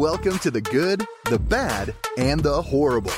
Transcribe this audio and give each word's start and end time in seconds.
Welcome 0.00 0.38
to 0.38 0.50
the 0.50 0.62
good, 0.62 1.06
the 1.26 1.38
bad, 1.38 1.94
and 2.16 2.42
the 2.42 2.62
horrible. 2.62 3.12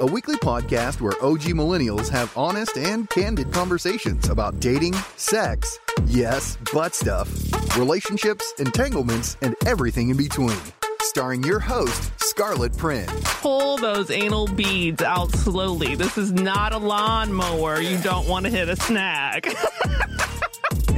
A 0.00 0.06
weekly 0.06 0.36
podcast 0.36 1.00
where 1.00 1.14
OG 1.20 1.40
millennials 1.58 2.08
have 2.08 2.32
honest 2.38 2.78
and 2.78 3.10
candid 3.10 3.52
conversations 3.52 4.28
about 4.28 4.60
dating, 4.60 4.92
sex, 5.16 5.80
yes, 6.06 6.56
butt 6.72 6.94
stuff, 6.94 7.28
relationships, 7.76 8.54
entanglements, 8.60 9.38
and 9.42 9.56
everything 9.66 10.10
in 10.10 10.16
between. 10.16 10.56
Starring 11.00 11.42
your 11.42 11.58
host, 11.58 12.12
Scarlett 12.20 12.76
Prin. 12.76 13.08
Pull 13.24 13.78
those 13.78 14.08
anal 14.12 14.46
beads 14.46 15.02
out 15.02 15.32
slowly. 15.32 15.96
This 15.96 16.16
is 16.16 16.30
not 16.30 16.72
a 16.72 16.78
lawnmower. 16.78 17.80
You 17.80 17.98
don't 17.98 18.28
want 18.28 18.46
to 18.46 18.52
hit 18.52 18.68
a 18.68 18.76
snag. 18.76 19.52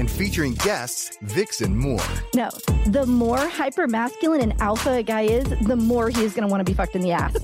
and 0.02 0.10
featuring 0.10 0.54
guests 0.54 1.16
Vixen 1.22 1.76
Moore. 1.76 2.02
No, 2.34 2.50
the 2.86 3.06
more 3.06 3.38
hyper 3.38 3.86
masculine 3.86 4.40
and 4.40 4.60
alpha 4.60 4.94
a 4.94 5.02
guy 5.04 5.20
is, 5.20 5.44
the 5.60 5.76
more 5.76 6.10
he's 6.10 6.34
going 6.34 6.42
to 6.42 6.48
want 6.48 6.60
to 6.60 6.64
be 6.64 6.74
fucked 6.74 6.96
in 6.96 7.02
the 7.02 7.12
ass. 7.12 7.36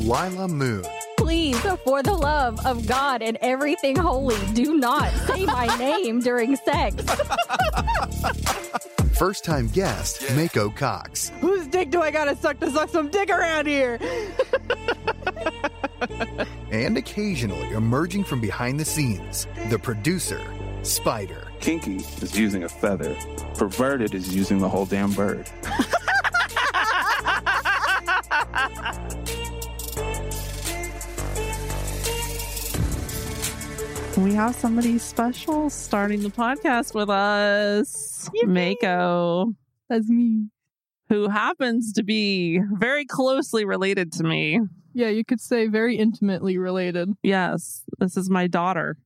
Lila 0.00 0.48
Moon. 0.48 0.84
Please, 1.16 1.58
for 1.86 2.02
the 2.02 2.12
love 2.12 2.58
of 2.66 2.86
God 2.86 3.22
and 3.22 3.38
everything 3.40 3.96
holy, 3.96 4.36
do 4.52 4.76
not 4.76 5.10
say 5.26 5.46
my 5.46 5.64
name 5.78 6.20
during 6.20 6.56
sex. 6.56 7.02
First 9.16 9.44
time 9.44 9.68
guest, 9.68 10.20
Mayko 10.36 10.76
Cox. 10.76 11.32
Whose 11.40 11.66
dick 11.68 11.88
do 11.88 12.02
I 12.02 12.10
gotta 12.10 12.36
suck 12.36 12.60
to 12.60 12.70
suck 12.70 12.90
some 12.90 13.08
dick 13.08 13.30
around 13.30 13.66
here? 13.66 13.98
and 16.70 16.98
occasionally 16.98 17.70
emerging 17.70 18.24
from 18.24 18.42
behind 18.42 18.78
the 18.78 18.84
scenes, 18.84 19.46
the 19.70 19.78
producer, 19.78 20.42
Spider. 20.84 21.48
Kinky 21.60 21.96
is 21.96 22.38
using 22.38 22.64
a 22.64 22.68
feather. 22.68 23.16
Perverted 23.54 24.14
is 24.14 24.34
using 24.34 24.58
the 24.58 24.68
whole 24.68 24.84
damn 24.84 25.12
bird. 25.12 25.48
we 34.18 34.34
have 34.34 34.54
somebody 34.54 34.98
special 34.98 35.68
starting 35.70 36.22
the 36.22 36.28
podcast 36.28 36.94
with 36.94 37.10
us. 37.10 38.28
Yippee. 38.34 38.76
Mayko. 38.82 39.54
That's 39.88 40.08
me. 40.08 40.48
Who 41.08 41.28
happens 41.28 41.92
to 41.94 42.02
be 42.02 42.60
very 42.72 43.04
closely 43.04 43.64
related 43.64 44.12
to 44.12 44.24
me. 44.24 44.60
Yeah, 44.94 45.08
you 45.08 45.24
could 45.24 45.40
say 45.40 45.66
very 45.66 45.96
intimately 45.96 46.56
related. 46.56 47.10
Yes, 47.22 47.82
this 47.98 48.16
is 48.16 48.30
my 48.30 48.46
daughter. 48.46 48.96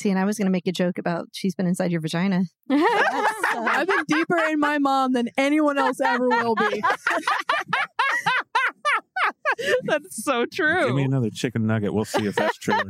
See, 0.00 0.10
and 0.10 0.18
I 0.18 0.24
was 0.24 0.38
going 0.38 0.46
to 0.46 0.52
make 0.52 0.68
a 0.68 0.72
joke 0.72 0.98
about 0.98 1.28
she's 1.32 1.56
been 1.56 1.66
inside 1.66 1.90
your 1.90 2.00
vagina. 2.00 2.44
I've 2.70 3.88
been 3.88 4.04
deeper 4.06 4.38
in 4.48 4.60
my 4.60 4.78
mom 4.78 5.12
than 5.12 5.28
anyone 5.36 5.76
else 5.76 6.00
ever 6.00 6.28
will 6.28 6.54
be. 6.54 6.82
that's 9.84 10.24
so 10.24 10.46
true. 10.46 10.86
Give 10.86 10.94
me 10.94 11.02
another 11.02 11.30
chicken 11.30 11.66
nugget. 11.66 11.92
We'll 11.92 12.04
see 12.04 12.26
if 12.26 12.36
that's 12.36 12.56
true. 12.58 12.78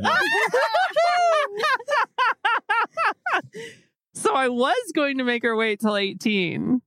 so 4.13 4.35
I 4.35 4.49
was 4.49 4.93
going 4.95 5.17
to 5.17 5.25
make 5.25 5.43
her 5.45 5.57
wait 5.57 5.81
till 5.81 5.97
18, 5.97 6.83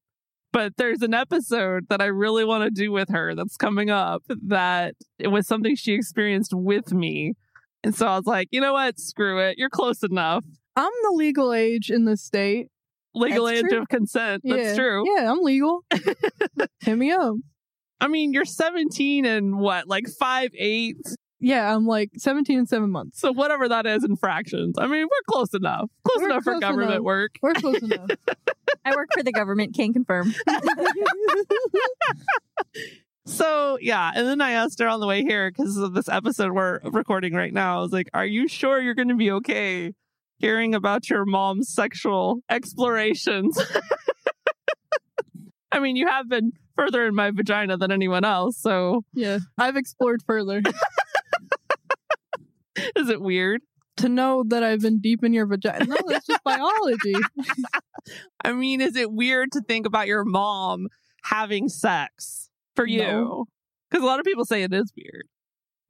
but 0.52 0.78
there's 0.78 1.02
an 1.02 1.16
episode 1.16 1.88
that 1.89 2.00
I 2.00 2.06
really 2.06 2.45
want 2.45 2.63
to 2.63 2.69
do 2.69 2.91
with 2.91 3.09
her 3.09 3.33
that's 3.33 3.58
coming 3.58 3.89
up 3.89 4.22
that 4.28 4.94
it 5.17 5.30
was 5.30 5.47
something 5.47 5.75
she 5.75 5.94
experienced 5.94 6.53
with 6.53 6.94
me. 6.94 7.33
And 7.83 7.95
so 7.95 8.07
I 8.07 8.15
was 8.17 8.25
like, 8.25 8.47
you 8.51 8.61
know 8.61 8.73
what? 8.73 8.99
Screw 8.99 9.39
it. 9.39 9.57
You're 9.57 9.69
close 9.69 10.03
enough. 10.03 10.45
I'm 10.75 10.91
the 11.03 11.11
legal 11.15 11.53
age 11.53 11.89
in 11.89 12.05
the 12.05 12.15
state. 12.17 12.67
Legal 13.13 13.45
That's 13.45 13.59
age 13.59 13.65
true. 13.69 13.81
of 13.81 13.89
consent. 13.89 14.41
That's 14.45 14.77
true. 14.77 15.03
Yeah, 15.17 15.31
I'm 15.31 15.41
legal. 15.41 15.83
Hit 16.81 16.97
me 16.97 17.11
up. 17.11 17.35
I 17.99 18.07
mean, 18.07 18.33
you're 18.33 18.45
17 18.45 19.25
and 19.25 19.59
what, 19.59 19.88
like 19.88 20.07
five 20.07 20.51
eight? 20.57 20.97
Yeah, 21.39 21.75
I'm 21.75 21.85
like 21.88 22.11
17 22.17 22.59
and 22.59 22.69
seven 22.69 22.91
months. 22.91 23.19
So 23.19 23.31
whatever 23.33 23.67
that 23.67 23.85
is 23.88 24.03
in 24.03 24.16
fractions. 24.16 24.75
I 24.77 24.85
mean, 24.85 25.03
we're 25.06 25.33
close 25.33 25.53
enough. 25.53 25.89
Close 26.07 26.22
We're 26.22 26.29
enough 26.29 26.44
for 26.44 26.59
government 26.59 26.91
enough. 26.91 27.03
work. 27.03 27.31
We're 27.41 27.53
close 27.53 27.81
enough. 27.81 28.11
I 28.85 28.95
work 28.95 29.09
for 29.11 29.23
the 29.23 29.31
government, 29.31 29.75
can 29.75 29.91
confirm. 29.91 30.33
So 33.31 33.78
yeah, 33.80 34.12
and 34.14 34.28
then 34.28 34.42
I 34.42 34.52
asked 34.52 34.80
her 34.80 34.90
on 34.90 35.00
the 35.00 35.08
way 35.08 35.24
here 35.24 35.50
because 35.50 35.78
of 35.78 35.94
this 35.94 36.09
episode 36.09 36.52
we're 36.52 36.81
recording 36.84 37.34
right 37.34 37.53
now. 37.53 37.80
I 37.80 37.81
was 37.81 37.94
like, 37.94 38.09
"Are 38.14 38.25
you 38.25 38.50
sure 38.50 38.81
you're 38.81 38.94
going 38.94 39.08
to 39.08 39.16
be 39.16 39.31
okay 39.31 39.94
hearing 40.38 40.75
about 40.75 41.09
your 41.09 41.24
mom's 41.24 41.69
sexual 41.69 42.42
explorations?" 42.50 43.58
I 45.72 45.80
mean, 45.80 45.96
you 45.96 46.08
have 46.08 46.28
been 46.28 46.52
further 46.75 47.08
in 47.08 47.16
my 47.16 47.31
vagina 47.31 47.78
than 47.78 47.90
anyone 47.90 48.25
else, 48.25 48.58
so 48.58 49.06
yeah, 49.14 49.38
I've 49.58 49.78
explored 49.78 50.22
further 50.28 50.62
is 52.98 53.09
it 53.09 53.22
weird? 53.22 53.62
to 53.98 54.08
know 54.09 54.44
that 54.48 54.63
I've 54.63 54.81
been 54.81 55.00
deep 55.00 55.24
in 55.24 55.34
your 55.34 55.46
vagina. 55.46 55.86
No, 55.86 55.98
that's 56.08 56.25
just 56.25 56.44
biology. 56.44 57.13
I 58.44 58.53
mean, 58.53 58.81
is 58.81 58.96
it 58.96 59.12
weird 59.12 59.52
to 59.52 59.62
think 59.62 59.86
about 59.86 60.08
your 60.08 60.24
mom 60.24 60.88
having 61.24 61.69
sex 61.69 62.42
for 62.84 62.88
you? 62.88 63.00
No. 63.02 63.46
Because 63.90 64.03
a 64.03 64.08
lot 64.08 64.19
of 64.19 64.25
people 64.25 64.46
say 64.46 64.64
it 64.64 64.74
is 64.74 64.92
weird. 64.96 65.25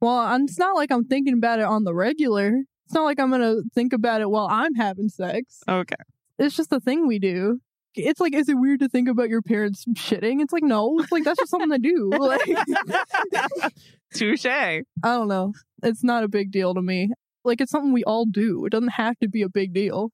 Well, 0.00 0.16
I'm- 0.16 0.44
it's 0.44 0.58
not 0.58 0.74
like 0.74 0.90
I'm 0.90 1.04
thinking 1.04 1.34
about 1.34 1.58
it 1.60 1.64
on 1.64 1.84
the 1.84 1.94
regular. 1.94 2.62
It's 2.86 2.94
not 2.94 3.04
like 3.04 3.20
I'm 3.20 3.30
gonna 3.30 3.56
think 3.74 3.92
about 3.92 4.20
it 4.20 4.28
while 4.30 4.48
I'm 4.50 4.74
having 4.74 5.08
sex. 5.08 5.60
Okay. 5.68 5.94
It's 6.38 6.56
just 6.56 6.72
a 6.72 6.80
thing 6.80 7.06
we 7.06 7.18
do. 7.18 7.60
It's 7.94 8.20
like, 8.20 8.34
is 8.34 8.48
it 8.48 8.54
weird 8.54 8.80
to 8.80 8.88
think 8.88 9.08
about 9.08 9.28
your 9.28 9.42
parents 9.42 9.84
shitting? 9.94 10.40
It's 10.42 10.52
like, 10.52 10.62
no. 10.64 10.98
It's 10.98 11.12
like 11.12 11.24
that's 11.24 11.38
just 11.38 11.50
something 11.50 11.70
to 11.70 11.78
do. 11.78 12.10
Like, 12.18 12.40
Touche. 14.14 14.46
I 14.46 14.82
don't 15.02 15.28
know. 15.28 15.52
It's 15.82 16.02
not 16.04 16.24
a 16.24 16.28
big 16.28 16.50
deal 16.50 16.74
to 16.74 16.82
me. 16.82 17.10
Like, 17.44 17.60
it's 17.60 17.70
something 17.70 17.92
we 17.92 18.04
all 18.04 18.24
do. 18.26 18.64
It 18.66 18.70
doesn't 18.70 18.90
have 18.90 19.18
to 19.20 19.28
be 19.28 19.42
a 19.42 19.48
big 19.48 19.72
deal. 19.72 20.10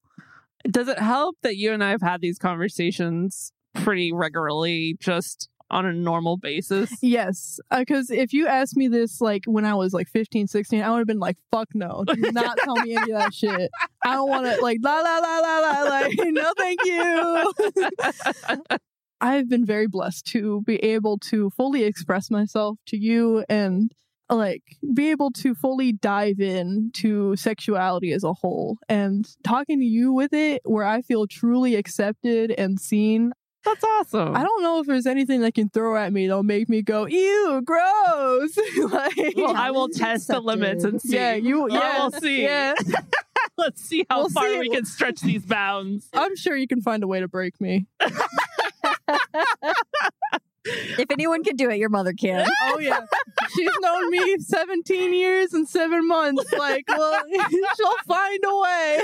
Does 0.69 0.89
it 0.89 0.99
help 0.99 1.37
that 1.43 1.57
you 1.57 1.73
and 1.73 1.83
I 1.85 1.91
have 1.91 2.03
had 2.03 2.21
these 2.21 2.39
conversations 2.39 3.53
pretty 3.75 4.13
regularly, 4.13 4.97
just 5.01 5.49
on 5.71 5.87
a 5.87 5.93
normal 5.93 6.37
basis? 6.37 6.93
Yes, 7.03 7.61
uh, 7.71 7.81
because 7.81 8.11
if 8.11 8.33
you 8.33 8.47
asked 8.47 8.77
me 8.77 8.89
this 8.89 9.21
like 9.21 9.45
when 9.47 9.65
I 9.65 9.75
was 9.75 9.93
like 9.93 10.09
15, 10.09 10.47
16, 10.47 10.83
I 10.83 10.91
would 10.91 10.99
have 10.99 11.07
been 11.07 11.19
like, 11.19 11.37
"Fuck 11.51 11.69
no, 11.75 12.05
do 12.07 12.33
not 12.33 12.59
tell 12.59 12.77
me 12.77 12.97
any 12.97 13.13
of 13.13 13.19
that 13.19 13.35
shit. 13.35 13.71
I 14.05 14.15
don't 14.15 14.29
want 14.29 14.47
to 14.47 14.61
like 14.63 14.79
la 14.83 15.01
la 15.01 15.19
la 15.19 15.39
la 15.39 15.59
la 15.59 15.83
like 15.85 16.13
no, 16.19 16.53
thank 16.57 16.81
you." 16.85 17.53
I've 19.21 19.49
been 19.49 19.67
very 19.67 19.89
blessed 19.89 20.27
to 20.29 20.63
be 20.63 20.77
able 20.77 21.19
to 21.31 21.51
fully 21.51 21.85
express 21.85 22.31
myself 22.31 22.79
to 22.87 22.97
you 22.97 23.45
and 23.49 23.93
like 24.31 24.63
be 24.95 25.11
able 25.11 25.31
to 25.31 25.55
fully 25.55 25.93
dive 25.93 26.41
in 26.41 26.91
to 26.95 27.35
sexuality 27.37 28.13
as 28.13 28.25
a 28.25 28.33
whole 28.33 28.77
and 28.89 29.27
talking 29.43 29.81
to 29.81 29.85
you 29.85 30.13
with 30.13 30.33
it 30.33 30.61
where 30.65 30.85
I 30.85 31.03
feel 31.03 31.27
truly 31.27 31.77
accepted 31.77 32.51
and 32.53 32.79
seen. 32.79 33.33
That's 33.69 33.85
awesome. 33.85 34.35
I 34.37 34.43
don't 34.43 34.63
know 34.63 34.81
if 34.81 34.87
there's 34.87 35.07
anything 35.07 35.41
that 35.43 35.55
can 35.55 35.69
throw 35.69 35.97
at 35.97 36.13
me 36.13 36.27
that'll 36.27 36.43
make 36.43 36.69
me 36.69 36.83
go, 36.83 37.07
ew, 37.07 37.61
gross. 37.65 38.57
like, 38.91 39.35
well, 39.37 39.57
I 39.57 39.71
will 39.71 39.89
test 39.89 40.29
the 40.29 40.41
limits 40.41 40.85
and 40.85 41.01
see. 41.03 41.15
yeah, 41.15 41.35
you, 41.35 41.71
yeah, 41.71 41.99
we'll 41.99 42.13
see. 42.13 42.43
Yeah, 42.43 42.75
Let's 43.59 43.83
see 43.83 44.07
how 44.09 44.21
We'll 44.21 44.29
far 44.31 44.49
see. 44.49 44.59
we 44.61 44.71
can 44.71 44.85
stretch 44.85 45.21
these 45.21 45.45
bounds. 45.45 46.09
I'm 46.15 46.37
sure 46.37 46.57
you 46.57 46.69
can 46.69 46.81
find 46.81 47.03
a 47.03 47.07
way 47.09 47.21
to 47.21 47.29
break 47.29 47.61
me. 47.61 47.87
if 50.65 51.11
anyone 51.11 51.45
can 51.45 51.57
do 51.57 51.71
it, 51.71 51.79
your 51.79 51.89
mother 51.89 52.13
can. 52.13 52.47
Oh 52.71 52.79
yeah, 52.79 53.01
she's 53.55 53.71
known 53.81 54.11
me 54.11 54.37
17 54.39 55.15
years 55.15 55.55
and 55.55 55.67
seven 55.67 56.07
months. 56.07 56.53
Like, 56.53 56.85
well, 56.89 57.23
she'll 57.77 57.97
find 58.07 58.41
a 58.45 58.59
way. 58.61 59.01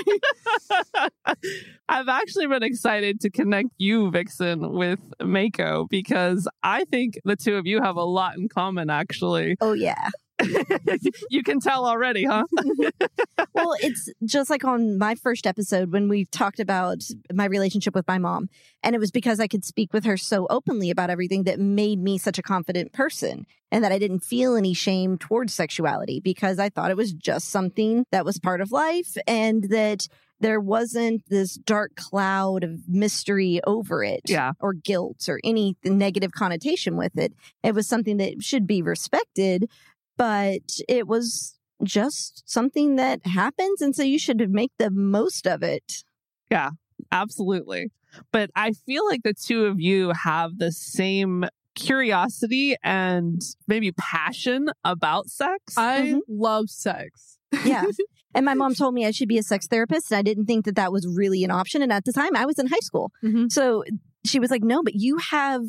I've 1.88 2.08
actually 2.08 2.46
been 2.46 2.62
excited 2.62 3.20
to 3.20 3.30
connect 3.30 3.70
you, 3.78 4.10
Vixen, 4.10 4.72
with 4.72 5.00
Mayko 5.20 5.88
because 5.88 6.46
I 6.62 6.84
think 6.84 7.18
the 7.24 7.36
two 7.36 7.56
of 7.56 7.66
you 7.66 7.80
have 7.80 7.96
a 7.96 8.04
lot 8.04 8.36
in 8.36 8.48
common, 8.48 8.90
actually. 8.90 9.56
Oh, 9.60 9.72
yeah. 9.72 10.10
you 11.30 11.42
can 11.42 11.60
tell 11.60 11.86
already, 11.86 12.24
huh? 12.24 12.44
well, 13.54 13.74
it's 13.80 14.08
just 14.24 14.50
like 14.50 14.64
on 14.64 14.98
my 14.98 15.14
first 15.14 15.46
episode 15.46 15.92
when 15.92 16.08
we 16.08 16.24
talked 16.26 16.60
about 16.60 17.02
my 17.32 17.44
relationship 17.46 17.94
with 17.94 18.06
my 18.08 18.18
mom. 18.18 18.48
And 18.82 18.94
it 18.94 18.98
was 18.98 19.10
because 19.10 19.40
I 19.40 19.46
could 19.46 19.64
speak 19.64 19.92
with 19.92 20.04
her 20.04 20.16
so 20.16 20.46
openly 20.50 20.90
about 20.90 21.10
everything 21.10 21.44
that 21.44 21.58
made 21.58 21.98
me 22.00 22.18
such 22.18 22.38
a 22.38 22.42
confident 22.42 22.92
person 22.92 23.46
and 23.72 23.82
that 23.82 23.92
I 23.92 23.98
didn't 23.98 24.20
feel 24.20 24.56
any 24.56 24.74
shame 24.74 25.18
towards 25.18 25.52
sexuality 25.54 26.20
because 26.20 26.58
I 26.58 26.68
thought 26.68 26.90
it 26.90 26.96
was 26.96 27.12
just 27.12 27.48
something 27.50 28.04
that 28.12 28.24
was 28.24 28.38
part 28.38 28.60
of 28.60 28.72
life 28.72 29.16
and 29.26 29.64
that 29.70 30.06
there 30.40 30.60
wasn't 30.60 31.22
this 31.28 31.54
dark 31.54 31.94
cloud 31.94 32.64
of 32.64 32.88
mystery 32.88 33.60
over 33.66 34.02
it 34.04 34.20
Yeah. 34.26 34.52
or 34.60 34.74
guilt 34.74 35.26
or 35.28 35.40
any 35.42 35.76
negative 35.84 36.32
connotation 36.32 36.96
with 36.96 37.16
it. 37.16 37.32
It 37.62 37.74
was 37.74 37.86
something 37.88 38.18
that 38.18 38.42
should 38.42 38.66
be 38.66 38.82
respected, 38.82 39.70
but 40.16 40.62
it 40.88 41.06
was 41.06 41.58
just 41.82 42.42
something 42.46 42.96
that 42.96 43.26
happens. 43.26 43.80
And 43.82 43.94
so 43.94 44.02
you 44.02 44.18
should 44.18 44.48
make 44.50 44.72
the 44.78 44.90
most 44.90 45.46
of 45.46 45.62
it. 45.62 46.04
Yeah, 46.50 46.70
absolutely. 47.12 47.90
But 48.32 48.50
I 48.54 48.72
feel 48.72 49.06
like 49.06 49.22
the 49.24 49.34
two 49.34 49.64
of 49.66 49.80
you 49.80 50.12
have 50.22 50.58
the 50.58 50.70
same 50.72 51.44
curiosity 51.74 52.76
and 52.82 53.40
maybe 53.66 53.92
passion 53.92 54.68
about 54.84 55.28
sex. 55.28 55.76
I 55.76 56.02
Mhm. 56.02 56.20
love 56.28 56.70
sex. 56.70 57.38
Yeah. 57.64 57.84
and 58.34 58.44
my 58.44 58.54
mom 58.54 58.74
told 58.74 58.94
me 58.94 59.04
I 59.06 59.10
should 59.10 59.28
be 59.28 59.38
a 59.38 59.42
sex 59.42 59.66
therapist. 59.66 60.10
And 60.12 60.18
I 60.18 60.22
didn't 60.22 60.46
think 60.46 60.64
that 60.64 60.76
that 60.76 60.92
was 60.92 61.06
really 61.06 61.44
an 61.44 61.50
option. 61.50 61.82
And 61.82 61.92
at 61.92 62.04
the 62.04 62.12
time, 62.12 62.36
I 62.36 62.46
was 62.46 62.58
in 62.58 62.66
high 62.68 62.80
school. 62.82 63.10
Mhm. 63.24 63.50
So 63.50 63.84
she 64.24 64.38
was 64.38 64.50
like, 64.50 64.62
no, 64.62 64.82
but 64.82 64.94
you 64.94 65.18
have 65.18 65.62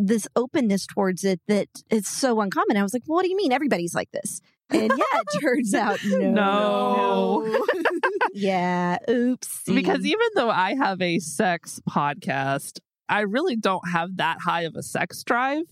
this 0.00 0.26
openness 0.34 0.86
towards 0.86 1.24
it 1.24 1.40
that 1.46 1.68
it's 1.90 2.08
so 2.08 2.40
uncommon. 2.40 2.76
I 2.76 2.82
was 2.82 2.92
like, 2.94 3.02
well, 3.06 3.16
what 3.16 3.22
do 3.24 3.30
you 3.30 3.36
mean? 3.36 3.52
Everybody's 3.52 3.94
like 3.94 4.10
this. 4.12 4.40
And 4.70 4.90
yeah, 4.90 5.20
it 5.20 5.40
turns 5.40 5.74
out 5.74 5.98
no. 6.04 7.42
No. 7.44 7.66
Yeah. 8.32 8.98
Oops. 9.08 9.62
because 9.66 10.04
even 10.06 10.26
though 10.36 10.50
I 10.50 10.74
have 10.76 11.02
a 11.02 11.18
sex 11.18 11.80
podcast, 11.88 12.78
I 13.08 13.20
really 13.22 13.56
don't 13.56 13.88
have 13.90 14.16
that 14.18 14.38
high 14.40 14.62
of 14.62 14.76
a 14.76 14.82
sex 14.82 15.22
drive. 15.24 15.64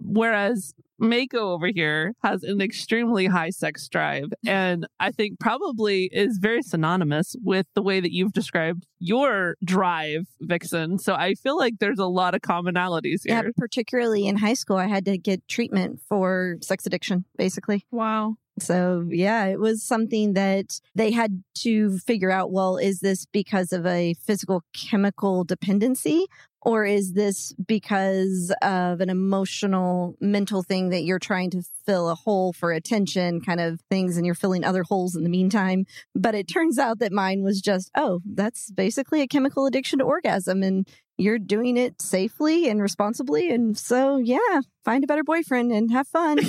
Whereas 0.00 0.74
Mayko 1.00 1.34
over 1.34 1.68
here 1.68 2.14
has 2.22 2.42
an 2.42 2.60
extremely 2.60 3.26
high 3.26 3.50
sex 3.50 3.88
drive, 3.88 4.32
and 4.46 4.86
I 4.98 5.10
think 5.10 5.38
probably 5.40 6.10
is 6.12 6.38
very 6.38 6.62
synonymous 6.62 7.36
with 7.42 7.66
the 7.74 7.82
way 7.82 8.00
that 8.00 8.12
you've 8.12 8.32
described 8.32 8.86
your 8.98 9.56
drive, 9.64 10.26
Vixen. 10.40 10.98
So 10.98 11.14
I 11.14 11.34
feel 11.34 11.56
like 11.56 11.74
there's 11.80 11.98
a 11.98 12.06
lot 12.06 12.34
of 12.34 12.42
commonalities 12.42 13.20
here. 13.24 13.34
yeah, 13.34 13.42
particularly 13.56 14.26
in 14.26 14.36
high 14.36 14.54
school, 14.54 14.76
I 14.76 14.86
had 14.86 15.04
to 15.06 15.16
get 15.16 15.46
treatment 15.48 16.00
for 16.08 16.56
sex 16.60 16.86
addiction, 16.86 17.24
basically. 17.36 17.86
Wow. 17.90 18.36
So, 18.58 19.06
yeah, 19.08 19.46
it 19.46 19.58
was 19.58 19.82
something 19.82 20.34
that 20.34 20.80
they 20.94 21.12
had 21.12 21.42
to 21.58 21.98
figure 21.98 22.30
out 22.30 22.52
well, 22.52 22.76
is 22.76 23.00
this 23.00 23.26
because 23.26 23.72
of 23.72 23.86
a 23.86 24.14
physical 24.14 24.64
chemical 24.74 25.44
dependency? 25.44 26.26
Or 26.62 26.84
is 26.84 27.14
this 27.14 27.52
because 27.52 28.52
of 28.62 29.00
an 29.00 29.08
emotional, 29.08 30.16
mental 30.20 30.62
thing 30.62 30.90
that 30.90 31.04
you're 31.04 31.18
trying 31.18 31.50
to 31.50 31.62
fill 31.86 32.10
a 32.10 32.14
hole 32.14 32.52
for 32.52 32.72
attention 32.72 33.40
kind 33.40 33.60
of 33.60 33.80
things 33.90 34.16
and 34.16 34.26
you're 34.26 34.34
filling 34.34 34.64
other 34.64 34.82
holes 34.82 35.16
in 35.16 35.22
the 35.22 35.30
meantime? 35.30 35.86
But 36.14 36.34
it 36.34 36.48
turns 36.48 36.78
out 36.78 36.98
that 36.98 37.12
mine 37.12 37.42
was 37.42 37.60
just, 37.60 37.90
oh, 37.96 38.20
that's 38.24 38.70
basically 38.70 39.22
a 39.22 39.26
chemical 39.26 39.66
addiction 39.66 40.00
to 40.00 40.04
orgasm 40.04 40.62
and 40.62 40.86
you're 41.20 41.38
doing 41.38 41.76
it 41.76 42.00
safely 42.00 42.68
and 42.68 42.80
responsibly. 42.80 43.50
And 43.50 43.76
so, 43.76 44.16
yeah, 44.16 44.60
find 44.84 45.04
a 45.04 45.06
better 45.06 45.22
boyfriend 45.22 45.70
and 45.70 45.92
have 45.92 46.08
fun. 46.08 46.38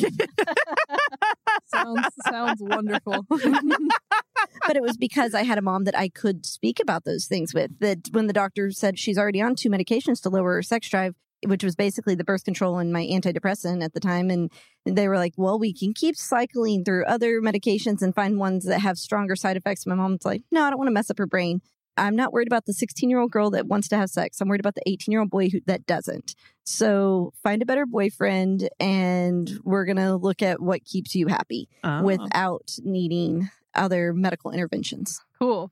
Sounds 1.66 2.06
sounds 2.30 2.62
wonderful. 2.62 3.26
but 3.30 4.76
it 4.76 4.82
was 4.82 4.98
because 4.98 5.34
I 5.34 5.44
had 5.44 5.58
a 5.58 5.62
mom 5.62 5.86
that 5.86 5.98
I 5.98 6.10
could 6.10 6.46
speak 6.46 6.80
about 6.82 7.06
those 7.06 7.28
things 7.28 7.54
with. 7.54 7.80
That 7.80 8.10
when 8.12 8.28
the 8.28 8.34
doctor 8.34 8.72
said 8.72 9.00
she's 9.00 9.18
already 9.18 9.42
on 9.42 9.56
two 9.56 9.70
medications 9.70 10.22
to 10.24 10.30
lower 10.30 10.56
her 10.56 10.64
sex 10.64 10.90
drive, 10.90 11.16
which 11.46 11.64
was 11.64 11.76
basically 11.76 12.16
the 12.16 12.26
birth 12.26 12.44
control 12.44 12.78
and 12.78 12.92
my 12.92 13.06
antidepressant 13.06 13.84
at 13.84 13.94
the 13.94 14.02
time, 14.02 14.30
and 14.30 14.52
they 14.86 15.08
were 15.08 15.18
like, 15.18 15.34
"Well, 15.38 15.60
we 15.60 15.74
can 15.74 15.94
keep 15.94 16.16
cycling 16.18 16.84
through 16.84 17.06
other 17.06 17.42
medications 17.42 18.02
and 18.02 18.14
find 18.14 18.38
ones 18.38 18.66
that 18.66 18.80
have 18.80 18.98
stronger 18.98 19.36
side 19.36 19.56
effects." 19.56 19.86
My 19.88 19.96
mom's 19.96 20.26
like, 20.26 20.44
"No, 20.52 20.64
I 20.64 20.70
don't 20.70 20.80
want 20.80 20.88
to 20.90 20.94
mess 20.94 21.10
up 21.10 21.18
her 21.20 21.28
brain." 21.28 21.62
I'm 21.98 22.16
not 22.16 22.32
worried 22.34 22.48
about 22.48 22.66
the 22.66 22.74
16 22.74 23.10
year 23.10 23.20
old 23.20 23.32
girl 23.32 23.50
that 23.52 23.68
wants 23.68 23.88
to 23.90 23.98
have 23.98 24.10
sex. 24.10 24.40
I'm 24.42 24.48
worried 24.48 24.60
about 24.62 24.76
the 24.76 24.82
18 24.88 25.12
year 25.12 25.20
old 25.22 25.30
boy 25.30 25.50
who, 25.50 25.60
that 25.68 25.86
doesn't. 25.86 26.36
So 26.64 27.34
find 27.44 27.62
a 27.62 27.66
better 27.66 27.86
boyfriend, 27.86 28.70
and 28.80 29.52
we're 29.64 29.86
gonna 29.86 30.16
look 30.18 30.42
at 30.42 30.62
what 30.62 30.86
keeps 30.86 31.16
you 31.16 31.28
happy 31.28 31.68
Oh. 31.84 32.04
without 32.04 32.72
needing 32.84 33.50
other 33.76 34.14
medical 34.14 34.52
interventions. 34.52 35.20
cool. 35.40 35.72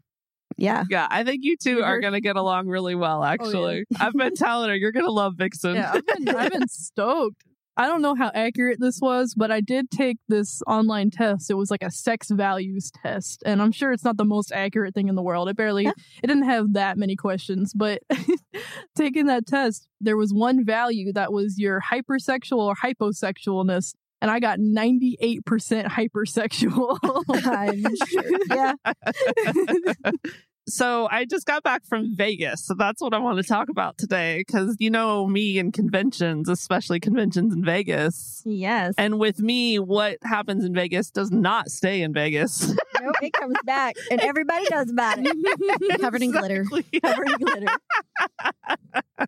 Yeah. 0.58 0.84
yeah, 0.90 1.08
I 1.10 1.24
think 1.24 1.44
you 1.44 1.56
two 1.56 1.84
are 1.84 2.02
going 2.02 2.12
to 2.14 2.20
get 2.20 2.36
along 2.36 2.68
really 2.68 2.94
well, 2.96 3.22
oh, 3.22 3.26
actually. 3.26 3.86
I've 3.98 4.12
been 4.12 4.36
telling 4.36 4.70
her 4.70 4.76
you're 4.76 4.92
going 4.92 5.06
to 5.06 5.12
love 5.12 5.36
Vixen. 5.38 5.76
Yeah, 5.76 5.92
I've 5.94 6.06
been, 6.06 6.28
I've 6.28 6.52
been 6.52 6.68
stoked. 6.68 7.44
I 7.80 7.88
don't 7.88 8.02
know 8.02 8.14
how 8.14 8.30
accurate 8.36 8.80
this 8.82 9.00
was, 9.02 9.34
but 9.36 9.52
I 9.52 9.62
did 9.62 9.90
take 9.90 10.18
this 10.28 10.62
online 10.68 11.12
test. 11.12 11.50
It 11.50 11.54
was 11.54 11.72
like 11.72 11.82
a 11.82 11.90
sex 11.90 12.30
values 12.30 12.92
test, 13.04 13.42
and 13.46 13.62
I'm 13.62 13.72
sure 13.72 13.94
it's 13.94 14.04
not 14.04 14.18
the 14.18 14.26
most 14.26 14.52
accurate 14.52 14.94
thing 14.94 15.08
in 15.08 15.16
the 15.16 15.22
world. 15.22 15.48
It 15.48 15.56
barely, 15.56 15.86
Yeah. 15.86 15.92
it 16.22 16.28
didn't 16.28 16.44
have 16.44 16.74
that 16.74 16.98
many 16.98 17.16
questions, 17.16 17.72
but 17.74 18.02
taking 18.98 19.28
that 19.28 19.48
test, 19.48 19.88
there 20.02 20.18
was 20.18 20.34
one 20.34 20.66
value 20.66 21.14
that 21.14 21.32
was 21.32 21.58
your 21.58 21.80
hypersexual 21.82 22.58
or 22.58 22.76
hyposexualness, 22.76 23.94
and 24.22 24.30
I 24.30 24.42
got 24.42 24.60
98% 24.60 25.40
hypersexual. 25.88 26.98
I'm 27.46 27.96
sure. 28.08 28.40
Yeah. 28.50 28.74
So 30.70 31.08
I 31.12 31.26
just 31.26 31.46
got 31.46 31.64
back 31.64 31.84
from 31.86 32.16
Vegas. 32.16 32.66
So 32.66 32.76
that's 32.76 33.02
what 33.02 33.14
I 33.14 33.18
want 33.18 33.38
to 33.38 33.44
talk 33.44 33.70
about 33.70 33.98
today. 33.98 34.44
Cause 34.50 34.76
you 34.80 34.90
know 34.90 35.28
me 35.28 35.58
and 35.58 35.74
conventions, 35.74 36.48
especially 36.48 37.00
conventions 37.00 37.54
in 37.54 37.64
Vegas. 37.66 38.44
Yes. 38.46 38.94
And 38.98 39.20
with 39.20 39.40
me, 39.40 39.80
what 39.80 40.18
happens 40.24 40.64
in 40.64 40.74
Vegas 40.74 41.10
does 41.10 41.32
not 41.32 41.70
stay 41.70 42.02
in 42.02 42.14
Vegas. 42.14 42.74
Nope, 43.02 43.16
it 43.22 43.32
comes 43.32 43.56
back, 43.64 43.96
and 44.12 44.20
everybody 44.20 44.66
knows 44.70 44.92
about 44.92 45.20
it. 45.22 46.02
Covered 46.02 46.22
in 46.22 46.32
glitter. 46.32 46.66
Covered 47.02 47.30
in 47.30 47.38
glitter. 47.38 47.68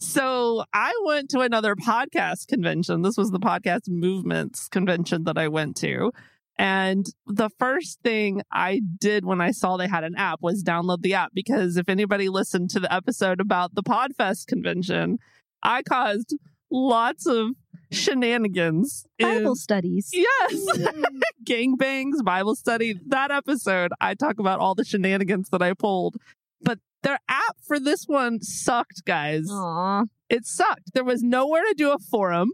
So 0.00 0.64
I 0.72 0.92
went 1.04 1.30
to 1.30 1.40
another 1.40 1.74
podcast 1.74 2.46
convention. 2.46 3.02
This 3.02 3.16
was 3.16 3.32
the 3.32 3.40
podcast 3.40 3.88
movements 3.88 4.68
convention 4.68 5.24
that 5.24 5.36
I 5.36 5.48
went 5.48 5.76
to. 5.78 6.12
And 6.58 7.06
the 7.26 7.50
first 7.58 8.00
thing 8.02 8.42
I 8.50 8.80
did 8.98 9.24
when 9.24 9.40
I 9.40 9.52
saw 9.52 9.76
they 9.76 9.86
had 9.86 10.02
an 10.04 10.16
app 10.16 10.40
was 10.42 10.64
download 10.64 11.02
the 11.02 11.14
app 11.14 11.30
because 11.32 11.76
if 11.76 11.88
anybody 11.88 12.28
listened 12.28 12.70
to 12.70 12.80
the 12.80 12.92
episode 12.92 13.40
about 13.40 13.74
the 13.76 13.82
Podfest 13.82 14.46
convention, 14.48 15.18
I 15.62 15.82
caused 15.82 16.34
lots 16.70 17.26
of 17.26 17.50
shenanigans. 17.92 19.06
in- 19.18 19.28
Bible 19.28 19.54
studies. 19.56 20.10
Yes. 20.12 20.66
Mm. 20.78 21.04
Gangbangs, 21.48 22.24
Bible 22.24 22.56
study. 22.56 22.98
That 23.06 23.30
episode, 23.30 23.92
I 24.00 24.14
talk 24.14 24.38
about 24.38 24.58
all 24.58 24.74
the 24.74 24.84
shenanigans 24.84 25.48
that 25.50 25.62
I 25.62 25.74
pulled. 25.74 26.16
But 26.60 26.78
their 27.02 27.20
app 27.28 27.56
for 27.66 27.78
this 27.78 28.04
one 28.06 28.40
sucked, 28.42 29.04
guys. 29.06 29.46
Aw. 29.50 30.04
It 30.28 30.44
sucked. 30.46 30.92
There 30.92 31.04
was 31.04 31.22
nowhere 31.22 31.62
to 31.62 31.74
do 31.76 31.92
a 31.92 31.98
forum. 31.98 32.50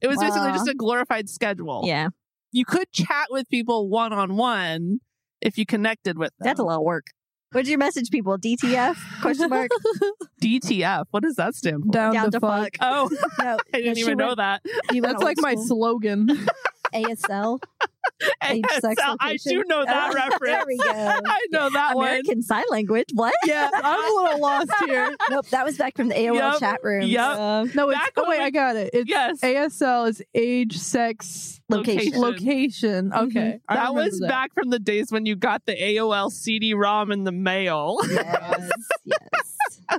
It 0.00 0.08
was 0.08 0.18
basically 0.18 0.50
just 0.52 0.68
a 0.68 0.74
glorified 0.74 1.28
schedule. 1.28 1.82
Yeah. 1.84 2.08
You 2.52 2.64
could 2.64 2.92
chat 2.92 3.28
with 3.30 3.48
people 3.48 3.88
one 3.88 4.12
on 4.12 4.36
one 4.36 5.00
if 5.40 5.56
you 5.58 5.66
connected 5.66 6.18
with 6.18 6.30
them. 6.38 6.44
That's 6.46 6.60
a 6.60 6.64
lot 6.64 6.76
of 6.78 6.84
work. 6.84 7.06
What'd 7.52 7.68
you 7.68 7.76
message 7.76 8.10
people? 8.10 8.38
DTF? 8.38 8.96
Question 9.20 9.50
mark. 9.50 9.70
DTF. 10.42 11.04
What 11.10 11.22
does 11.22 11.36
that 11.36 11.54
stand 11.54 11.84
for? 11.84 11.90
Down, 11.92 12.14
Down 12.14 12.24
to 12.26 12.30
to 12.32 12.40
fuck. 12.40 12.76
fuck. 12.76 12.76
Oh, 12.80 13.10
No. 13.38 13.58
I 13.74 13.78
didn't 13.78 13.96
she 13.96 14.02
even 14.02 14.16
know 14.16 14.34
that. 14.34 14.62
That's 14.90 15.22
like 15.22 15.36
old 15.38 15.42
my 15.42 15.54
slogan. 15.56 16.28
ASL. 16.92 17.60
Age, 18.44 18.64
sex, 18.80 19.00
ASL. 19.02 19.16
I 19.20 19.36
do 19.44 19.64
know 19.66 19.84
that 19.84 20.10
Oh, 20.10 20.14
reference. 20.14 20.38
There 20.42 20.64
we 20.66 20.76
go. 20.76 20.84
I 20.92 21.38
know 21.50 21.70
that 21.70 21.94
one. 21.96 22.06
American 22.08 22.42
Sign 22.42 22.64
Language. 22.70 23.06
What? 23.14 23.34
Yeah, 23.46 23.68
I'm 23.72 24.04
a 24.04 24.22
little 24.22 24.40
lost 24.40 24.70
here. 24.84 25.14
Nope. 25.30 25.46
That 25.48 25.64
was 25.64 25.76
back 25.78 25.96
from 25.96 26.08
the 26.08 26.14
AOL 26.14 26.34
Yup. 26.34 26.58
chat 26.60 26.80
room. 26.82 27.02
Yup. 27.06 27.38
Uh, 27.38 27.64
No, 27.74 27.90
it's 27.90 27.98
Back 27.98 28.12
oh 28.16 28.24
wait, 28.28 28.38
when- 28.38 28.46
I 28.46 28.50
got 28.50 28.76
it. 28.76 28.90
It's 28.92 29.08
Yes. 29.08 29.40
ASL 29.40 30.08
is 30.08 30.22
age, 30.34 30.76
sex, 30.78 31.60
location. 31.68 32.20
Location. 32.20 32.20
location. 32.20 33.12
Okay, 33.12 33.60
I 33.68 33.74
That 33.74 33.88
remember 33.90 34.02
was 34.10 34.20
back 34.20 34.52
from 34.54 34.70
the 34.70 34.78
days 34.78 35.10
when 35.10 35.26
you 35.26 35.34
got 35.36 35.64
the 35.66 35.74
AOL 35.74 36.30
CD-ROM 36.30 37.10
in 37.12 37.24
the 37.24 37.32
mail, 37.32 37.98
yes. 38.08 38.70
Yes. 39.04 39.98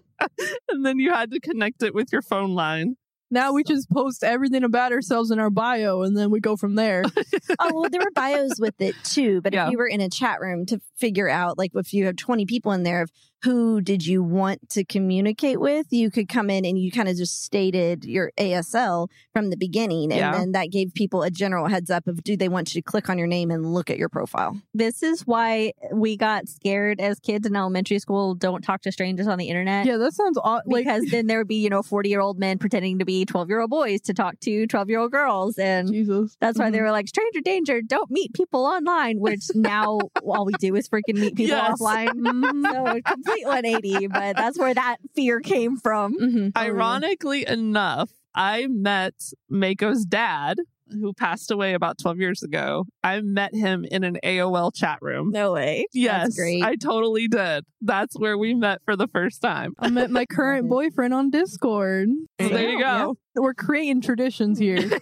and 0.69 0.85
then 0.85 0.99
you 0.99 1.11
had 1.11 1.31
to 1.31 1.39
connect 1.39 1.83
it 1.83 1.93
with 1.93 2.11
your 2.11 2.21
phone 2.21 2.53
line. 2.55 2.95
Now 3.33 3.51
we 3.51 3.63
just 3.63 3.89
post 3.89 4.23
everything 4.23 4.63
about 4.63 4.91
ourselves 4.91 5.31
in 5.31 5.39
our 5.39 5.49
bio, 5.49 6.03
and 6.03 6.15
then 6.15 6.29
we 6.29 6.39
go 6.39 6.55
from 6.55 6.75
there. 6.75 7.03
oh 7.59 7.71
well 7.73 7.89
there 7.89 7.99
were 7.99 8.11
bios 8.15 8.59
with 8.59 8.79
it 8.79 8.95
too 9.03 9.41
but 9.41 9.53
Yeah. 9.53 9.65
if 9.65 9.71
you 9.71 9.77
were 9.77 9.87
in 9.87 10.01
a 10.01 10.09
chat 10.09 10.39
room 10.39 10.65
to 10.67 10.79
figure 10.97 11.27
out 11.27 11.57
like 11.57 11.71
if 11.75 11.93
you 11.93 12.05
have 12.05 12.15
20 12.15 12.45
people 12.45 12.71
in 12.71 12.83
there 12.83 13.01
of 13.01 13.11
who 13.43 13.81
did 13.81 14.05
you 14.05 14.23
want 14.23 14.69
to 14.69 14.83
communicate 14.83 15.59
with 15.59 15.87
you 15.91 16.09
could 16.09 16.29
come 16.29 16.49
in 16.49 16.65
and 16.65 16.79
you 16.79 16.91
kind 16.91 17.07
of 17.09 17.15
just 17.17 17.43
stated 17.43 18.05
your 18.05 18.31
asl 18.37 19.09
from 19.33 19.49
the 19.49 19.57
beginning 19.57 20.11
and 20.11 20.19
Yeah. 20.19 20.31
then 20.31 20.51
that 20.53 20.71
gave 20.71 20.93
people 20.93 21.23
a 21.23 21.29
general 21.29 21.67
heads 21.67 21.89
up 21.89 22.07
of 22.07 22.23
do 22.23 22.37
they 22.37 22.47
want 22.49 22.73
you 22.73 22.81
to 22.81 22.85
click 22.85 23.09
on 23.09 23.17
your 23.17 23.27
name 23.27 23.51
and 23.51 23.73
look 23.73 23.89
at 23.89 23.97
your 23.97 24.09
profile 24.09 24.57
This 24.73 25.03
is 25.03 25.27
why 25.27 25.73
we 25.91 26.15
got 26.17 26.47
scared 26.47 26.99
as 27.01 27.19
kids 27.19 27.45
in 27.45 27.55
elementary 27.55 27.99
school. 27.99 28.35
Don't 28.35 28.61
talk 28.61 28.81
to 28.83 28.91
strangers 28.91 29.27
on 29.27 29.37
the 29.37 29.47
internet. 29.49 29.85
yeah, 29.85 29.97
that 29.97 30.13
sounds 30.13 30.37
odd. 30.43 30.61
Like 30.65 30.85
because 30.85 31.05
then 31.11 31.27
there 31.27 31.37
would 31.39 31.47
be, 31.47 31.55
you 31.55 31.69
know, 31.69 31.81
40 31.83 32.09
year 32.09 32.21
old 32.21 32.39
men 32.39 32.57
pretending 32.57 32.99
to 32.99 33.05
be 33.05 33.25
12 33.25 33.49
year 33.49 33.59
old 33.61 33.69
boys 33.69 34.01
to 34.01 34.13
talk 34.13 34.39
to 34.41 34.65
12 34.67 34.89
year 34.89 34.99
old 34.99 35.11
girls. 35.11 35.57
And 35.57 35.91
Jesus. 35.91 36.35
that's 36.39 36.57
why 36.59 36.69
they 36.69 36.77
Mhm. 36.79 36.81
were 36.83 36.91
like, 36.91 37.07
stranger 37.07 37.41
danger, 37.41 37.81
don't 37.81 38.09
meet 38.11 38.33
people 38.33 38.65
online, 38.65 39.19
which 39.19 39.43
now 39.55 39.99
all 40.23 40.45
we 40.45 40.53
do 40.59 40.75
is 40.75 40.87
freaking 40.87 41.17
meet 41.19 41.35
people 41.35 41.57
Yes. 41.57 41.79
offline. 41.81 42.09
Mhm. 42.19 42.63
So 42.73 42.85
a 42.87 43.17
complete 43.33 43.45
180, 43.45 44.07
but 44.07 44.35
that's 44.35 44.57
where 44.59 44.73
that 44.73 44.97
fear 45.15 45.39
came 45.39 45.77
from. 45.77 46.17
mm-hmm. 46.19 46.47
Ironically 46.57 47.47
enough, 47.47 48.09
I 48.35 48.67
met 48.67 49.13
Mayko's 49.51 50.05
dad 50.05 50.57
who 50.91 51.13
passed 51.13 51.51
away 51.51 51.73
about 51.73 51.97
12 51.97 52.19
years 52.19 52.43
ago, 52.43 52.85
I 53.03 53.19
met 53.21 53.53
him 53.55 53.85
in 53.89 54.03
an 54.03 54.19
AOL 54.23 54.73
chat 54.73 54.99
room. 55.01 55.31
No 55.31 55.53
way. 55.53 55.85
Yes, 55.93 56.35
great. 56.35 56.63
I 56.63 56.75
totally 56.75 57.27
did. 57.27 57.65
That's 57.81 58.17
where 58.17 58.37
we 58.37 58.53
met 58.53 58.81
for 58.85 58.95
the 58.95 59.07
first 59.07 59.41
time. 59.41 59.73
I 59.79 59.89
met 59.89 60.11
my 60.11 60.25
current 60.25 60.69
boyfriend 60.69 61.13
on 61.13 61.29
Discord. 61.31 62.09
So 62.39 62.47
there 62.49 62.69
you 62.69 62.79
Yeah. 62.79 63.05
go. 63.05 63.17
We're 63.35 63.53
creating 63.53 64.01
traditions 64.01 64.59
here. 64.59 64.77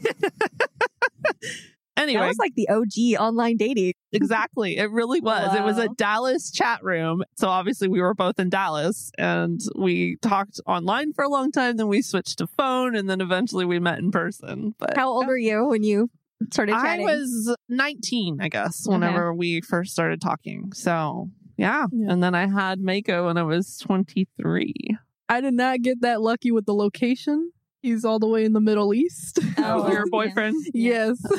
Anyway, 2.01 2.21
That 2.21 2.27
was 2.27 2.37
like 2.37 2.55
the 2.55 2.69
OG 2.69 3.21
online 3.21 3.57
dating. 3.57 3.93
exactly. 4.11 4.77
It 4.77 4.91
really 4.91 5.21
was. 5.21 5.55
It 5.55 5.63
was 5.63 5.77
a 5.77 5.87
Dallas 5.89 6.51
chat 6.51 6.83
room. 6.83 7.23
So 7.37 7.47
obviously 7.47 7.87
we 7.87 8.01
were 8.01 8.13
both 8.13 8.39
in 8.39 8.49
Dallas 8.49 9.11
and 9.17 9.59
we 9.75 10.17
talked 10.21 10.59
online 10.65 11.13
for 11.13 11.23
a 11.23 11.29
long 11.29 11.51
time. 11.51 11.77
Then 11.77 11.87
we 11.87 12.01
switched 12.01 12.39
to 12.39 12.47
phone 12.47 12.95
and 12.95 13.09
then 13.09 13.21
eventually 13.21 13.65
we 13.65 13.79
met 13.79 13.99
in 13.99 14.11
person. 14.11 14.75
But 14.77 14.97
How 14.97 15.09
old 15.09 15.27
were 15.27 15.37
you 15.37 15.65
when 15.67 15.83
you 15.83 16.09
started 16.51 16.73
I 16.73 16.97
was 16.99 17.55
19, 17.69 18.39
I 18.41 18.49
guess, 18.49 18.87
Okay. 18.87 18.93
whenever 18.93 19.33
we 19.33 19.61
first 19.61 19.93
started 19.93 20.21
talking. 20.21 20.71
So 20.73 21.29
yeah. 21.57 21.85
Yeah. 21.91 22.11
And 22.11 22.23
then 22.23 22.33
I 22.33 22.47
had 22.47 22.79
Mayko 22.79 23.27
when 23.27 23.37
I 23.37 23.43
was 23.43 23.77
23. 23.77 24.97
I 25.29 25.39
did 25.41 25.53
not 25.53 25.81
get 25.81 26.01
that 26.01 26.21
lucky 26.21 26.51
with 26.51 26.65
the 26.65 26.73
location. 26.73 27.51
He's 27.81 28.05
all 28.05 28.19
the 28.19 28.27
way 28.27 28.45
in 28.45 28.53
the 28.53 28.61
Middle 28.61 28.93
East. 28.93 29.39
Oh, 29.63 29.91
your 29.91 30.05
boyfriend? 30.09 30.55
yes. 30.73 31.17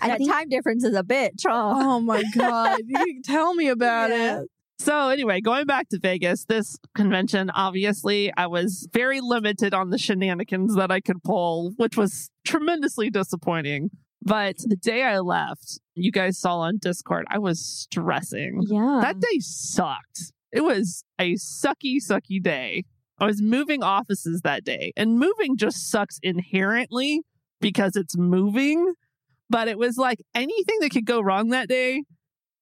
I 0.00 0.08
that 0.08 0.18
think 0.18 0.30
time 0.30 0.48
difference 0.48 0.84
is 0.84 0.94
a 0.96 1.02
bitch. 1.02 1.42
huh? 1.46 1.72
oh 1.74 2.00
my 2.00 2.22
god. 2.36 2.80
You 2.86 3.22
tell 3.22 3.54
me 3.54 3.68
about 3.68 4.10
Yeah. 4.10 4.40
it. 4.42 4.48
So 4.78 5.08
anyway, 5.10 5.40
going 5.42 5.66
back 5.66 5.90
to 5.90 5.98
Vegas, 5.98 6.46
this 6.46 6.78
convention, 6.94 7.50
obviously, 7.50 8.32
I 8.34 8.46
was 8.46 8.88
very 8.94 9.20
limited 9.20 9.74
on 9.74 9.90
the 9.90 9.98
shenanigans 9.98 10.74
that 10.76 10.90
I 10.90 11.00
could 11.00 11.22
pull, 11.22 11.72
which 11.76 11.98
was 11.98 12.30
tremendously 12.46 13.10
disappointing. 13.10 13.90
But 14.22 14.56
the 14.64 14.76
day 14.76 15.02
I 15.02 15.18
left, 15.18 15.80
you 15.94 16.10
guys 16.10 16.38
saw 16.38 16.60
on 16.60 16.78
Discord, 16.78 17.26
I 17.28 17.38
was 17.38 17.62
stressing. 17.62 18.62
Yeah. 18.68 19.00
That 19.02 19.20
day 19.20 19.38
sucked. 19.40 20.32
It 20.50 20.62
was 20.62 21.04
a 21.18 21.34
sucky, 21.34 21.96
sucky 21.96 22.42
day. 22.42 22.84
I 23.20 23.26
was 23.26 23.42
moving 23.42 23.82
offices 23.82 24.40
that 24.44 24.64
day, 24.64 24.92
and 24.96 25.18
moving 25.18 25.56
just 25.56 25.90
sucks 25.90 26.18
inherently 26.22 27.22
because 27.60 27.96
it's 27.96 28.16
moving. 28.16 28.94
But 29.48 29.68
it 29.68 29.78
was 29.78 29.96
like 29.96 30.20
anything 30.34 30.76
that 30.80 30.90
could 30.90 31.04
go 31.04 31.20
wrong 31.20 31.48
that 31.50 31.68
day 31.68 32.04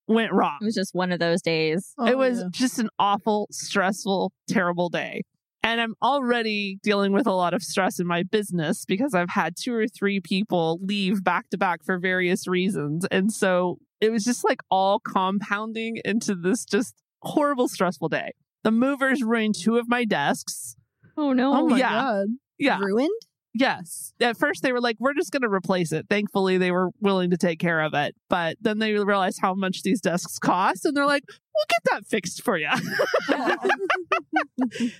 went 0.09 0.33
wrong 0.33 0.57
it 0.61 0.65
was 0.65 0.75
just 0.75 0.95
one 0.95 1.13
of 1.13 1.21
those 1.21 1.43
days. 1.43 1.93
Oh, 1.99 2.07
it 2.07 2.17
was 2.17 2.41
yeah. 2.41 2.47
just 2.51 2.79
an 2.79 2.89
awful, 2.99 3.47
stressful, 3.51 4.33
terrible 4.49 4.89
day. 4.89 5.23
And 5.63 5.81
I'm 5.81 5.95
already 6.03 6.79
dealing 6.83 7.13
with 7.13 7.27
a 7.27 7.33
lot 7.33 7.53
of 7.53 7.63
stress 7.63 8.01
in 8.01 8.07
my 8.07 8.23
business 8.23 8.85
because 8.87 9.13
I've 9.13 9.29
had 9.29 9.55
two 9.57 9.75
or 9.75 9.87
three 9.87 10.21
people 10.21 10.79
leave 10.83 11.23
back 11.23 11.51
to 11.51 11.59
back 11.59 11.85
for 11.85 11.99
various 11.99 12.49
reasons. 12.49 13.07
And 13.11 13.33
so 13.33 13.79
it 14.01 14.11
was 14.11 14.25
just 14.25 14.45
like 14.45 14.61
all 14.71 14.99
compounding 15.01 15.99
into 16.05 16.35
this 16.35 16.65
just 16.65 16.95
horrible, 17.23 17.69
stressful 17.69 18.09
day. 18.09 18.33
The 18.65 18.71
movers 18.71 19.23
ruined 19.23 19.55
two 19.55 19.77
of 19.79 19.89
my 19.89 20.05
desks. 20.05 20.77
Oh 21.17 21.33
no. 21.33 21.53
Oh, 21.53 21.59
oh 21.59 21.69
my 21.69 21.79
yeah. 21.79 21.91
god. 21.91 22.27
Yeah. 22.59 22.79
ruined. 22.79 23.11
Yes. 23.55 24.13
At 24.21 24.37
first, 24.37 24.63
they 24.63 24.73
were 24.73 24.81
like, 24.81 24.97
we're 25.01 25.15
just 25.15 25.33
going 25.33 25.43
to 25.43 25.49
replace 25.49 25.91
it. 25.91 26.07
Thankfully, 26.09 26.59
they 26.59 26.71
were 26.71 26.91
willing 27.01 27.31
to 27.31 27.37
take 27.37 27.59
care 27.59 27.81
of 27.81 27.93
it. 27.95 28.15
But 28.29 28.57
then 28.61 28.79
they 28.79 28.93
realized 28.93 29.41
how 29.41 29.55
much 29.55 29.83
these 29.83 30.01
desks 30.01 30.39
cost. 30.39 30.85
And 30.85 30.97
they're 30.97 31.07
like, 31.07 31.25
we'll 31.27 31.65
get 31.69 31.81
that 31.91 32.07
fixed 32.07 32.43
for 32.43 32.57
you. 32.57 32.69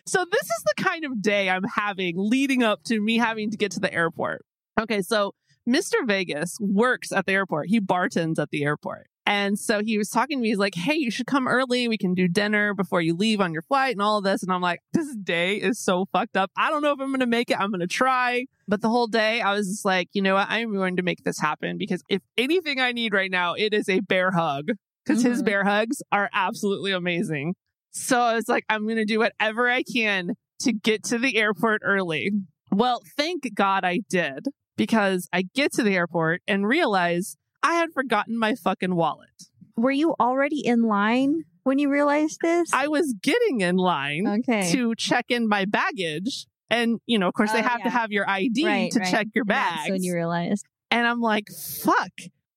so, 0.07 0.25
this 0.31 0.43
is 0.43 0.65
the 0.67 0.75
kind 0.83 1.05
of 1.05 1.23
day 1.23 1.51
I'm 1.51 1.65
having 1.77 2.15
leading 2.17 2.63
up 2.65 2.83
to 2.85 3.01
me 3.01 3.19
having 3.19 3.51
to 3.51 3.57
get 3.57 3.71
to 3.73 3.81
the 3.81 3.93
airport. 3.93 4.45
Okay. 4.81 5.03
So, 5.03 5.35
Mr. 5.69 6.05
Vegas 6.05 6.57
works 6.61 7.13
at 7.13 7.27
the 7.27 7.33
airport, 7.33 7.69
he 7.69 7.81
bartends 7.81 8.39
at 8.39 8.51
the 8.51 8.65
airport. 8.65 9.09
And 9.29 9.59
so 9.59 9.83
he 9.85 9.99
was 9.99 10.09
talking 10.09 10.39
to 10.39 10.43
me. 10.43 10.49
He's 10.49 10.57
like, 10.59 10.75
Hey, 10.75 10.95
you 10.95 11.11
should 11.11 11.27
come 11.27 11.47
early. 11.47 11.87
We 11.87 11.99
can 11.99 12.15
do 12.15 12.29
dinner 12.29 12.73
before 12.73 13.03
you 13.03 13.15
leave 13.15 13.43
on 13.43 13.53
your 13.53 13.61
flight 13.63 13.93
and 13.93 14.01
all 14.01 14.17
of 14.19 14.25
this. 14.25 14.43
And 14.43 14.51
I'm 14.51 14.63
like, 14.63 14.81
This 14.95 15.15
day 15.17 15.57
is 15.57 15.79
so 15.79 16.07
fucked 16.13 16.37
up. 16.37 16.51
I 16.57 16.71
don't 16.71 16.81
know 16.83 16.93
if 16.93 16.99
I'm 16.99 17.09
going 17.09 17.21
to 17.21 17.27
make 17.27 17.51
it. 17.51 17.61
I'm 17.61 17.69
going 17.71 17.81
to 17.81 17.87
try. 17.87 18.47
But 18.67 18.81
the 18.81 18.89
whole 18.89 19.07
day, 19.07 19.43
I 19.43 19.53
was 19.53 19.69
just 19.69 19.85
like, 19.85 20.09
You 20.15 20.23
know 20.23 20.35
what? 20.35 20.47
I'm 20.49 20.73
going 20.73 20.97
to 20.97 21.03
make 21.03 21.25
this 21.25 21.39
happen 21.39 21.77
because 21.77 22.03
if 22.09 22.23
anything 22.39 22.81
I 22.81 22.93
need 22.93 23.13
right 23.13 23.31
now, 23.31 23.53
it 23.53 23.75
is 23.75 23.89
a 23.91 24.01
bear 24.01 24.31
hug 24.31 24.71
because 25.05 25.23
his 25.23 25.43
Mhm. 25.43 25.47
bear 25.47 25.65
hugs 25.65 26.03
are 26.11 26.31
absolutely 26.33 26.93
amazing. 26.93 27.55
So 27.91 28.19
I 28.21 28.35
was 28.35 28.49
like, 28.49 28.65
I'm 28.69 28.85
going 28.85 28.97
to 28.97 29.05
do 29.05 29.19
whatever 29.19 29.69
I 29.69 29.83
can 29.83 30.35
to 30.61 30.73
get 30.73 31.03
to 31.05 31.19
the 31.19 31.37
airport 31.37 31.83
early. 31.85 32.31
Well, 32.71 33.01
thank 33.17 33.55
God 33.55 33.85
I 33.85 34.01
did 34.11 34.47
because 34.77 35.29
I 35.33 35.43
get 35.55 35.73
to 35.75 35.83
the 35.83 35.97
airport 35.97 36.43
and 36.47 36.67
realize 36.67 37.37
I 37.63 37.75
had 37.75 37.93
forgotten 37.93 38.39
my 38.39 38.55
fucking 38.55 38.95
wallet. 38.95 39.29
Were 39.77 39.91
you 39.91 40.15
already 40.19 40.65
in 40.67 40.83
line 40.83 41.45
when 41.63 41.79
you 41.79 41.91
realized 41.91 42.39
this? 42.41 42.73
I 42.73 42.89
was 42.89 43.15
getting 43.23 43.61
in 43.61 43.77
line 43.77 44.27
okay. 44.41 44.71
to 44.73 44.95
check 44.97 45.27
in 45.29 45.49
my 45.49 45.65
baggage. 45.65 46.47
And, 46.71 47.01
you 47.07 47.19
know, 47.19 47.29
of 47.29 47.35
course, 47.35 47.53
they 47.53 47.61
Oh, 47.61 47.63
have 47.63 47.83
to 47.83 47.91
have 47.91 48.11
your 48.13 48.29
ID 48.29 48.67
Right, 48.67 48.91
to 48.93 49.01
right. 49.01 49.11
check 49.11 49.27
your 49.35 49.45
that's 49.47 49.89
when 49.89 50.03
you 50.03 50.15
realized. 50.15 50.67
and 50.91 51.07
I'm 51.07 51.21
like, 51.21 51.45
fuck, 51.83 52.11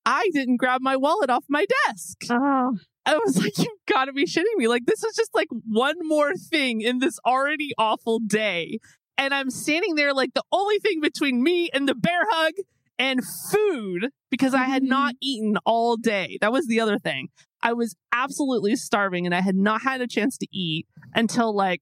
I 0.05 0.29
didn't 0.34 0.58
grab 0.58 0.81
my 0.81 0.96
wallet 0.98 1.29
off 1.29 1.46
my 1.48 1.65
desk. 1.88 2.17
Oh. 2.29 2.77
I 3.05 3.17
was 3.17 3.38
like, 3.41 3.58
you've 3.58 3.67
got 3.88 4.05
to 4.05 4.13
be 4.13 4.25
shitting 4.25 4.55
me. 4.58 4.67
Like, 4.67 4.86
this 4.86 5.03
is 5.03 5.15
just 5.15 5.34
like 5.34 5.48
one 5.67 5.96
more 6.01 6.36
thing 6.36 6.81
in 6.81 7.00
this 7.00 7.20
already 7.25 7.72
awful 7.77 8.20
day. 8.20 8.79
And 9.17 9.34
I'm 9.34 9.50
standing 9.50 9.96
there 9.96 10.13
like 10.13 10.34
the 10.34 10.43
only 10.51 10.79
thing 10.79 11.00
between 11.01 11.41
me 11.43 11.70
and 11.74 11.88
the 11.88 11.96
bear 11.96 12.22
hug 12.31 12.53
and 12.98 13.22
food 13.52 14.10
because 14.30 14.54
I 14.54 14.64
had 14.64 14.84
not 14.84 15.16
mm-hmm. 15.16 15.28
eaten 15.28 15.58
all 15.66 15.98
day. 15.98 16.38
That 16.42 16.52
was 16.52 16.68
the 16.68 16.80
other 16.80 17.00
thing. 17.00 17.30
I 17.62 17.74
was 17.74 17.96
absolutely 18.12 18.76
starving 18.76 19.26
and 19.26 19.36
I 19.36 19.42
had 19.42 19.56
not 19.56 19.82
had 19.82 20.02
a 20.02 20.08
chance 20.08 20.38
to 20.38 20.48
eat 20.52 20.88
until 21.14 21.56
like, 21.56 21.82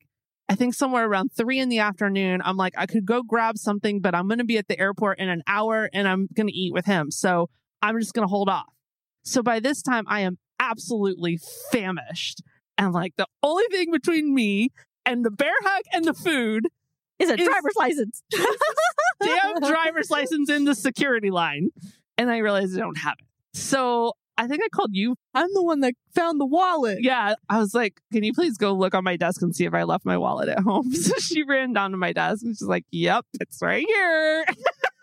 I 0.50 0.56
think 0.56 0.74
somewhere 0.74 1.08
around 1.08 1.30
three 1.38 1.60
in 1.60 1.70
the 1.70 1.80
afternoon. 1.80 2.42
I'm 2.44 2.58
like, 2.58 2.74
I 2.76 2.86
could 2.88 3.06
go 3.06 3.22
grab 3.22 3.58
something, 3.58 4.02
but 4.02 4.16
I'm 4.16 4.28
going 4.28 4.40
to 4.40 4.46
be 4.46 4.58
at 4.58 4.68
the 4.68 4.80
airport 4.80 5.20
in 5.20 5.30
an 5.30 5.44
hour 5.48 5.90
and 5.94 6.08
I'm 6.08 6.28
going 6.34 6.48
to 6.48 6.54
eat 6.54 6.74
with 6.74 6.86
him. 6.86 7.12
So 7.12 7.50
I'm 7.82 8.00
just 8.00 8.14
going 8.14 8.28
to 8.28 8.30
hold 8.30 8.50
off. 8.50 8.74
So 9.24 9.44
by 9.44 9.60
this 9.60 9.82
time, 9.82 10.06
I 10.08 10.22
am 10.22 10.38
absolutely 10.60 11.40
famished. 11.72 12.42
And 12.78 12.94
like 12.94 13.14
the 13.18 13.28
only 13.44 13.66
thing 13.72 13.92
between 13.92 14.34
me 14.34 14.70
and 15.06 15.24
the 15.24 15.32
bear 15.32 15.54
hug 15.64 15.84
and 15.94 16.06
the 16.06 16.14
food, 16.14 16.68
Is 17.20 17.30
a 17.30 17.40
Is- 17.40 17.48
driver's 17.48 17.76
license. 17.78 18.24
damn 19.22 19.56
driver's 19.68 20.10
license 20.10 20.50
in 20.50 20.66
the 20.66 20.76
security 20.76 21.32
line. 21.32 21.70
And 22.18 22.30
I 22.30 22.38
realized 22.38 22.76
I 22.76 22.80
don't 22.80 22.98
have 22.98 23.16
it. 23.20 23.26
So 23.58 24.14
I 24.38 24.48
think 24.48 24.62
I 24.64 24.70
called 24.70 24.92
you. 24.94 25.16
I'm 25.34 25.54
the 25.54 25.64
one 25.64 25.82
that 25.82 25.94
found 26.16 26.40
the 26.40 26.46
wallet. 26.46 27.00
Yeah. 27.02 27.36
I 27.50 27.60
was 27.60 27.74
like, 27.74 28.00
can 28.14 28.24
you 28.24 28.34
please 28.34 28.58
go 28.58 28.74
look 28.74 28.96
on 28.96 29.04
my 29.04 29.18
desk 29.18 29.42
and 29.42 29.54
see 29.54 29.66
if 29.66 29.74
I 29.74 29.84
left 29.84 30.06
my 30.06 30.18
wallet 30.18 30.48
at 30.48 30.60
home? 30.60 30.92
So 30.94 31.16
she 31.20 31.44
ran 31.44 31.74
down 31.74 31.92
to 31.92 31.98
my 31.98 32.14
desk 32.14 32.44
and 32.44 32.56
she's 32.56 32.68
like, 32.68 32.86
yep, 32.92 33.26
it's 33.40 33.62
right 33.62 33.86
here. 33.86 34.46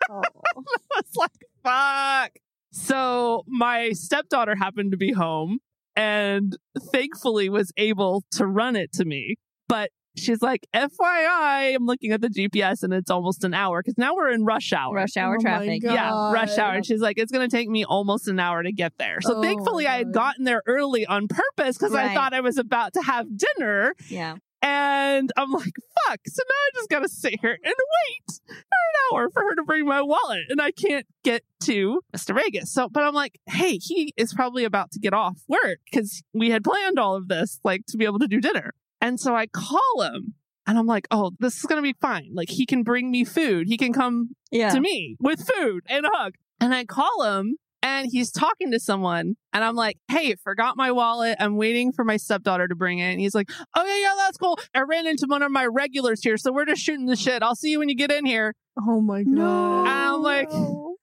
Oh. 0.09 0.21
I 0.57 1.01
was 1.01 1.15
like, 1.15 1.31
fuck. 1.63 2.31
So 2.71 3.43
my 3.47 3.91
stepdaughter 3.91 4.55
happened 4.55 4.91
to 4.91 4.97
be 4.97 5.11
home 5.11 5.59
and 5.95 6.55
thankfully 6.79 7.49
was 7.49 7.71
able 7.77 8.23
to 8.31 8.45
run 8.45 8.75
it 8.75 8.91
to 8.93 9.05
me. 9.05 9.35
But 9.67 9.91
she's 10.19 10.41
like, 10.41 10.67
FYI, 10.73 11.75
I'm 11.75 11.85
looking 11.85 12.11
at 12.11 12.21
the 12.21 12.29
GPS 12.29 12.83
and 12.83 12.93
it's 12.93 13.09
almost 13.09 13.43
an 13.43 13.53
hour 13.53 13.81
because 13.81 13.97
now 13.97 14.15
we're 14.15 14.31
in 14.31 14.45
rush 14.45 14.73
hour. 14.73 14.93
Rush 14.93 15.17
hour 15.17 15.37
Oh 15.39 15.41
traffic. 15.41 15.81
Yeah, 15.83 16.31
rush 16.31 16.57
hour. 16.57 16.73
And 16.73 16.85
she's 16.85 17.01
like, 17.01 17.17
it's 17.17 17.31
going 17.31 17.47
to 17.47 17.55
take 17.55 17.69
me 17.69 17.85
almost 17.85 18.27
an 18.27 18.39
hour 18.39 18.63
to 18.63 18.71
get 18.71 18.93
there. 18.97 19.19
So 19.21 19.37
Oh 19.37 19.41
thankfully, 19.41 19.87
I 19.87 19.97
had 19.97 20.13
gotten 20.13 20.43
there 20.43 20.63
early 20.65 21.05
on 21.05 21.27
purpose 21.27 21.77
because 21.77 21.93
I 21.93 22.13
thought 22.13 22.33
I 22.33 22.41
was 22.41 22.57
about 22.57 22.93
to 22.93 23.01
have 23.01 23.27
dinner. 23.37 23.93
Yeah. 24.09 24.35
And 24.63 25.31
I'm 25.37 25.51
like, 25.51 25.75
fuck. 26.07 26.19
So 26.25 26.43
now 26.47 26.53
I 26.53 26.69
just 26.75 26.89
got 26.89 26.99
to 27.01 27.09
sit 27.09 27.39
here 27.39 27.57
and 27.63 27.73
wait 27.75 28.39
for 28.47 28.53
an 28.55 29.13
hour 29.13 29.29
for 29.29 29.43
her 29.43 29.55
to 29.55 29.63
bring 29.63 29.85
my 29.85 30.01
wallet. 30.01 30.45
And 30.49 30.59
I 30.59 30.71
can't 30.71 31.05
get 31.23 31.43
to 31.65 32.01
Mr. 32.15 32.35
Vegas. 32.35 32.73
So, 32.73 32.89
but 32.89 33.03
I'm 33.03 33.13
like, 33.13 33.39
hey, 33.45 33.77
he 33.77 34.13
is 34.17 34.33
probably 34.33 34.63
about 34.63 34.91
to 34.91 34.99
get 34.99 35.13
off 35.13 35.37
work 35.47 35.79
because 35.89 36.23
we 36.33 36.49
had 36.49 36.63
planned 36.63 36.97
all 36.97 37.15
of 37.15 37.27
this, 37.27 37.59
like 37.63 37.85
to 37.89 37.97
be 37.97 38.05
able 38.05 38.19
to 38.19 38.27
do 38.27 38.41
dinner. 38.41 38.73
And 39.01 39.19
so 39.19 39.35
I 39.35 39.47
call 39.47 40.01
him 40.01 40.33
and 40.65 40.77
I'm 40.77 40.87
like, 40.87 41.07
oh, 41.11 41.31
this 41.39 41.55
is 41.57 41.63
going 41.63 41.77
to 41.77 41.83
be 41.83 41.95
fine. 42.01 42.31
Like 42.33 42.49
he 42.49 42.65
can 42.65 42.83
bring 42.83 43.11
me 43.11 43.23
food. 43.23 43.67
He 43.67 43.77
can 43.77 43.93
come 43.93 44.29
Yeah. 44.51 44.69
to 44.69 44.79
me 44.81 45.15
with 45.19 45.47
food 45.55 45.83
and 45.87 46.05
a 46.05 46.09
hug. 46.11 46.33
And 46.59 46.73
I 46.73 46.83
call 46.85 47.23
him 47.23 47.57
and 47.83 48.09
he's 48.11 48.31
talking 48.31 48.71
to 48.71 48.79
someone. 48.79 49.35
And 49.53 49.63
I'm 49.63 49.75
like, 49.75 49.97
hey, 50.09 50.35
forgot 50.43 50.75
my 50.75 50.91
wallet. 50.91 51.37
I'm 51.39 51.55
waiting 51.57 51.91
for 51.93 52.03
my 52.03 52.17
stepdaughter 52.17 52.67
to 52.67 52.75
bring 52.75 52.99
it. 52.99 53.11
And 53.11 53.19
he's 53.19 53.35
like, 53.35 53.49
oh, 53.75 53.85
yeah, 53.85 53.97
yeah, 54.01 54.13
that's 54.17 54.37
cool. 54.37 54.57
I 54.73 54.81
ran 54.81 55.05
into 55.07 55.25
one 55.27 55.43
of 55.43 55.51
my 55.51 55.65
regulars 55.67 56.21
here. 56.23 56.37
So 56.37 56.51
we're 56.51 56.65
just 56.65 56.81
shooting 56.81 57.05
the 57.05 57.15
shit. 57.15 57.43
I'll 57.43 57.55
see 57.55 57.69
you 57.69 57.79
when 57.79 57.87
you 57.89 57.95
get 57.95 58.11
in 58.11 58.25
here. 58.25 58.53
Oh 58.79 58.99
my 59.01 59.23
god. 59.23 59.31
No. 59.33 59.85
I'm 59.85 60.21
like- 60.23 60.49
No. 60.51 60.95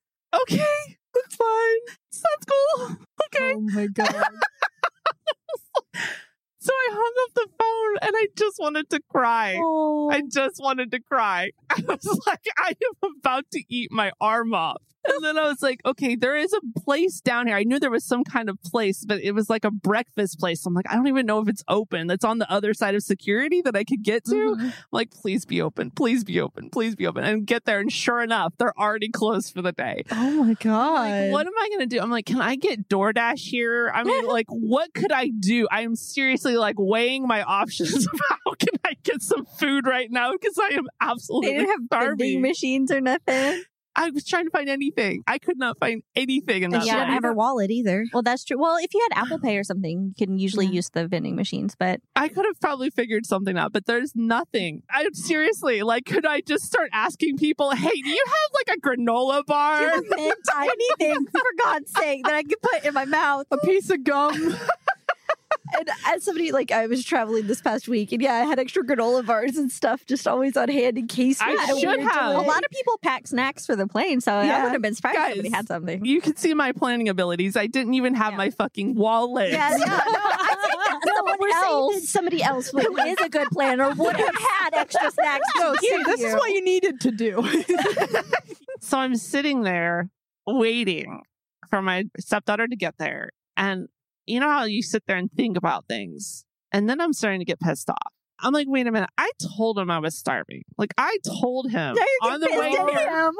Okay, 0.42 0.66
that's 1.14 1.36
fine. 1.36 1.78
That's 2.12 2.44
cool. 2.44 2.88
Oh 2.90 2.96
okay. 3.26 3.54
Oh 3.54 3.60
my 3.60 3.86
god. 3.94 4.24
So 6.64 6.72
I 6.72 6.88
hung 6.92 7.12
up 7.24 7.34
the 7.34 7.48
phone 7.58 8.08
and 8.08 8.12
I 8.16 8.26
just 8.38 8.58
wanted 8.58 8.88
to 8.88 9.00
cry. 9.10 9.60
Oh. 9.62 10.08
I 10.10 10.22
just 10.22 10.62
wanted 10.62 10.92
to 10.92 11.00
cry. 11.00 11.50
I 11.70 11.82
was 11.86 12.22
like, 12.26 12.40
I 12.56 12.70
am 12.70 13.12
about 13.18 13.44
to 13.52 13.62
eat 13.68 13.92
my 13.92 14.12
arm 14.18 14.54
off. 14.54 14.80
And 15.06 15.24
then 15.24 15.38
I 15.38 15.44
was 15.44 15.62
like, 15.62 15.80
okay, 15.84 16.16
there 16.16 16.36
is 16.36 16.52
a 16.52 16.80
place 16.80 17.20
down 17.20 17.46
here. 17.46 17.56
I 17.56 17.64
knew 17.64 17.78
there 17.78 17.90
was 17.90 18.04
some 18.04 18.24
kind 18.24 18.48
of 18.48 18.60
place, 18.62 19.04
but 19.04 19.20
it 19.20 19.32
was 19.32 19.50
like 19.50 19.64
a 19.64 19.70
breakfast 19.70 20.38
place. 20.38 20.64
I'm 20.64 20.74
like, 20.74 20.90
I 20.90 20.96
don't 20.96 21.08
even 21.08 21.26
know 21.26 21.40
if 21.40 21.48
it's 21.48 21.62
open. 21.68 22.06
That's 22.06 22.24
on 22.24 22.38
the 22.38 22.50
other 22.50 22.72
side 22.74 22.94
of 22.94 23.02
security 23.02 23.60
that 23.62 23.76
I 23.76 23.84
could 23.84 24.02
get 24.02 24.24
to. 24.26 24.34
Mm-hmm. 24.34 24.64
I'm 24.66 24.72
like, 24.92 25.10
please 25.10 25.44
be 25.44 25.60
open. 25.60 25.90
Please 25.90 26.24
be 26.24 26.40
open. 26.40 26.70
Please 26.70 26.96
be 26.96 27.06
open. 27.06 27.24
And 27.24 27.46
get 27.46 27.64
there. 27.64 27.80
And 27.80 27.92
sure 27.92 28.22
enough, 28.22 28.54
they're 28.58 28.78
already 28.78 29.08
closed 29.10 29.52
for 29.52 29.62
the 29.62 29.72
day. 29.72 30.04
Oh 30.10 30.44
my 30.44 30.54
god. 30.54 31.10
Like, 31.10 31.32
what 31.32 31.46
am 31.46 31.52
I 31.58 31.68
going 31.68 31.80
to 31.80 31.86
do? 31.86 32.00
I'm 32.00 32.10
like, 32.10 32.26
can 32.26 32.40
I 32.40 32.56
get 32.56 32.88
DoorDash 32.88 33.40
here? 33.40 33.90
I 33.94 34.04
mean, 34.04 34.26
like, 34.26 34.46
what 34.48 34.94
could 34.94 35.12
I 35.12 35.28
do? 35.28 35.68
I 35.70 35.82
am 35.82 35.96
seriously 35.96 36.56
like 36.56 36.76
weighing 36.78 37.26
my 37.26 37.42
options. 37.42 38.06
of 38.06 38.20
How 38.44 38.52
can 38.54 38.78
I 38.84 38.94
get 39.02 39.22
some 39.22 39.44
food 39.44 39.86
right 39.86 40.10
now? 40.10 40.32
Because 40.32 40.58
I 40.58 40.74
am 40.74 40.86
absolutely 41.00 41.50
They 41.50 41.58
didn't 41.58 41.70
have 41.70 41.80
vending 41.90 42.16
starving. 42.16 42.40
machines 42.42 42.90
or 42.90 43.00
nothing. 43.00 43.62
I 43.96 44.10
was 44.10 44.24
trying 44.24 44.44
to 44.44 44.50
find 44.50 44.68
anything. 44.68 45.22
I 45.26 45.38
could 45.38 45.58
not 45.58 45.78
find 45.78 46.02
anything 46.16 46.58
in 46.58 46.64
And 46.64 46.74
that 46.74 46.82
she 46.84 46.90
didn't 46.90 47.08
have 47.10 47.22
her 47.22 47.32
wallet 47.32 47.70
either. 47.70 48.06
Well, 48.12 48.22
that's 48.22 48.44
true. 48.44 48.58
Well, 48.58 48.76
if 48.76 48.92
you 48.92 49.06
had 49.10 49.22
Apple 49.24 49.38
Pay 49.38 49.56
or 49.58 49.64
something, 49.64 50.12
you 50.18 50.26
can 50.26 50.38
usually 50.38 50.66
Yeah. 50.66 50.72
use 50.72 50.90
the 50.90 51.06
vending 51.06 51.36
machines. 51.36 51.74
But 51.78 52.00
I 52.16 52.28
could 52.28 52.44
have 52.44 52.60
probably 52.60 52.90
figured 52.90 53.26
something 53.26 53.56
out, 53.56 53.72
but 53.72 53.86
there's 53.86 54.12
nothing. 54.14 54.82
I 54.90 55.06
seriously 55.12 55.82
like. 55.82 56.04
Could 56.06 56.26
I 56.26 56.40
just 56.40 56.64
start 56.64 56.90
asking 56.92 57.38
people, 57.38 57.70
"Hey, 57.70 57.90
do 58.02 58.08
you 58.08 58.24
have 58.26 58.50
like 58.66 58.76
a 58.76 58.80
granola 58.80 59.44
bar?" 59.46 59.78
Do 59.78 59.84
you 59.84 59.90
have 59.90 60.04
mint 60.16 60.38
anything 61.00 61.26
for 61.26 61.40
God's 61.62 61.92
sake 61.92 62.24
that 62.24 62.34
I 62.34 62.42
could 62.42 62.60
put 62.62 62.84
in 62.84 62.94
my 62.94 63.04
mouth? 63.04 63.46
a 63.50 63.58
piece 63.58 63.90
of 63.90 64.02
gum. 64.04 64.56
And 65.76 65.88
as 66.06 66.22
somebody 66.24 66.52
like 66.52 66.70
I 66.70 66.86
was 66.86 67.04
traveling 67.04 67.46
this 67.46 67.60
past 67.60 67.88
week, 67.88 68.12
and 68.12 68.22
yeah, 68.22 68.34
I 68.34 68.44
had 68.44 68.58
extra 68.58 68.84
granola 68.84 69.24
bars 69.26 69.56
and 69.56 69.70
stuff 69.70 70.04
just 70.06 70.26
always 70.28 70.56
on 70.56 70.68
hand 70.68 70.98
in 70.98 71.06
case. 71.06 71.40
I 71.40 71.50
we 71.52 71.56
had 71.58 71.70
a 71.70 71.78
should 71.80 71.86
weird 71.98 72.00
have. 72.12 72.36
A 72.36 72.40
lot 72.40 72.64
of 72.64 72.70
people 72.70 72.98
pack 73.02 73.26
snacks 73.26 73.66
for 73.66 73.74
the 73.76 73.86
plane, 73.86 74.20
so 74.20 74.32
I 74.32 74.42
wouldn't 74.56 74.72
have 74.72 74.82
been 74.82 74.94
surprised 74.94 75.16
if 75.16 75.22
Guys, 75.22 75.34
somebody 75.36 75.50
had 75.50 75.66
something. 75.68 76.04
You 76.04 76.20
can 76.20 76.36
see 76.36 76.54
my 76.54 76.72
planning 76.72 77.08
abilities. 77.08 77.56
I 77.56 77.66
didn't 77.66 77.94
even 77.94 78.14
have 78.14 78.32
Yeah. 78.32 78.36
my 78.38 78.50
fucking 78.50 78.94
wallet. 78.94 79.52
Yeah, 79.52 79.70
yeah. 79.76 79.84
No, 79.84 79.94
I 79.94 80.56
think 80.60 80.72
that 80.84 81.00
No, 81.06 81.14
someone 81.16 81.36
we're 81.40 81.50
saying 81.50 81.62
that 81.62 81.68
else 81.68 82.08
somebody 82.08 82.42
else 82.42 82.68
who 82.70 82.96
is 82.98 83.16
a 83.22 83.28
good 83.28 83.48
planner 83.48 83.90
would 83.94 84.16
have 84.16 84.34
had 84.36 84.74
extra 84.74 85.10
snacks. 85.10 85.46
No, 85.58 85.74
see, 85.76 85.88
give 85.88 86.04
this 86.06 86.20
is 86.22 86.34
what 86.34 86.50
you 86.50 86.62
needed 86.64 87.00
to 87.00 87.10
do. 87.10 87.42
So 88.80 88.98
I'm 88.98 89.16
sitting 89.16 89.62
there 89.62 90.10
waiting 90.46 91.22
for 91.70 91.80
my 91.80 92.04
stepdaughter 92.18 92.68
to 92.68 92.76
get 92.76 92.98
there. 92.98 93.30
And 93.56 93.88
you 94.26 94.40
know 94.40 94.48
how 94.48 94.64
you 94.64 94.82
sit 94.82 95.04
there 95.06 95.16
and 95.16 95.30
think 95.32 95.56
about 95.56 95.86
things? 95.86 96.44
And 96.72 96.88
then 96.88 97.00
I'm 97.00 97.12
starting 97.12 97.40
to 97.40 97.44
get 97.44 97.60
pissed 97.60 97.88
off. 97.90 98.12
I'm 98.40 98.52
like, 98.52 98.66
wait 98.68 98.86
a 98.86 98.92
minute. 98.92 99.10
I 99.16 99.30
told 99.56 99.78
him 99.78 99.90
I 99.90 100.00
was 100.00 100.16
starving. 100.16 100.62
Like, 100.76 100.92
I 100.98 101.18
told 101.40 101.70
him 101.70 101.96
on 102.22 102.40
the 102.40 102.48
way 102.50 102.70
here. 102.70 103.28
him. 103.28 103.34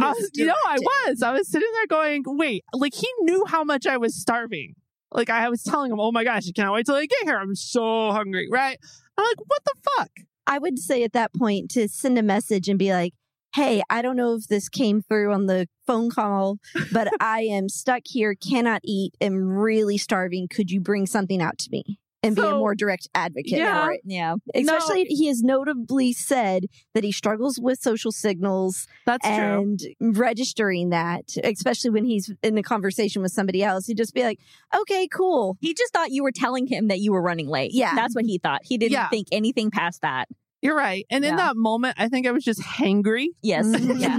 I 0.00 0.10
was, 0.10 0.30
you 0.34 0.46
know, 0.46 0.54
I 0.66 0.78
was. 1.06 1.22
I 1.22 1.32
was 1.32 1.48
sitting 1.48 1.68
there 1.74 1.86
going, 1.86 2.22
wait, 2.26 2.64
like 2.72 2.94
he 2.94 3.08
knew 3.20 3.44
how 3.46 3.64
much 3.64 3.86
I 3.86 3.96
was 3.96 4.14
starving. 4.14 4.74
Like 5.12 5.30
I 5.30 5.48
was 5.48 5.62
telling 5.62 5.90
him, 5.90 6.00
oh 6.00 6.12
my 6.12 6.24
gosh, 6.24 6.46
I 6.48 6.52
can't 6.52 6.72
wait 6.72 6.86
till 6.86 6.94
I 6.94 7.06
get 7.06 7.24
here. 7.24 7.38
I'm 7.38 7.54
so 7.54 8.12
hungry, 8.12 8.48
right? 8.50 8.78
I'm 9.16 9.24
like, 9.24 9.38
what 9.46 9.62
the 9.64 9.74
fuck? 9.96 10.10
I 10.46 10.58
would 10.58 10.78
say 10.78 11.02
at 11.02 11.12
that 11.12 11.34
point 11.34 11.70
to 11.72 11.88
send 11.88 12.18
a 12.18 12.22
message 12.22 12.68
and 12.68 12.78
be 12.78 12.92
like, 12.92 13.14
"Hey, 13.54 13.82
I 13.90 14.02
don't 14.02 14.16
know 14.16 14.34
if 14.34 14.46
this 14.48 14.68
came 14.68 15.02
through 15.02 15.32
on 15.32 15.46
the 15.46 15.68
phone 15.86 16.10
call, 16.10 16.58
but 16.92 17.08
I 17.20 17.40
am 17.42 17.68
stuck 17.68 18.02
here, 18.06 18.34
cannot 18.34 18.80
eat, 18.84 19.14
am 19.20 19.48
really 19.48 19.98
starving. 19.98 20.48
Could 20.48 20.70
you 20.70 20.80
bring 20.80 21.06
something 21.06 21.40
out 21.42 21.58
to 21.58 21.70
me?" 21.70 21.98
And 22.20 22.34
be 22.34 22.42
a 22.42 22.50
more 22.50 22.74
direct 22.74 23.08
advocate 23.14 23.52
Yeah. 23.58 23.84
for 23.86 23.92
it. 23.92 24.00
Yeah. 24.04 24.34
Especially, 24.52 25.04
he 25.04 25.28
has 25.28 25.40
notably 25.40 26.12
said 26.12 26.64
that 26.92 27.04
he 27.04 27.12
struggles 27.12 27.60
with 27.62 27.78
social 27.78 28.10
signals 28.10 28.88
That's 29.06 29.24
true. 29.24 29.34
and 29.36 29.80
registering 30.00 30.88
that, 30.90 31.26
especially 31.44 31.90
when 31.90 32.04
he's 32.04 32.32
in 32.42 32.58
a 32.58 32.62
conversation 32.64 33.22
with 33.22 33.30
somebody 33.30 33.62
else. 33.62 33.86
He'd 33.86 33.98
just 33.98 34.14
be 34.14 34.24
like, 34.24 34.40
okay, 34.76 35.06
cool. 35.06 35.56
He 35.60 35.74
just 35.74 35.92
thought 35.92 36.10
you 36.10 36.24
were 36.24 36.32
telling 36.32 36.66
him 36.66 36.88
that 36.88 36.98
you 36.98 37.12
were 37.12 37.22
running 37.22 37.46
late. 37.48 37.70
Yeah. 37.72 37.94
That's 37.94 38.16
what 38.16 38.24
he 38.24 38.38
thought. 38.38 38.62
He 38.64 38.78
didn't 38.78 38.92
Yeah. 38.94 39.08
think 39.10 39.28
anything 39.30 39.70
past 39.70 40.02
that. 40.02 40.26
You're 40.62 40.76
right. 40.76 41.04
And 41.10 41.24
in 41.24 41.36
that 41.36 41.56
moment, 41.56 41.96
I 41.98 42.08
think 42.08 42.26
I 42.26 42.32
was 42.32 42.44
just 42.44 42.60
hangry 42.60 43.26
Yes. 43.42 43.66
Yeah. 43.80 44.18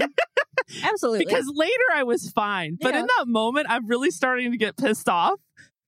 Absolutely. 0.83 1.25
because 1.25 1.51
later 1.53 1.73
I 1.95 2.03
was 2.03 2.29
fine. 2.31 2.77
But 2.79 2.93
Yeah. 2.93 3.01
in 3.01 3.07
that 3.17 3.25
moment, 3.27 3.67
I'm 3.69 3.87
really 3.87 4.11
starting 4.11 4.51
to 4.51 4.57
get 4.57 4.77
pissed 4.77 5.09
off. 5.09 5.39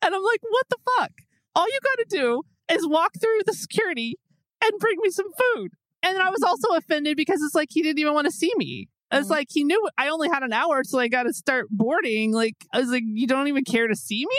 And 0.01 0.15
I'm 0.15 0.23
like, 0.23 0.39
what 0.49 0.65
the 0.69 0.77
fuck? 0.97 1.11
All 1.55 1.67
you 1.67 1.79
got 1.83 1.97
to 1.99 2.05
do 2.17 2.41
is 2.71 2.87
walk 2.87 3.11
through 3.21 3.41
the 3.45 3.53
security 3.53 4.17
and 4.63 4.71
bring 4.79 4.97
me 5.03 5.09
some 5.11 5.27
food. 5.31 5.71
And 6.03 6.17
I 6.17 6.29
was 6.29 6.41
also 6.41 6.69
offended 6.75 7.15
because 7.15 7.41
it's 7.43 7.53
like 7.53 7.69
he 7.71 7.83
didn't 7.83 7.99
even 7.99 8.13
want 8.15 8.25
to 8.25 8.31
see 8.31 8.51
me. 8.57 8.87
It's 9.11 9.27
Mhm. 9.27 9.31
like 9.31 9.47
he 9.51 9.63
knew 9.63 9.87
I 9.97 10.07
only 10.07 10.29
had 10.29 10.41
an 10.41 10.53
hour, 10.53 10.83
so 10.83 10.97
I 10.97 11.07
got 11.09 11.23
to 11.23 11.33
start 11.33 11.67
boarding. 11.69 12.31
Like, 12.31 12.55
I 12.73 12.79
was 12.79 12.89
like, 12.89 13.03
you 13.05 13.27
don't 13.27 13.47
even 13.49 13.63
care 13.63 13.87
to 13.87 13.95
see 13.95 14.25
me? 14.25 14.37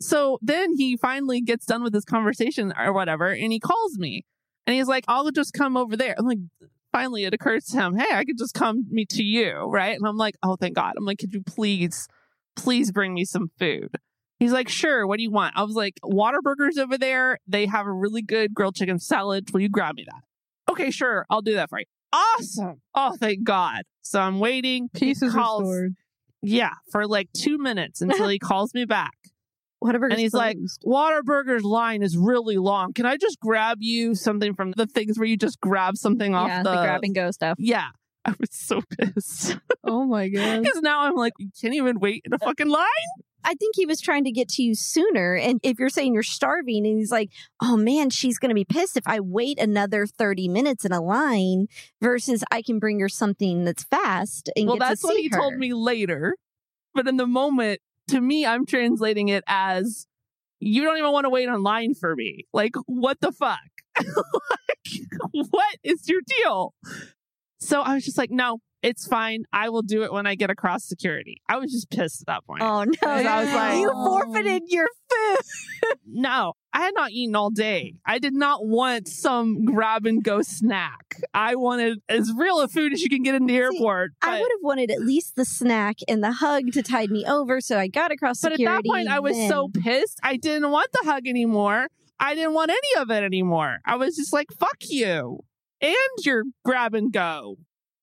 So 0.00 0.38
then 0.42 0.74
he 0.76 0.96
finally 0.96 1.40
gets 1.40 1.64
done 1.66 1.82
with 1.84 1.94
his 1.94 2.04
conversation 2.04 2.72
or 2.76 2.92
whatever, 2.92 3.28
and 3.28 3.52
he 3.52 3.60
calls 3.60 3.98
me 3.98 4.24
and 4.66 4.74
he's 4.76 4.88
like, 4.88 5.04
I'll 5.08 5.30
just 5.30 5.52
come 5.52 5.76
over 5.76 5.96
there. 5.96 6.14
I'm 6.18 6.26
like, 6.26 6.38
finally 6.92 7.24
it 7.24 7.34
occurs 7.34 7.64
to 7.66 7.76
him, 7.76 7.96
hey, 7.96 8.14
I 8.14 8.24
could 8.24 8.38
just 8.38 8.54
come 8.54 8.84
meet 8.90 9.08
to 9.10 9.22
you, 9.22 9.52
right? 9.52 9.96
And 9.96 10.06
I'm 10.06 10.16
like, 10.16 10.34
oh, 10.42 10.56
thank 10.56 10.74
God. 10.74 10.94
I'm 10.96 11.04
like, 11.04 11.18
could 11.18 11.32
you 11.34 11.42
please, 11.42 12.08
please 12.56 12.90
bring 12.92 13.14
me 13.14 13.24
some 13.24 13.50
food? 13.58 13.90
He's 14.38 14.52
like, 14.52 14.68
sure. 14.68 15.06
What 15.06 15.16
do 15.16 15.22
you 15.22 15.30
want? 15.30 15.54
I 15.56 15.62
was 15.62 15.74
like, 15.74 15.94
Whataburgers 16.04 16.78
over 16.78 16.98
there. 16.98 17.38
They 17.46 17.66
have 17.66 17.86
a 17.86 17.92
really 17.92 18.22
good 18.22 18.52
grilled 18.54 18.74
chicken 18.74 18.98
salad. 18.98 19.50
Will 19.52 19.60
you 19.60 19.68
grab 19.70 19.94
me 19.96 20.04
that? 20.06 20.72
Okay, 20.72 20.90
sure. 20.90 21.24
I'll 21.30 21.42
do 21.42 21.54
that 21.54 21.70
for 21.70 21.78
you. 21.78 21.86
Awesome. 22.12 22.80
Oh, 22.94 23.16
thank 23.18 23.44
God. 23.44 23.82
So 24.02 24.20
I'm 24.20 24.38
waiting. 24.38 24.88
He 24.94 25.06
Peace 25.06 25.22
is 25.22 25.32
calls- 25.32 25.62
restored. 25.62 25.94
Yeah, 26.42 26.72
for 26.92 27.06
like 27.06 27.28
two 27.32 27.58
minutes 27.58 28.02
until 28.02 28.28
he 28.28 28.38
calls 28.50 28.72
me 28.74 28.84
back. 28.84 29.15
Whatever. 29.86 30.06
And 30.06 30.18
he's 30.18 30.34
like, 30.34 30.58
Whataburger's 30.84 31.62
line 31.62 32.02
is 32.02 32.16
really 32.16 32.56
long. 32.56 32.92
Can 32.92 33.06
I 33.06 33.16
just 33.16 33.38
grab 33.38 33.78
you 33.80 34.14
something 34.14 34.54
from 34.54 34.72
the 34.72 34.86
things 34.86 35.18
where 35.18 35.28
you 35.28 35.36
just 35.36 35.60
grab 35.60 35.96
something 35.96 36.34
off 36.34 36.48
yeah, 36.48 36.62
the, 36.62 36.70
the 36.70 36.82
grab 36.82 37.00
and 37.04 37.14
go 37.14 37.30
stuff. 37.30 37.56
Yeah. 37.58 37.88
I 38.24 38.34
was 38.40 38.50
so 38.50 38.82
pissed. 38.98 39.56
Oh 39.84 40.04
my 40.04 40.28
god. 40.28 40.62
Because 40.62 40.82
now 40.82 41.02
I'm 41.02 41.14
like, 41.14 41.34
you 41.38 41.50
can't 41.60 41.74
even 41.74 42.00
wait 42.00 42.22
in 42.24 42.32
a 42.32 42.38
fucking 42.38 42.68
line. 42.68 42.84
I 43.44 43.54
think 43.54 43.76
he 43.76 43.86
was 43.86 44.00
trying 44.00 44.24
to 44.24 44.32
get 44.32 44.48
to 44.50 44.62
you 44.64 44.74
sooner. 44.74 45.36
And 45.36 45.60
if 45.62 45.78
you're 45.78 45.88
saying 45.88 46.14
you're 46.14 46.24
starving 46.24 46.84
and 46.84 46.98
he's 46.98 47.12
like, 47.12 47.30
oh 47.62 47.76
man, 47.76 48.10
she's 48.10 48.38
going 48.38 48.48
to 48.48 48.56
be 48.56 48.64
pissed 48.64 48.96
if 48.96 49.06
I 49.06 49.20
wait 49.20 49.60
another 49.60 50.04
30 50.04 50.48
minutes 50.48 50.84
in 50.84 50.90
a 50.90 51.00
line 51.00 51.68
versus 52.02 52.42
I 52.50 52.62
can 52.62 52.80
bring 52.80 52.98
her 52.98 53.08
something 53.08 53.64
that's 53.64 53.84
fast 53.84 54.50
and 54.56 54.66
well, 54.66 54.78
that's 54.78 55.04
what 55.04 55.16
he 55.16 55.28
her. 55.30 55.38
told 55.38 55.54
me 55.54 55.72
later. 55.72 56.34
But 56.92 57.06
in 57.06 57.18
the 57.18 57.26
moment, 57.26 57.80
to 58.08 58.20
me, 58.20 58.46
I'm 58.46 58.66
translating 58.66 59.28
it 59.28 59.44
as 59.46 60.06
you 60.60 60.82
don't 60.82 60.98
even 60.98 61.12
want 61.12 61.24
to 61.24 61.30
wait 61.30 61.48
online 61.48 61.94
for 61.94 62.14
me. 62.14 62.46
Like, 62.52 62.74
what 62.86 63.20
the 63.20 63.32
fuck? 63.32 63.58
like, 63.98 65.46
what 65.50 65.76
is 65.82 66.08
your 66.08 66.20
deal? 66.42 66.74
So 67.60 67.80
I 67.80 67.94
was 67.94 68.04
just 68.04 68.18
like, 68.18 68.30
no, 68.30 68.58
it's 68.86 69.06
fine. 69.06 69.44
I 69.52 69.68
will 69.68 69.82
do 69.82 70.02
it 70.04 70.12
when 70.12 70.26
I 70.26 70.34
get 70.36 70.48
across 70.50 70.84
security. 70.84 71.42
I 71.48 71.56
was 71.58 71.72
just 71.72 71.90
pissed 71.90 72.20
at 72.22 72.26
that 72.28 72.44
point. 72.46 72.62
Oh 72.62 72.84
no! 72.84 72.94
I 73.02 73.44
was 73.44 73.52
like- 73.54 73.78
you 73.80 73.90
forfeited 73.92 74.62
your 74.68 74.86
food. 75.10 75.38
No, 76.08 76.54
I 76.72 76.80
had 76.80 76.94
not 76.94 77.10
eaten 77.10 77.34
all 77.36 77.50
day. 77.50 77.94
I 78.06 78.18
did 78.18 78.32
not 78.32 78.64
want 78.66 79.06
some 79.08 79.64
grab 79.64 80.06
and 80.06 80.22
go 80.22 80.40
snack. 80.40 81.16
I 81.34 81.54
wanted 81.56 81.98
as 82.08 82.32
real 82.36 82.60
a 82.60 82.68
food 82.68 82.92
as 82.92 83.02
you 83.02 83.08
can 83.10 83.22
get 83.22 83.34
in 83.34 83.46
the 83.46 83.56
airport. 83.56 84.12
I 84.22 84.40
would 84.40 84.50
have 84.50 84.62
wanted 84.62 84.90
at 84.90 85.00
least 85.00 85.36
the 85.36 85.44
snack 85.44 85.96
and 86.08 86.22
the 86.24 86.32
hug 86.32 86.72
to 86.72 86.82
tide 86.82 87.10
me 87.10 87.24
over 87.26 87.60
so 87.60 87.78
I 87.78 87.88
got 87.88 88.12
across 88.12 88.40
security. 88.40 88.64
But 88.64 88.70
at 88.70 88.82
that 88.84 88.88
point, 88.88 89.08
I 89.08 89.20
was 89.20 89.36
so 89.48 89.68
pissed. 89.68 90.18
I 90.22 90.36
didn't 90.36 90.70
want 90.70 90.88
the 90.92 91.02
hug 91.04 91.26
anymore. 91.26 91.88
I 92.18 92.34
didn't 92.34 92.54
want 92.54 92.70
any 92.70 93.02
of 93.02 93.10
it 93.10 93.22
anymore. 93.22 93.78
I 93.84 93.96
was 93.96 94.16
just 94.16 94.32
like, 94.32 94.46
fuck 94.58 94.78
you 94.88 95.40
and 95.82 95.92
your 96.24 96.44
grab 96.64 96.94
and 96.94 97.12
go. 97.12 97.56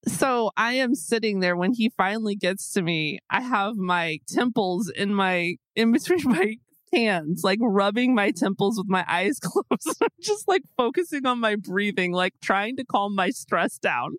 So 0.06 0.52
I 0.58 0.74
am 0.74 0.96
sitting 0.96 1.40
there 1.40 1.56
when 1.56 1.74
he 1.74 1.90
finally 1.96 2.36
gets 2.36 2.72
to 2.74 2.82
me. 2.82 3.20
I 3.30 3.42
have 3.42 3.76
my 3.78 4.20
temples 4.28 4.90
in 4.90 5.14
my, 5.14 5.56
in 5.76 5.92
between 5.92 6.24
my 6.26 6.58
hands, 6.94 7.44
like 7.44 7.60
rubbing 7.62 8.14
my 8.14 8.32
temples 8.32 8.78
with 8.78 8.88
my 8.88 9.06
eyes 9.08 9.40
closed. 9.44 10.04
Just 10.22 10.48
like 10.48 10.64
focusing 10.78 11.26
on 11.26 11.40
my 11.40 11.56
breathing, 11.56 12.12
like 12.12 12.34
trying 12.42 12.76
to 12.78 12.86
calm 12.86 13.16
my 13.16 13.30
stress 13.30 13.78
down. 13.78 14.16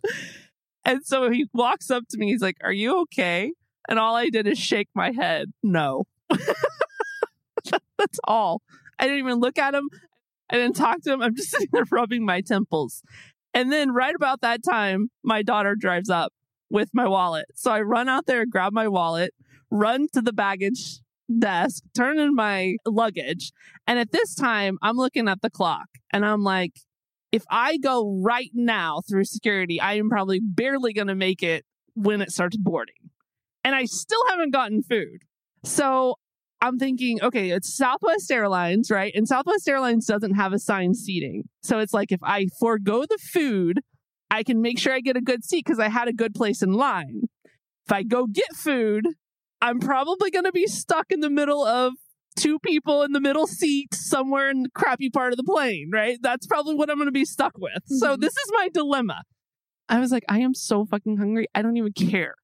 And 0.85 1.05
so 1.05 1.31
he 1.31 1.47
walks 1.53 1.91
up 1.91 2.05
to 2.11 2.19
me. 2.19 2.29
He's 2.29 2.43
like, 2.43 2.57
Are 2.63 2.73
you 2.73 3.01
okay? 3.03 3.53
And 3.89 3.99
all 3.99 4.17
I 4.17 4.29
did 4.31 4.47
is 4.47 4.59
shake 4.59 4.89
my 4.95 5.13
head. 5.13 5.53
No. 5.63 6.05
That's 7.99 8.21
all. 8.25 8.63
I 8.99 9.05
didn't 9.05 9.19
even 9.19 9.41
look 9.41 9.59
at 9.59 9.75
him. 9.75 9.89
I 10.51 10.57
didn't 10.57 10.77
talk 10.77 11.03
to 11.03 11.13
him. 11.13 11.23
I'm 11.23 11.35
just 11.35 11.51
sitting 11.51 11.69
there 11.73 11.85
rubbing 11.91 12.25
my 12.25 12.41
temples. 12.41 13.03
And 13.55 13.73
then 13.73 13.93
right 13.93 14.15
about 14.15 14.41
that 14.41 14.63
time, 14.63 15.09
my 15.23 15.43
daughter 15.43 15.77
drives 15.77 16.11
up 16.11 16.33
with 16.71 16.91
my 16.93 17.07
wallet. 17.07 17.47
So 17.55 17.71
I 17.71 17.81
run 17.83 18.09
out 18.09 18.27
there, 18.27 18.45
grab 18.45 18.73
my 18.73 18.89
wallet, 18.89 19.33
run 19.71 20.09
to 20.13 20.21
the 20.21 20.33
baggage 20.33 20.99
desk, 21.39 21.83
turn 21.95 22.19
in 22.19 22.35
my 22.35 22.77
luggage. 22.85 23.53
And 23.87 23.99
at 23.99 24.13
this 24.13 24.35
time, 24.35 24.77
I'm 24.83 24.97
looking 24.97 25.29
at 25.29 25.41
the 25.41 25.51
clock 25.51 25.87
and 26.13 26.27
I'm 26.27 26.43
like, 26.43 26.73
if 27.33 27.45
I 27.51 27.79
go 27.79 28.21
right 28.23 28.51
now 28.55 29.01
through 29.09 29.25
security, 29.25 29.81
I 29.81 29.95
am 29.95 30.09
probably 30.09 30.41
barely 30.41 30.93
going 30.93 31.09
to 31.09 31.15
make 31.15 31.43
it 31.43 31.65
when 31.95 32.21
it 32.21 32.31
starts 32.31 32.57
boarding. 32.57 33.11
And 33.65 33.75
I 33.75 33.87
still 33.87 34.23
haven't 34.29 34.53
gotten 34.53 34.83
food. 34.83 35.23
So 35.65 36.17
I'm 36.65 36.79
thinking, 36.79 37.21
okay, 37.23 37.51
it's 37.51 37.77
Southwest 37.77 38.31
Airlines, 38.33 38.91
right? 38.91 39.13
And 39.15 39.29
Southwest 39.29 39.69
Airlines 39.69 40.07
doesn't 40.07 40.35
have 40.35 40.53
assigned 40.55 40.97
seating. 40.97 41.45
So 41.63 41.79
it's 41.79 41.93
like 41.93 42.11
if 42.11 42.21
I 42.23 42.47
forego 42.59 43.03
the 43.03 43.19
food, 43.19 43.81
I 44.31 44.43
can 44.43 44.63
make 44.63 44.79
sure 44.79 44.95
I 44.95 45.01
get 45.01 45.17
a 45.17 45.21
good 45.21 45.45
seat 45.45 45.65
because 45.67 45.79
I 45.79 45.89
had 45.89 46.09
a 46.09 46.13
good 46.13 46.35
place 46.35 46.63
in 46.63 46.73
line. 46.73 47.23
If 47.87 47.93
I 47.93 48.03
go 48.03 48.27
get 48.27 48.57
food, 48.57 49.05
I'm 49.61 49.79
probably 49.79 50.31
going 50.31 50.47
to 50.47 50.53
be 50.53 50.67
stuck 50.67 51.07
in 51.11 51.21
the 51.21 51.29
middle 51.31 51.65
of 51.65 51.93
two 52.37 52.59
people 52.59 53.03
in 53.03 53.13
the 53.13 53.21
middle 53.21 53.47
seat 53.47 53.95
somewhere 53.95 54.49
in 54.51 54.63
the 54.63 54.71
crappy 54.75 55.11
part 55.11 55.33
of 55.33 55.37
the 55.37 55.45
plane, 55.45 55.91
right? 55.93 56.19
That's 56.23 56.47
probably 56.47 56.75
what 56.75 56.89
I'm 56.91 56.97
going 56.97 57.07
to 57.09 57.13
be 57.13 57.27
stuck 57.27 57.53
with. 57.59 57.83
So 57.87 58.17
Mhm. 58.17 58.21
this 58.21 58.33
is 58.33 58.51
my 58.53 58.69
dilemma. 58.73 59.23
I 59.89 60.01
was 60.01 60.11
like, 60.11 60.25
I 60.31 60.39
am 60.41 60.55
so 60.55 60.87
fucking 60.87 61.19
hungry. 61.19 61.47
I 61.55 61.61
don't 61.63 61.77
even 61.77 61.93
care. 61.93 62.35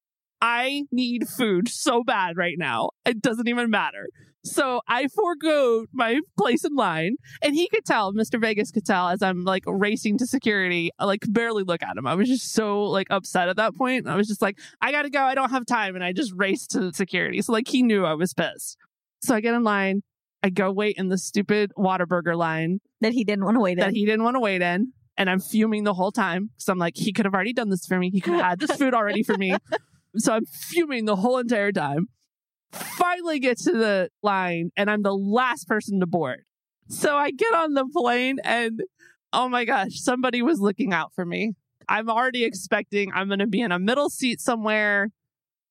I 0.41 0.83
need 0.91 1.27
food 1.29 1.67
so 1.69 2.03
bad 2.03 2.35
right 2.37 2.55
now. 2.57 2.89
It 3.05 3.21
doesn't 3.21 3.47
even 3.47 3.69
matter. 3.69 4.07
So 4.43 4.81
I 4.87 5.07
forego 5.07 5.85
my 5.93 6.19
place 6.35 6.65
in 6.65 6.73
line, 6.75 7.17
and 7.43 7.53
he 7.53 7.69
could 7.69 7.85
tell, 7.85 8.11
Mr. 8.11 8.41
Vegas 8.41 8.71
could 8.71 8.85
tell 8.85 9.09
as 9.09 9.21
I'm 9.21 9.43
like 9.43 9.61
racing 9.67 10.17
to 10.17 10.25
security, 10.25 10.89
I 10.97 11.05
like 11.05 11.21
barely 11.29 11.61
look 11.63 11.83
at 11.83 11.95
him. 11.95 12.07
I 12.07 12.15
was 12.15 12.27
just 12.27 12.51
so 12.51 12.81
like 12.85 13.05
upset 13.11 13.49
at 13.49 13.57
that 13.57 13.75
point. 13.75 14.07
I 14.07 14.15
was 14.15 14.27
just 14.27 14.41
like, 14.41 14.57
I 14.81 14.91
gotta 14.91 15.11
go. 15.11 15.19
I 15.21 15.35
don't 15.35 15.51
have 15.51 15.67
time. 15.67 15.93
And 15.93 16.03
I 16.03 16.11
just 16.11 16.33
raced 16.35 16.71
to 16.71 16.91
security. 16.91 17.39
So 17.43 17.53
like 17.53 17.67
he 17.67 17.83
knew 17.83 18.03
I 18.03 18.15
was 18.15 18.33
pissed. 18.33 18.77
So 19.21 19.35
I 19.35 19.41
get 19.41 19.53
in 19.53 19.63
line. 19.63 20.01
I 20.41 20.49
go 20.49 20.71
wait 20.71 20.95
in 20.97 21.09
the 21.09 21.19
stupid 21.19 21.71
Whataburger 21.77 22.35
line 22.35 22.79
That 23.01 23.13
he 23.13 23.23
didn't 23.23 23.45
want 23.45 23.57
to 23.57 23.61
wait 23.61 23.77
that 23.77 23.89
in. 23.89 23.95
he 23.95 24.05
didn't 24.07 24.23
want 24.23 24.37
to 24.37 24.39
wait 24.39 24.63
in. 24.63 24.93
And 25.17 25.29
I'm 25.29 25.39
fuming 25.39 25.83
the 25.83 25.93
whole 25.93 26.11
time 26.11 26.49
because 26.55 26.67
I'm 26.67 26.79
like, 26.79 26.97
he 26.97 27.13
could 27.13 27.25
have 27.25 27.35
already 27.35 27.53
done 27.53 27.69
this 27.69 27.85
for 27.85 27.99
me. 27.99 28.09
He 28.09 28.21
could 28.21 28.33
have 28.33 28.43
had 28.43 28.59
this 28.59 28.71
food 28.77 28.95
already 28.95 29.21
for 29.21 29.37
me. 29.37 29.55
So 30.17 30.33
I'm 30.33 30.45
fuming 30.45 31.05
the 31.05 31.15
whole 31.15 31.37
entire 31.37 31.71
time. 31.71 32.07
Finally 32.71 33.39
get 33.39 33.57
to 33.59 33.71
the 33.71 34.09
line 34.23 34.71
and 34.77 34.89
I'm 34.89 35.01
the 35.01 35.15
last 35.15 35.67
person 35.67 35.99
to 35.99 36.05
board. 36.05 36.43
So 36.87 37.15
I 37.15 37.31
get 37.31 37.53
on 37.53 37.73
the 37.73 37.85
plane 37.85 38.37
and 38.43 38.81
oh 39.33 39.49
my 39.49 39.65
gosh, 39.65 40.01
somebody 40.01 40.41
was 40.41 40.59
looking 40.59 40.93
out 40.93 41.13
for 41.13 41.25
me. 41.25 41.53
I'm 41.87 42.09
already 42.09 42.43
expecting 42.43 43.11
I'm 43.13 43.27
going 43.27 43.39
to 43.39 43.47
be 43.47 43.61
in 43.61 43.71
a 43.71 43.79
middle 43.79 44.09
seat 44.09 44.39
somewhere. 44.39 45.09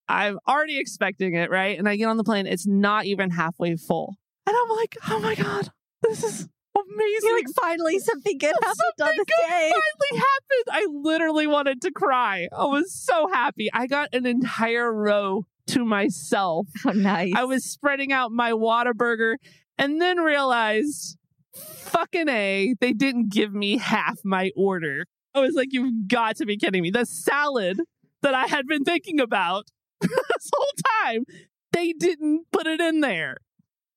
I'm 0.08 0.38
already 0.48 0.78
expecting 0.78 1.34
it, 1.34 1.50
right? 1.50 1.78
And 1.78 1.88
I 1.88 1.96
get 1.96 2.06
on 2.06 2.16
the 2.16 2.24
plane, 2.24 2.46
it's 2.46 2.66
not 2.66 3.06
even 3.06 3.30
halfway 3.30 3.76
full. 3.76 4.16
And 4.46 4.56
I'm 4.56 4.76
like, 4.76 4.96
oh 5.08 5.20
my 5.20 5.34
God, 5.34 5.68
this 6.02 6.24
is 6.24 6.48
amazing. 6.76 7.28
You're 7.28 7.38
like, 7.38 7.46
finally, 7.60 7.98
something 7.98 8.38
good 8.38 8.54
happened 8.60 8.76
on 9.00 9.06
Something 9.06 9.16
this 9.18 9.26
good 9.26 9.50
day. 9.50 9.72
finally 9.72 10.24
happened. 10.24 10.66
I 10.70 10.86
literally 10.90 11.46
wanted 11.46 11.80
to 11.82 11.90
cry. 11.90 12.48
I 12.56 12.64
was 12.66 12.92
so 12.92 13.28
happy. 13.32 13.68
I 13.72 13.86
got 13.86 14.08
an 14.14 14.26
entire 14.26 14.92
row 14.92 15.44
to 15.68 15.84
myself. 15.84 16.66
Oh, 16.86 16.90
nice. 16.92 17.32
I 17.36 17.44
was 17.44 17.64
spreading 17.64 18.12
out 18.12 18.32
my 18.32 18.52
Whataburger 18.52 19.34
and 19.78 20.00
then 20.00 20.18
realized, 20.18 21.16
fucking 21.54 22.28
A, 22.28 22.74
they 22.80 22.92
didn't 22.92 23.30
give 23.32 23.52
me 23.52 23.78
half 23.78 24.18
my 24.24 24.50
order. 24.56 25.04
I 25.34 25.40
was 25.40 25.54
like, 25.54 25.68
you've 25.72 26.08
got 26.08 26.36
to 26.36 26.46
be 26.46 26.56
kidding 26.56 26.82
me. 26.82 26.90
The 26.90 27.06
salad 27.06 27.80
that 28.22 28.34
I 28.34 28.46
had 28.46 28.66
been 28.66 28.84
thinking 28.84 29.20
about 29.20 29.64
this 30.00 30.50
whole 30.54 30.66
time, 31.04 31.24
they 31.72 31.92
didn't 31.92 32.46
put 32.52 32.66
it 32.66 32.80
in 32.80 33.00
there. 33.00 33.36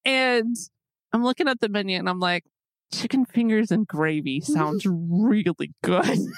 And 0.06 0.56
I'm 1.12 1.24
looking 1.24 1.48
at 1.48 1.60
the 1.60 1.70
menu 1.70 1.98
and 1.98 2.10
I'm 2.10 2.20
like, 2.20 2.44
chicken 2.94 3.26
fingers 3.26 3.72
and 3.72 3.88
gravy 3.88 4.40
sounds 4.42 4.86
really 4.86 5.72
good. 5.82 6.20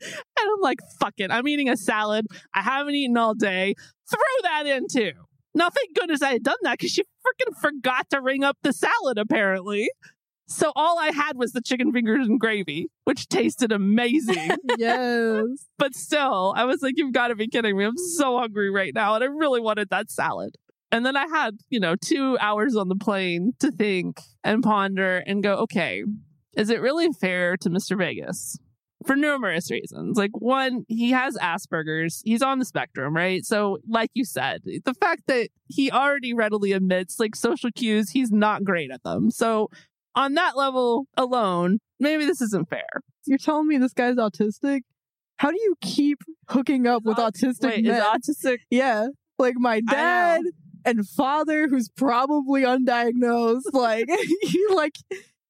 And 0.00 0.50
I'm 0.52 0.60
like, 0.60 0.78
fuck 1.00 1.14
it. 1.18 1.30
I'm 1.30 1.48
eating 1.48 1.68
a 1.68 1.76
salad. 1.76 2.26
I 2.54 2.62
haven't 2.62 2.94
eaten 2.94 3.16
all 3.16 3.34
day. 3.34 3.74
Throw 4.08 4.20
that 4.44 4.66
in 4.66 4.86
too. 4.86 5.12
Now, 5.54 5.70
thank 5.70 5.96
goodness 5.96 6.22
I 6.22 6.34
had 6.34 6.44
done 6.44 6.56
that 6.62 6.78
because 6.78 6.92
she 6.92 7.02
freaking 7.02 7.56
forgot 7.60 8.08
to 8.10 8.20
ring 8.20 8.44
up 8.44 8.56
the 8.62 8.72
salad, 8.72 9.18
apparently. 9.18 9.90
So 10.46 10.72
all 10.76 10.98
I 10.98 11.10
had 11.10 11.36
was 11.36 11.52
the 11.52 11.60
chicken 11.60 11.92
fingers 11.92 12.26
and 12.26 12.38
gravy, 12.38 12.88
which 13.04 13.28
tasted 13.28 13.72
amazing. 13.72 14.50
yes. 14.78 15.44
but 15.78 15.94
still, 15.94 16.54
I 16.56 16.64
was 16.64 16.80
like, 16.80 16.94
you've 16.96 17.12
got 17.12 17.28
to 17.28 17.34
be 17.34 17.48
kidding 17.48 17.76
me. 17.76 17.84
I'm 17.84 17.98
so 17.98 18.38
hungry 18.38 18.70
right 18.70 18.94
now. 18.94 19.14
And 19.14 19.24
I 19.24 19.26
really 19.26 19.60
wanted 19.60 19.90
that 19.90 20.10
salad. 20.10 20.54
And 20.90 21.04
then 21.04 21.16
I 21.16 21.26
had, 21.26 21.58
you 21.68 21.80
know, 21.80 21.96
two 21.96 22.38
hours 22.40 22.74
on 22.74 22.88
the 22.88 22.96
plane 22.96 23.52
to 23.60 23.70
think 23.70 24.20
and 24.42 24.62
ponder 24.62 25.18
and 25.26 25.42
go, 25.42 25.56
okay, 25.56 26.04
is 26.56 26.70
it 26.70 26.80
really 26.80 27.08
fair 27.12 27.56
to 27.58 27.68
Mr. 27.70 27.96
Vegas? 27.96 28.58
For 29.06 29.14
numerous 29.14 29.70
reasons. 29.70 30.18
Like, 30.18 30.32
one, 30.32 30.84
he 30.88 31.10
has 31.12 31.36
Asperger's. 31.36 32.20
He's 32.24 32.42
on 32.42 32.58
the 32.58 32.64
spectrum, 32.64 33.14
right? 33.14 33.44
So, 33.44 33.78
like 33.88 34.10
you 34.14 34.24
said, 34.24 34.62
the 34.64 34.94
fact 34.94 35.22
that 35.28 35.50
he 35.68 35.90
already 35.90 36.34
readily 36.34 36.72
admits, 36.72 37.20
like, 37.20 37.36
social 37.36 37.70
cues, 37.70 38.10
he's 38.10 38.32
not 38.32 38.64
great 38.64 38.90
at 38.90 39.04
them. 39.04 39.30
So, 39.30 39.68
on 40.16 40.34
that 40.34 40.56
level 40.56 41.06
alone, 41.16 41.78
maybe 42.00 42.24
this 42.24 42.40
isn't 42.40 42.68
fair. 42.70 42.88
You're 43.24 43.38
telling 43.38 43.68
me 43.68 43.78
this 43.78 43.92
guy's 43.92 44.16
autistic? 44.16 44.80
How 45.36 45.52
do 45.52 45.58
you 45.60 45.76
keep 45.80 46.18
hooking 46.48 46.88
up 46.88 47.04
with 47.04 47.18
autistic 47.18 47.62
Wait, 47.70 47.84
men? 47.84 47.94
is 47.94 48.02
autistic? 48.02 48.58
yeah. 48.68 49.06
Like 49.38 49.54
my 49.56 49.80
dad 49.80 50.42
and 50.88 51.08
father 51.08 51.68
who's 51.68 51.88
probably 51.88 52.62
undiagnosed. 52.62 53.72
Like 53.72 54.08
you 54.42 54.72
like 54.74 54.94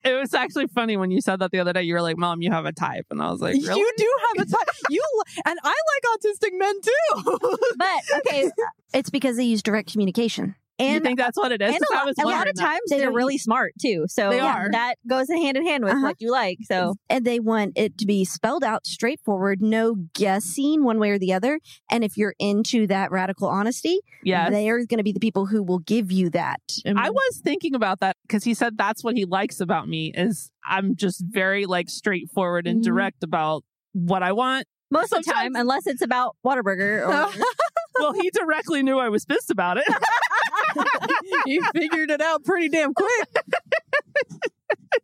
It 0.05 0.13
was 0.13 0.33
actually 0.35 0.69
funny 0.69 0.97
when 0.97 1.11
you 1.11 1.21
said 1.21 1.41
that 1.41 1.51
the 1.51 1.59
other 1.61 1.73
day. 1.73 1.83
You 1.83 1.95
were 1.95 2.03
like, 2.03 2.17
"Mom, 2.17 2.41
you 2.41 2.51
have 2.51 2.67
a 2.67 2.73
type," 2.73 3.07
and 3.11 3.21
I 3.21 3.31
was 3.31 3.41
like, 3.41 3.55
"Really?" 3.55 3.79
you 3.81 3.93
do 3.97 4.11
have 4.29 4.47
a 4.47 4.51
type. 4.51 4.69
you 4.91 5.03
and 5.45 5.59
I 5.63 5.75
like 5.93 6.21
autistic 6.21 6.59
men 6.59 6.75
too. 6.81 7.39
but 7.77 8.03
okay, 8.19 8.51
It's 8.95 9.11
because 9.11 9.37
they 9.37 9.45
use 9.45 9.63
direct 9.63 9.91
communication. 9.93 10.55
You 10.79 11.01
think 11.01 11.19
that's 11.19 11.37
what 11.37 11.53
it 11.53 11.61
is? 11.63 11.75
and 11.75 11.83
a 11.91 11.95
lot, 11.95 12.15
a 12.19 12.27
lot 12.27 12.49
of 12.49 12.55
times 12.57 12.81
They 12.89 12.99
they're 12.99 13.13
really 13.13 13.39
smart 13.39 13.73
too. 13.81 14.05
So 14.09 14.31
yeah, 14.31 14.67
that 14.71 14.95
goes 15.09 15.29
hand 15.29 15.57
in 15.57 15.67
hand 15.67 15.85
with 15.85 15.95
Uh-huh. 15.95 16.07
what 16.07 16.17
you 16.21 16.31
like. 16.31 16.59
So 16.65 16.95
and 17.09 17.25
they 17.25 17.41
want 17.41 17.73
it 17.77 17.99
to 17.99 18.07
be 18.07 18.25
spelled 18.25 18.63
out 18.65 18.87
straightforward, 18.87 19.61
no 19.61 19.95
guessing 20.15 20.85
one 20.85 20.99
way 20.99 21.11
or 21.11 21.19
the 21.19 21.33
other. 21.33 21.59
And 21.91 22.05
if 22.05 22.17
you're 22.17 22.35
into 22.39 22.87
that 22.89 23.11
radical 23.11 23.49
honesty, 23.49 24.01
yeah, 24.23 24.51
they 24.51 24.69
are 24.69 24.79
going 24.79 24.99
to 24.99 25.03
be 25.05 25.13
the 25.13 25.21
people 25.21 25.47
who 25.47 25.63
will 25.63 25.81
give 25.81 26.13
you 26.13 26.31
that. 26.31 26.61
I 26.87 27.11
was 27.11 27.41
thinking 27.43 27.75
about 27.75 28.01
that 28.01 28.17
because 28.27 28.45
he 28.45 28.55
said 28.55 28.77
that's 28.79 29.03
what 29.03 29.17
he 29.17 29.25
likes 29.25 29.61
about 29.61 29.89
me 29.89 30.13
is 30.15 30.51
I'm 30.65 30.97
just 30.97 31.25
very 31.29 31.67
like 31.67 31.89
straightforward 31.89 32.67
and 32.67 32.81
Mhm. 32.81 32.85
direct 32.85 33.23
about 33.25 33.65
what 33.93 34.23
I 34.23 34.33
want. 34.33 34.67
most 34.91 35.13
of 35.13 35.23
the 35.25 35.31
time, 35.31 35.55
unless 35.55 35.87
it's 35.87 36.01
about 36.03 36.37
Whataburger 36.45 37.07
or 37.07 37.31
Well, 38.01 38.13
he 38.13 38.31
directly 38.31 38.83
knew 38.83 38.99
I 38.99 39.09
was 39.09 39.25
pissed 39.25 39.51
about 39.51 39.77
it. 39.77 39.85
he 41.47 41.61
figured 41.75 42.11
it 42.11 42.21
out 42.21 42.45
pretty 42.45 42.69
damn 42.69 42.95
quick. 42.95 43.29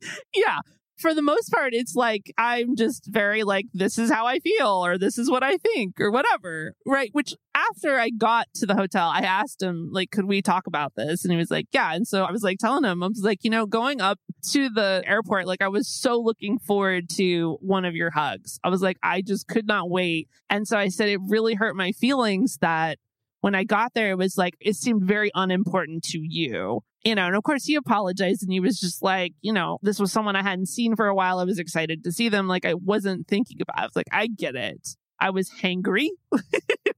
yeah. 0.35 0.61
For 0.96 1.12
the 1.12 1.22
most 1.22 1.50
part, 1.50 1.74
it's 1.74 1.94
like 1.94 2.33
I'm 2.38 2.77
just 2.77 3.07
very 3.07 3.42
like, 3.42 3.66
this 3.74 3.98
is 3.98 4.11
how 4.11 4.27
I 4.27 4.38
feel, 4.38 4.87
or 4.87 4.96
this 4.96 5.18
is 5.18 5.29
what 5.29 5.42
I 5.42 5.59
think, 5.59 6.00
or 6.00 6.11
whatever. 6.11 6.74
Right. 6.87 7.11
Which 7.12 7.35
after 7.55 7.98
I 7.98 8.11
got 8.11 8.46
to 8.55 8.66
the 8.66 8.74
hotel, 8.74 9.11
I 9.12 9.20
asked 9.20 9.61
him, 9.61 9.90
like, 9.92 10.11
could 10.12 10.24
we 10.24 10.40
talk 10.40 10.66
about 10.66 10.94
this? 10.96 11.24
And 11.24 11.33
he 11.33 11.37
was 11.37 11.50
like, 11.50 11.66
yeah. 11.72 11.94
And 11.94 12.07
so 12.07 12.24
I 12.24 12.31
was 12.31 12.42
like 12.42 12.59
telling 12.59 12.85
him, 12.85 13.03
I 13.03 13.09
was 13.09 13.22
like, 13.22 13.44
you 13.44 13.50
know, 13.50 13.66
going 13.66 14.00
up 14.00 14.18
to 14.53 14.70
the 14.70 15.03
airport, 15.05 15.46
like, 15.46 15.61
I 15.62 15.68
was 15.68 15.88
so 15.88 16.18
looking 16.18 16.59
forward 16.59 17.11
to 17.16 17.59
one 17.61 17.85
of 17.85 17.94
your 17.94 18.11
hugs. 18.11 18.59
I 18.64 18.70
was 18.70 18.81
like, 18.81 18.96
I 19.03 19.20
just 19.20 19.46
could 19.46 19.66
not 19.66 19.90
wait. 19.90 20.29
And 20.48 20.66
so 20.66 20.79
I 20.79 20.88
said, 20.88 21.09
it 21.09 21.20
really 21.29 21.55
hurt 21.55 21.77
my 21.77 21.92
feelings 21.92 22.57
that 22.61 22.98
when 23.44 23.54
I 23.54 23.64
got 23.64 23.92
there, 23.92 24.11
it 24.11 24.16
was 24.16 24.38
like, 24.38 24.54
it 24.59 24.74
seemed 24.74 25.02
very 25.02 25.30
unimportant 25.35 26.02
to 26.04 26.18
you. 26.18 26.80
You 27.04 27.14
know, 27.14 27.26
and 27.26 27.37
of 27.37 27.42
course 27.42 27.66
he 27.66 27.74
apologized 27.74 28.42
and 28.42 28.50
he 28.50 28.59
was 28.59 28.80
just 28.80 29.02
like, 29.02 29.35
you 29.42 29.52
know, 29.52 29.76
this 29.83 30.00
was 30.00 30.11
someone 30.11 30.35
I 30.35 30.42
hadn't 30.42 30.68
seen 30.68 30.96
for 30.96 31.09
a 31.09 31.14
while. 31.14 31.38
I 31.38 31.44
was 31.44 31.59
excited 31.59 32.04
to 32.04 32.11
see 32.11 32.30
them. 32.30 32.48
Like 32.48 32.64
I 32.64 32.72
wasn't 32.72 33.28
thinking 33.28 33.59
about 33.61 33.76
it. 33.76 33.83
I 33.83 33.85
was 33.85 33.96
like, 33.96 34.07
I 34.11 34.28
get 34.28 34.54
it. 34.54 34.96
I 35.20 35.28
was 35.28 35.50
hangry. 35.50 36.09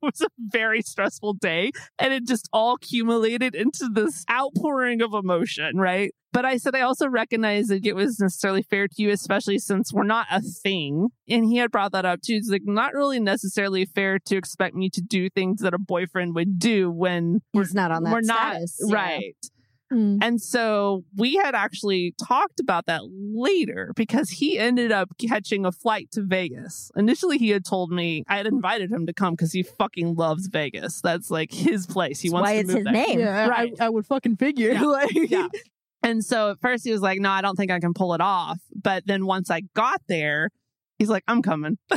it 0.06 0.14
was 0.18 0.20
a 0.22 0.30
very 0.38 0.82
stressful 0.82 1.34
day 1.34 1.72
and 1.98 2.12
it 2.12 2.26
just 2.26 2.48
all 2.52 2.74
accumulated 2.74 3.54
into 3.54 3.88
this 3.92 4.24
outpouring 4.30 5.02
of 5.02 5.14
emotion, 5.14 5.76
right? 5.76 6.14
But 6.32 6.44
I 6.44 6.58
said 6.58 6.74
I 6.74 6.82
also 6.82 7.08
recognize 7.08 7.68
that 7.68 7.86
it 7.86 7.94
was 7.94 8.20
necessarily 8.20 8.62
fair 8.62 8.88
to 8.88 8.94
you, 9.02 9.10
especially 9.10 9.58
since 9.58 9.90
we're 9.92 10.02
not 10.02 10.26
a 10.30 10.42
thing. 10.42 11.08
And 11.28 11.46
he 11.46 11.56
had 11.56 11.70
brought 11.70 11.92
that 11.92 12.04
up 12.04 12.20
too. 12.20 12.34
It's 12.34 12.50
like 12.50 12.62
not 12.64 12.92
really 12.92 13.18
necessarily 13.20 13.86
fair 13.86 14.18
to 14.26 14.36
expect 14.36 14.74
me 14.74 14.90
to 14.90 15.00
do 15.00 15.30
things 15.30 15.62
that 15.62 15.72
a 15.72 15.78
boyfriend 15.78 16.34
would 16.34 16.58
do 16.58 16.90
when 16.90 17.40
we're, 17.54 17.62
He's 17.62 17.74
not 17.74 17.90
on 17.90 18.04
that 18.04 18.12
we're 18.12 18.20
not. 18.20 18.56
Yeah. 18.86 18.94
right. 18.94 19.36
Hmm. 19.90 20.18
And 20.20 20.40
so 20.40 21.04
we 21.16 21.36
had 21.36 21.54
actually 21.54 22.14
talked 22.26 22.58
about 22.58 22.86
that 22.86 23.02
later 23.04 23.92
because 23.94 24.30
he 24.30 24.58
ended 24.58 24.90
up 24.90 25.10
catching 25.18 25.64
a 25.64 25.70
flight 25.70 26.10
to 26.12 26.22
Vegas. 26.22 26.90
Initially, 26.96 27.38
he 27.38 27.50
had 27.50 27.64
told 27.64 27.92
me 27.92 28.24
I 28.28 28.38
had 28.38 28.46
invited 28.46 28.90
him 28.90 29.06
to 29.06 29.12
come 29.12 29.34
because 29.34 29.52
he 29.52 29.62
fucking 29.62 30.16
loves 30.16 30.48
Vegas. 30.48 31.00
That's 31.02 31.30
like 31.30 31.52
his 31.52 31.86
place. 31.86 32.20
He 32.20 32.28
That's 32.28 32.32
wants 32.34 32.48
why 32.48 32.54
to 32.54 32.58
it's 32.60 32.68
move 32.68 32.76
his 32.78 32.84
there. 32.84 32.92
name. 32.92 33.18
Yeah, 33.20 33.46
Right. 33.46 33.72
I, 33.80 33.86
I 33.86 33.88
would 33.88 34.06
fucking 34.06 34.36
figure. 34.36 34.72
Yeah. 34.72 34.82
Like, 34.82 35.10
Yeah. 35.14 35.48
And 36.02 36.24
so 36.24 36.50
at 36.50 36.60
first 36.60 36.84
he 36.84 36.92
was 36.92 37.00
like, 37.00 37.18
no, 37.18 37.30
I 37.30 37.40
don't 37.40 37.56
think 37.56 37.72
I 37.72 37.80
can 37.80 37.92
pull 37.92 38.14
it 38.14 38.20
off. 38.20 38.58
But 38.72 39.06
then 39.06 39.26
once 39.26 39.50
I 39.50 39.62
got 39.74 40.00
there, 40.08 40.50
he's 41.00 41.08
like, 41.08 41.24
I'm 41.26 41.42
coming. 41.42 41.78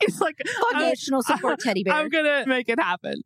he's 0.00 0.20
like, 0.20 0.36
I'm, 0.74 0.82
Emotional 0.82 1.22
support 1.22 1.60
teddy 1.60 1.82
bear. 1.82 1.94
I'm 1.94 2.08
going 2.08 2.24
to 2.24 2.44
make 2.46 2.68
it 2.70 2.78
happen. 2.80 3.22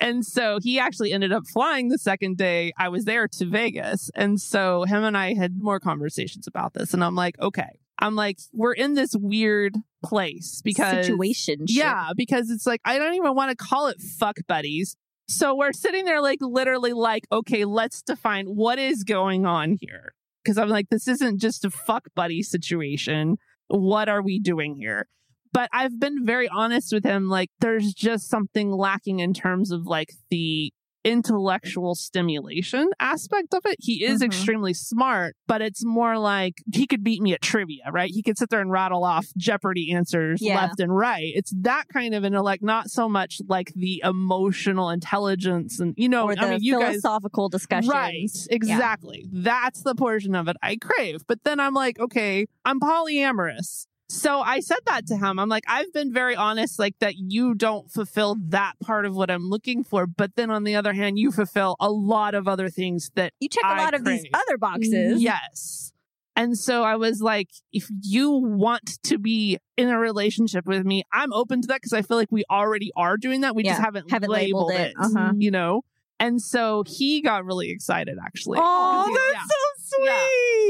And 0.00 0.24
so 0.24 0.58
he 0.62 0.78
actually 0.78 1.12
ended 1.12 1.32
up 1.32 1.46
flying 1.46 1.88
the 1.88 1.98
second 1.98 2.38
day 2.38 2.72
I 2.78 2.88
was 2.88 3.04
there 3.04 3.28
to 3.28 3.44
Vegas. 3.46 4.10
And 4.14 4.40
so 4.40 4.84
him 4.84 5.04
and 5.04 5.16
I 5.16 5.34
had 5.34 5.58
more 5.58 5.78
conversations 5.78 6.46
about 6.46 6.72
this. 6.72 6.94
And 6.94 7.04
I'm 7.04 7.14
like, 7.14 7.38
okay. 7.38 7.78
I'm 7.98 8.16
like, 8.16 8.38
we're 8.52 8.72
in 8.72 8.94
this 8.94 9.14
weird 9.14 9.76
place 10.02 10.62
because 10.64 11.04
situation. 11.04 11.66
yeah, 11.68 12.10
because 12.16 12.50
it's 12.50 12.66
like 12.66 12.80
I 12.84 12.98
don't 12.98 13.12
even 13.12 13.34
want 13.34 13.50
to 13.50 13.56
call 13.56 13.88
it 13.88 14.00
fuck 14.00 14.36
buddies. 14.48 14.96
So 15.28 15.54
we're 15.54 15.74
sitting 15.74 16.06
there 16.06 16.22
like 16.22 16.38
literally 16.40 16.94
like, 16.94 17.26
okay, 17.30 17.66
let's 17.66 18.00
define 18.02 18.46
what 18.46 18.78
is 18.78 19.04
going 19.04 19.44
on 19.44 19.76
here. 19.80 20.14
Because 20.42 20.56
I'm 20.56 20.70
like, 20.70 20.88
this 20.88 21.06
isn't 21.06 21.38
just 21.40 21.64
a 21.66 21.70
fuck 21.70 22.06
buddy 22.16 22.42
situation. 22.42 23.36
What 23.68 24.08
are 24.08 24.22
we 24.22 24.40
doing 24.40 24.76
here? 24.76 25.06
But 25.52 25.68
I've 25.72 25.98
been 25.98 26.24
very 26.24 26.48
honest 26.48 26.92
with 26.92 27.04
him. 27.04 27.28
Like, 27.28 27.50
there's 27.60 27.92
just 27.92 28.28
something 28.28 28.70
lacking 28.70 29.18
in 29.20 29.34
terms 29.34 29.70
of 29.72 29.86
like 29.86 30.12
the 30.30 30.72
intellectual 31.02 31.94
stimulation 31.94 32.90
aspect 33.00 33.54
of 33.54 33.62
it. 33.64 33.76
He 33.80 34.04
is 34.04 34.20
Mhm. 34.20 34.26
extremely 34.26 34.74
smart, 34.74 35.34
but 35.48 35.62
it's 35.62 35.82
more 35.82 36.18
like 36.18 36.62
he 36.74 36.86
could 36.86 37.02
beat 37.02 37.22
me 37.22 37.32
at 37.32 37.40
trivia, 37.40 37.84
right? 37.90 38.10
He 38.10 38.22
could 38.22 38.36
sit 38.36 38.50
there 38.50 38.60
and 38.60 38.70
rattle 38.70 39.02
off 39.02 39.26
Jeopardy 39.36 39.92
answers 39.92 40.42
Yeah. 40.42 40.56
left 40.56 40.78
and 40.78 40.94
right. 40.94 41.32
It's 41.34 41.52
that 41.62 41.88
kind 41.88 42.14
of 42.14 42.22
intellect, 42.24 42.62
not 42.62 42.90
so 42.90 43.08
much 43.08 43.40
like 43.48 43.72
the 43.74 44.02
emotional 44.04 44.90
intelligence 44.90 45.80
and, 45.80 45.94
you 45.96 46.08
know, 46.08 46.24
or 46.26 46.34
the 46.36 46.42
I 46.42 46.50
mean, 46.50 46.58
you 46.62 46.78
guys. 46.78 47.00
philosophical 47.00 47.48
discussions. 47.48 47.88
Right, 47.88 48.30
exactly. 48.50 49.24
That's 49.32 49.82
the 49.82 49.94
portion 49.94 50.34
of 50.34 50.48
it 50.48 50.56
I 50.62 50.76
crave. 50.76 51.22
But 51.26 51.44
then 51.44 51.60
I'm 51.60 51.72
like, 51.74 51.98
okay, 51.98 52.46
I'm 52.66 52.78
polyamorous. 52.78 53.86
So 54.10 54.40
I 54.40 54.58
said 54.58 54.78
that 54.86 55.06
to 55.06 55.16
him. 55.16 55.38
I'm 55.38 55.48
like, 55.48 55.62
I've 55.68 55.92
been 55.92 56.12
very 56.12 56.34
honest, 56.34 56.80
like 56.80 56.98
that 56.98 57.14
you 57.16 57.54
don't 57.54 57.88
fulfill 57.90 58.36
that 58.48 58.72
part 58.80 59.06
of 59.06 59.14
what 59.14 59.30
I'm 59.30 59.48
looking 59.48 59.84
for. 59.84 60.04
But 60.08 60.34
then 60.34 60.50
on 60.50 60.64
the 60.64 60.74
other 60.74 60.92
hand, 60.92 61.16
you 61.16 61.30
fulfill 61.30 61.76
a 61.78 61.88
lot 61.90 62.34
of 62.34 62.48
other 62.48 62.68
things 62.68 63.12
that, 63.14 63.32
You 63.38 63.48
check 63.48 63.62
a 63.62 63.68
I 63.68 63.78
lot 63.84 63.94
of 63.94 64.04
these 64.04 64.24
other 64.34 64.58
boxes. 64.58 65.22
yes. 65.22 65.92
And 66.34 66.58
so 66.58 66.82
I 66.82 66.96
was 66.96 67.20
like, 67.20 67.50
if 67.72 67.86
you 68.02 68.30
want 68.32 69.00
to 69.04 69.18
be 69.18 69.58
in 69.76 69.88
a 69.88 69.98
relationship 69.98 70.66
with 70.66 70.84
me, 70.84 71.04
I'm 71.12 71.32
open 71.32 71.60
to 71.62 71.68
that 71.68 71.76
because 71.76 71.92
I 71.92 72.02
feel 72.02 72.16
like 72.16 72.32
we 72.32 72.42
already 72.50 72.90
are 72.96 73.16
doing 73.16 73.42
that. 73.42 73.54
We 73.54 73.62
just 73.62 73.80
haven't, 73.80 74.10
haven't 74.10 74.30
labeled, 74.30 74.70
labeled 74.70 74.80
it, 74.80 74.90
it. 74.90 74.96
Uh-huh. 74.98 75.32
you 75.36 75.52
know? 75.52 75.82
And 76.18 76.42
so 76.42 76.82
he 76.84 77.20
got 77.20 77.44
really 77.44 77.70
excited 77.70 78.18
actually. 78.24 78.58
Oh, 78.60 79.06
that's 79.06 79.34
yeah. 79.34 79.42
so 79.46 80.24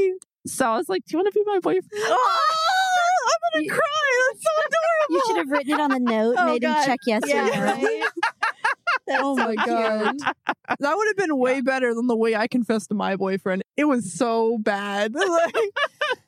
sweet. 0.07 0.13
So 0.47 0.65
I 0.65 0.77
was 0.77 0.89
like, 0.89 1.05
"Do 1.05 1.13
you 1.13 1.19
want 1.23 1.33
to 1.33 1.39
be 1.39 1.43
my 1.45 1.59
boyfriend?" 1.59 1.85
Oh, 1.93 2.47
I'm 3.31 3.59
gonna 3.59 3.65
You- 3.65 3.71
cry. 3.71 4.31
That's 4.31 4.43
so 4.43 4.49
adorable. 4.67 5.09
you 5.09 5.23
should 5.27 5.37
have 5.37 5.49
written 5.51 5.73
it 5.73 5.79
on 5.79 5.89
the 5.91 5.99
note, 5.99 6.35
Oh, 6.37 6.45
made 6.45 6.61
God. 6.61 6.77
him 6.79 6.85
check 6.85 6.99
yes 7.05 7.21
Yeah, 7.27 7.47
or 7.47 7.65
no. 7.65 7.71
right? 7.73 8.03
oh 9.09 9.35
my 9.35 9.55
god, 9.55 10.15
that 10.79 10.95
would 10.95 11.07
have 11.07 11.17
been 11.17 11.37
way 11.37 11.59
better 11.61 11.93
than 11.93 12.07
the 12.07 12.15
way 12.15 12.35
I 12.35 12.47
confessed 12.47 12.89
to 12.89 12.95
my 12.95 13.15
boyfriend. 13.15 13.63
It 13.75 13.85
was 13.85 14.13
so 14.13 14.57
bad. 14.59 15.13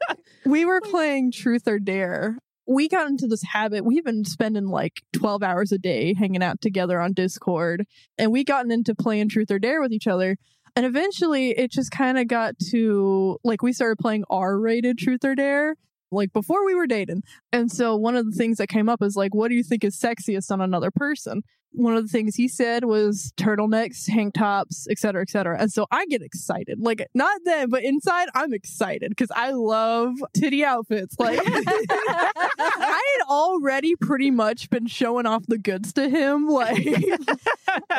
Like, 0.08 0.18
we 0.46 0.66
were 0.66 0.82
playing 0.82 1.32
Truth 1.32 1.68
or 1.68 1.80
Dare. 1.80 2.38
We 2.68 2.88
got 2.90 3.08
into 3.08 3.28
this 3.28 3.44
habit. 3.44 3.86
We've 3.86 4.04
been 4.04 4.26
spending 4.26 4.68
like 4.68 5.02
12 5.14 5.44
hours 5.44 5.72
a 5.72 5.78
day 5.78 6.14
hanging 6.14 6.44
out 6.44 6.60
together 6.62 7.00
on 7.00 7.14
Discord, 7.14 7.86
and 8.18 8.32
we 8.32 8.44
gotten 8.44 8.72
into 8.72 8.96
playing 8.96 9.30
Truth 9.30 9.52
or 9.52 9.60
Dare 9.60 9.82
with 9.82 9.92
each 9.94 10.08
other. 10.08 10.38
And 10.76 10.86
eventually, 10.86 11.52
it 11.52 11.72
just 11.72 11.92
kind 11.92 12.18
of 12.18 12.28
got 12.28 12.56
to 12.72 13.38
like 13.44 13.62
we 13.62 13.72
started 13.74 13.98
playing 14.00 14.24
R-rated 14.30 14.98
Truth 14.98 15.24
or 15.24 15.36
Dare, 15.36 15.76
like 16.14 16.34
before 16.34 16.66
we 16.66 16.76
were 16.76 16.88
dating. 16.88 17.24
And 17.52 17.72
so 17.72 17.96
one 17.96 18.16
of 18.16 18.26
the 18.26 18.32
things 18.32 18.58
that 18.58 18.68
came 18.70 18.90
up 18.90 19.02
is 19.02 19.16
like, 19.16 19.34
what 19.34 19.50
do 19.50 19.56
you 19.56 19.64
think 19.64 19.84
is 19.84 20.00
sexiest 20.00 20.52
on 20.52 20.62
another 20.62 20.92
person? 20.92 21.42
One 21.74 21.96
of 21.96 22.04
the 22.04 22.10
things 22.10 22.36
he 22.36 22.48
said 22.48 22.86
was 22.86 23.34
turtlenecks, 23.38 24.06
tank 24.08 24.36
tops, 24.36 24.88
et 24.90 25.00
cetera, 25.00 25.22
et 25.22 25.30
cetera. 25.30 25.60
And 25.60 25.72
so 25.72 25.88
I 25.92 26.06
get 26.06 26.22
excited. 26.22 26.80
Like 26.80 27.08
not 27.14 27.42
then, 27.46 27.70
but 27.70 27.84
inside 27.84 28.30
I'm 28.36 28.54
excited 28.54 29.10
because 29.10 29.32
I 29.36 29.52
love 29.52 30.14
titty 30.34 30.64
outfits. 30.64 31.16
Like 31.20 31.40
I 31.46 33.16
had 33.18 33.26
already 33.30 33.96
pretty 33.96 34.32
much 34.32 34.70
been 34.70 34.88
showing 34.88 35.26
off 35.26 35.44
the 35.48 35.58
goods 35.58 35.94
to 35.94 36.10
him. 36.10 36.48
Like 36.54 36.86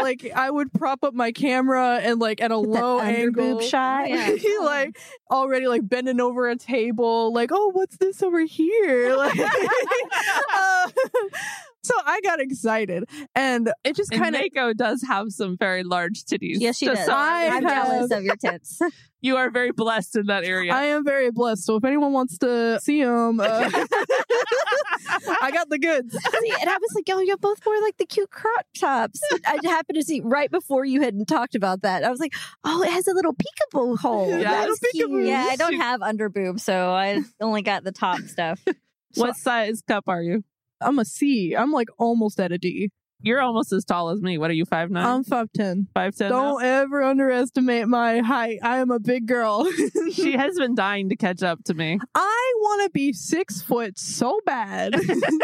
like 0.01 0.31
I 0.35 0.51
would 0.51 0.73
prop 0.73 1.03
up 1.03 1.13
my 1.15 1.33
camera 1.33 1.99
and 2.03 2.21
like 2.21 2.41
at 2.41 2.51
a 2.53 2.55
That 2.55 2.61
low 2.61 3.01
angle 3.01 3.61
shot. 3.61 4.09
Yeah. 4.15 4.37
like 4.63 4.99
already 5.31 5.67
like 5.67 5.89
bending 5.89 6.21
over 6.21 6.49
a 6.49 6.57
table, 6.57 7.33
like, 7.33 7.51
oh, 7.53 7.71
what's 7.73 7.97
this 7.97 8.23
over 8.23 8.41
here? 8.45 9.17
Like, 9.17 9.39
uh, 10.55 10.91
so 11.85 11.95
I 12.05 12.21
got 12.23 12.41
excited, 12.41 13.05
and 13.35 13.71
it 13.85 13.95
just 13.97 14.11
kind 14.11 14.35
of 14.35 14.41
Mayko 14.43 14.75
does 14.77 15.03
have 15.03 15.31
some 15.31 15.57
very 15.57 15.85
large 15.85 16.25
titties. 16.25 16.57
Yes, 16.59 16.79
she 16.79 16.87
Just 16.87 17.01
does. 17.01 17.07
so- 17.07 17.13
I 17.15 17.49
I'm 17.53 17.65
have- 17.65 17.87
jealous 17.89 18.11
of 18.11 18.23
your 18.25 18.37
tits. 18.37 18.81
you 19.21 19.37
are 19.37 19.51
very 19.51 19.71
blessed 19.73 20.17
in 20.17 20.27
that 20.27 20.45
area. 20.45 20.73
I 20.75 20.85
am 20.87 21.05
very 21.05 21.31
blessed. 21.31 21.65
So 21.65 21.77
if 21.77 21.85
anyone 21.85 22.13
wants 22.13 22.37
to 22.39 22.79
see 22.81 23.03
them, 23.03 23.41
uh, 23.41 23.45
I 25.43 25.51
got 25.53 25.69
the 25.71 25.79
goods. 25.79 26.13
See, 26.13 26.53
and 26.61 26.69
I 26.71 26.75
was 26.79 26.93
like, 26.95 27.05
oh, 27.11 27.21
you 27.21 27.37
both 27.37 27.65
wore 27.65 27.81
like 27.81 27.97
the 27.97 28.07
cute 28.07 28.31
crop 28.31 28.67
tops. 28.79 29.21
I 29.47 29.59
happened 29.65 29.97
to 29.97 30.03
see 30.03 30.21
right 30.23 30.51
before 30.51 30.85
you 30.85 31.01
had 31.03 31.27
talked 31.27 31.55
about 31.55 31.83
that. 31.83 32.05
I 32.05 32.11
was 32.11 32.21
like, 32.21 32.35
oh, 32.65 32.83
it 32.83 32.91
has 32.91 33.07
a 33.07 33.13
little 33.15 33.35
peekaboo 33.35 33.99
hole. 33.99 34.29
Yeah, 34.31 34.43
That's 34.67 34.83
little 34.83 35.09
peekaboo. 35.09 35.19
cute. 35.21 35.27
yeah, 35.27 35.47
I 35.51 35.57
don't 35.57 35.75
have 35.75 36.03
under 36.03 36.29
boob, 36.29 36.61
so 36.61 36.93
I 36.93 37.21
only 37.41 37.63
got 37.63 37.85
the 37.85 37.93
top 37.93 38.21
stuff. 38.23 38.61
what 39.15 39.37
size 39.37 39.83
cup 39.87 40.05
are 40.09 40.23
you? 40.23 40.45
I'm 40.85 40.99
a 40.99 41.05
C. 41.05 41.55
I'm 41.57 41.73
like 41.73 41.89
almost 41.99 42.39
at 42.41 42.53
a 42.53 42.59
D. 42.59 42.91
You're 43.25 43.41
almost 43.41 43.73
as 43.73 43.87
tall 43.87 44.11
as 44.11 44.21
me. 44.21 44.37
What 44.37 44.51
are 44.51 44.55
you? 44.55 44.67
Five 44.67 44.91
nine, 44.91 45.07
I'm 45.07 45.25
five 45.25 45.49
ten. 45.55 45.89
five 45.95 46.15
ten. 46.15 46.31
Don't 46.31 46.63
ever 46.63 47.03
underestimate 47.03 47.89
my 47.89 48.19
height. 48.19 48.59
I 48.63 48.79
am 48.79 48.91
a 48.91 49.01
big 49.01 49.27
girl. 49.27 49.67
She 50.13 50.33
has 50.33 50.57
been 50.59 50.75
dying 50.75 51.09
to 51.09 51.17
catch 51.17 51.43
up 51.43 51.65
to 51.65 51.75
me. 51.75 51.99
I 52.15 52.53
want 52.59 52.85
to 52.85 52.91
be 52.91 53.13
six 53.13 53.63
foot 53.63 53.99
so 53.99 54.39
bad. 54.45 54.95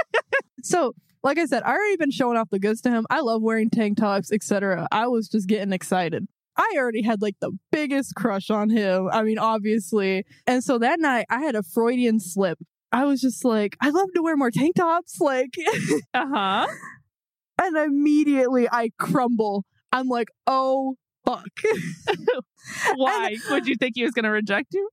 so, 0.62 0.94
like 1.24 1.38
I 1.38 1.46
said, 1.46 1.62
I 1.62 1.70
already 1.70 1.96
been 1.96 2.10
showing 2.10 2.36
off 2.36 2.50
the 2.50 2.58
goods 2.58 2.82
to 2.82 2.90
him. 2.90 3.06
I 3.08 3.20
love 3.20 3.42
wearing 3.42 3.70
tank 3.70 3.98
tops, 3.98 4.30
etc. 4.30 4.86
I 4.92 5.08
was 5.08 5.28
just 5.28 5.48
getting 5.48 5.72
excited. 5.72 6.28
I 6.56 6.74
already 6.76 7.02
had 7.02 7.22
like 7.22 7.36
the 7.40 7.52
biggest 7.72 8.14
crush 8.14 8.50
on 8.50 8.68
him. 8.68 9.08
I 9.10 9.22
mean, 9.22 9.38
obviously. 9.38 10.26
And 10.46 10.62
so 10.62 10.78
that 10.78 11.00
night, 11.00 11.26
I 11.30 11.40
had 11.40 11.54
a 11.54 11.62
Freudian 11.62 12.20
slip. 12.20 12.58
I 12.92 13.04
was 13.04 13.20
just 13.20 13.44
like, 13.44 13.76
I 13.80 13.90
love 13.90 14.08
to 14.14 14.22
wear 14.22 14.36
more 14.36 14.50
tank 14.50 14.76
tops. 14.76 15.20
Like, 15.20 15.54
Uh 16.14 16.26
huh. 16.32 16.66
and 17.62 17.76
immediately 17.76 18.68
I 18.70 18.90
crumble. 18.98 19.64
I'm 19.92 20.08
like, 20.08 20.28
oh, 20.46 20.96
fuck. 21.24 21.46
Why 22.96 23.36
would 23.50 23.66
you 23.66 23.76
think 23.76 23.92
he 23.96 24.02
was 24.02 24.12
going 24.12 24.24
to 24.24 24.30
reject 24.30 24.74
you? 24.74 24.88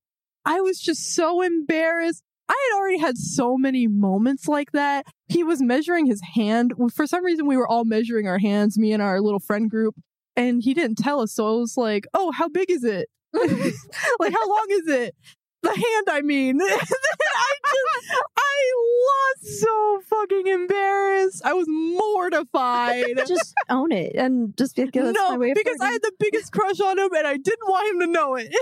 I 0.46 0.62
was 0.62 0.80
just 0.80 1.14
so 1.14 1.42
embarrassed. 1.42 2.24
I 2.50 2.70
had 2.72 2.78
already 2.78 2.98
had 3.00 3.18
so 3.18 3.58
many 3.58 3.88
moments 3.88 4.48
like 4.48 4.72
that. 4.72 5.06
He 5.28 5.44
was 5.44 5.62
measuring 5.62 6.06
his 6.06 6.22
hand. 6.36 6.74
For 6.94 7.06
some 7.06 7.26
reason, 7.26 7.46
we 7.46 7.58
were 7.58 7.68
all 7.68 7.84
measuring 7.84 8.28
our 8.28 8.40
hands, 8.40 8.78
me 8.78 8.94
and 8.94 9.02
our 9.04 9.20
little 9.20 9.42
friend 9.42 9.70
group, 9.70 9.96
and 10.36 10.62
he 10.64 10.74
didn't 10.74 10.98
tell 10.98 11.20
us. 11.20 11.34
So 11.34 11.46
I 11.48 11.60
was 11.60 11.76
like, 11.76 12.06
oh, 12.14 12.32
how 12.32 12.48
big 12.48 12.72
is 12.72 12.84
it? 12.86 13.10
like, 13.34 14.34
how 14.34 14.48
long 14.48 14.66
is 14.70 14.88
it? 14.88 15.16
The 15.63 15.70
hand, 15.70 16.08
I 16.10 16.22
mean. 16.22 16.60
I 16.62 16.67
just, 16.67 18.12
I 18.38 18.74
was 18.76 19.60
so 19.62 20.00
fucking 20.10 20.48
embarrassed. 20.48 21.41
I 21.46 21.54
was 21.54 21.65
mortified. 21.67 23.06
Just 23.28 23.54
own 23.70 23.91
it 23.91 24.15
and 24.15 24.56
just 24.58 24.76
be 24.76 24.86
like, 24.86 24.96
"Oh, 24.98 25.04
that's 25.04 25.17
my 25.17 25.30
no, 25.34 25.38
way 25.39 25.54
because 25.54 25.78
I 25.82 25.91
had 25.91 26.02
the 26.02 26.12
biggest 26.20 26.52
crush 26.54 26.80
on 26.80 26.98
him 26.98 27.10
and 27.13 27.28
I 27.28 27.38
didn't 27.38 27.67
want 27.67 27.91
him 27.91 28.00
to 28.02 28.08
know 28.08 28.36
it. 28.36 28.54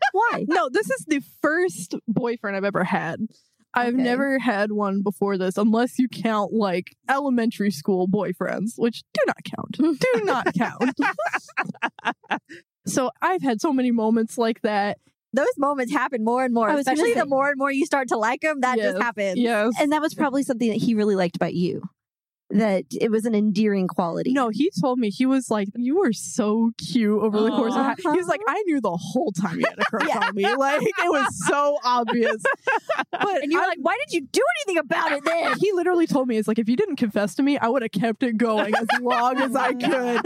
Why? 0.12 0.44
no, 0.48 0.68
this 0.70 0.90
is 0.90 1.04
the 1.06 1.20
first 1.40 1.94
boyfriend 2.08 2.56
I've 2.56 2.64
ever 2.64 2.84
had. 2.84 3.20
I've 3.72 3.94
Okay. 3.94 4.02
never 4.02 4.38
had 4.40 4.72
one 4.72 5.02
before 5.02 5.38
this, 5.38 5.56
unless 5.56 5.98
you 5.98 6.08
count 6.08 6.52
like 6.52 6.88
elementary 7.08 7.70
school 7.70 8.08
boyfriends, 8.08 8.72
which 8.76 9.02
do 9.14 9.20
not 9.26 9.36
count. 9.44 9.76
Do 9.78 10.24
not 10.24 10.52
count. 10.54 10.96
so 12.86 13.10
I've 13.22 13.42
had 13.42 13.60
so 13.60 13.72
many 13.72 13.90
moments 13.92 14.36
like 14.36 14.60
that. 14.62 14.98
Those 15.32 15.46
moments 15.58 15.92
happen 15.92 16.24
more 16.24 16.44
and 16.44 16.52
more, 16.52 16.68
I 16.68 16.74
was 16.74 16.84
gonna 16.84 16.94
especially 16.94 17.14
say- 17.14 17.20
the 17.20 17.26
more 17.26 17.48
and 17.50 17.58
more 17.58 17.70
you 17.70 17.86
start 17.86 18.08
to 18.08 18.16
like 18.16 18.40
them. 18.40 18.60
That 18.60 18.78
Yes. 18.78 18.92
just 18.92 19.02
happens. 19.02 19.38
Yes. 19.38 19.74
And 19.80 19.92
that 19.92 20.00
was 20.02 20.14
probably 20.14 20.42
something 20.42 20.68
that 20.70 20.78
he 20.78 20.94
really 20.94 21.14
liked 21.14 21.36
about 21.36 21.54
you. 21.54 21.82
That 22.50 22.84
it 22.92 23.10
was 23.10 23.24
an 23.24 23.34
endearing 23.34 23.86
quality. 23.88 24.32
No, 24.32 24.48
he 24.48 24.70
told 24.80 24.98
me 24.98 25.10
he 25.10 25.26
was 25.26 25.50
like, 25.50 25.68
"You 25.76 25.98
were 25.98 26.12
so 26.12 26.70
cute 26.78 27.20
over 27.22 27.40
the 27.40 27.50
course 27.50 27.74
of." 27.74 27.80
Uh-huh. 27.80 27.94
Aw. 28.06 28.12
He 28.12 28.18
was 28.18 28.26
like, 28.28 28.40
"I 28.48 28.62
knew 28.66 28.80
the 28.80 28.96
whole 28.96 29.32
time 29.32 29.58
you 29.60 29.66
had 29.68 29.78
a 29.78 29.84
crush 29.84 30.08
Yeah. 30.08 30.18
on 30.28 30.34
me. 30.34 30.42
Like 30.54 30.82
it 30.82 30.92
was 31.10 31.46
so 31.46 31.78
obvious." 31.84 32.42
But 33.12 33.42
And 33.42 33.52
you 33.52 33.58
were 33.58 33.64
I- 33.64 33.68
like, 33.68 33.78
why 33.82 33.96
did 34.06 34.14
you 34.14 34.22
do 34.32 34.40
anything 34.66 34.78
about 34.78 35.12
it 35.12 35.24
then? 35.24 35.54
he 35.58 35.72
literally 35.72 36.06
told 36.06 36.28
me, 36.28 36.36
"It's 36.38 36.48
like 36.48 36.58
if 36.58 36.68
you 36.68 36.76
didn't 36.76 36.96
confess 36.96 37.34
to 37.36 37.42
me, 37.42 37.58
I 37.58 37.68
would 37.68 37.82
have 37.82 37.92
kept 37.92 38.22
it 38.22 38.36
going 38.36 38.74
as 38.74 38.86
long 39.00 39.38
as 39.40 39.54
I 39.54 39.72
could." 39.74 40.22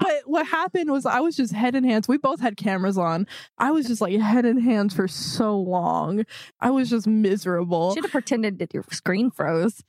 but 0.00 0.22
what 0.24 0.46
happened 0.46 0.90
was 0.90 1.04
I 1.06 1.20
was 1.20 1.36
just 1.36 1.52
head 1.52 1.74
in 1.74 1.84
hands. 1.84 2.08
We 2.08 2.16
both 2.18 2.40
had 2.40 2.56
cameras 2.56 2.96
on. 2.98 3.26
I 3.58 3.70
was 3.70 3.86
just 3.86 4.00
like 4.00 4.18
head 4.18 4.44
in 4.46 4.58
hands 4.58 4.94
for 4.94 5.06
so 5.08 5.58
long. 5.58 6.24
I 6.60 6.70
was 6.70 6.90
just 6.90 7.06
miserable. 7.06 7.94
Should 7.94 8.04
have 8.04 8.12
pretended 8.12 8.58
that 8.60 8.72
your 8.74 8.84
screen 8.90 9.30
froze. 9.30 9.82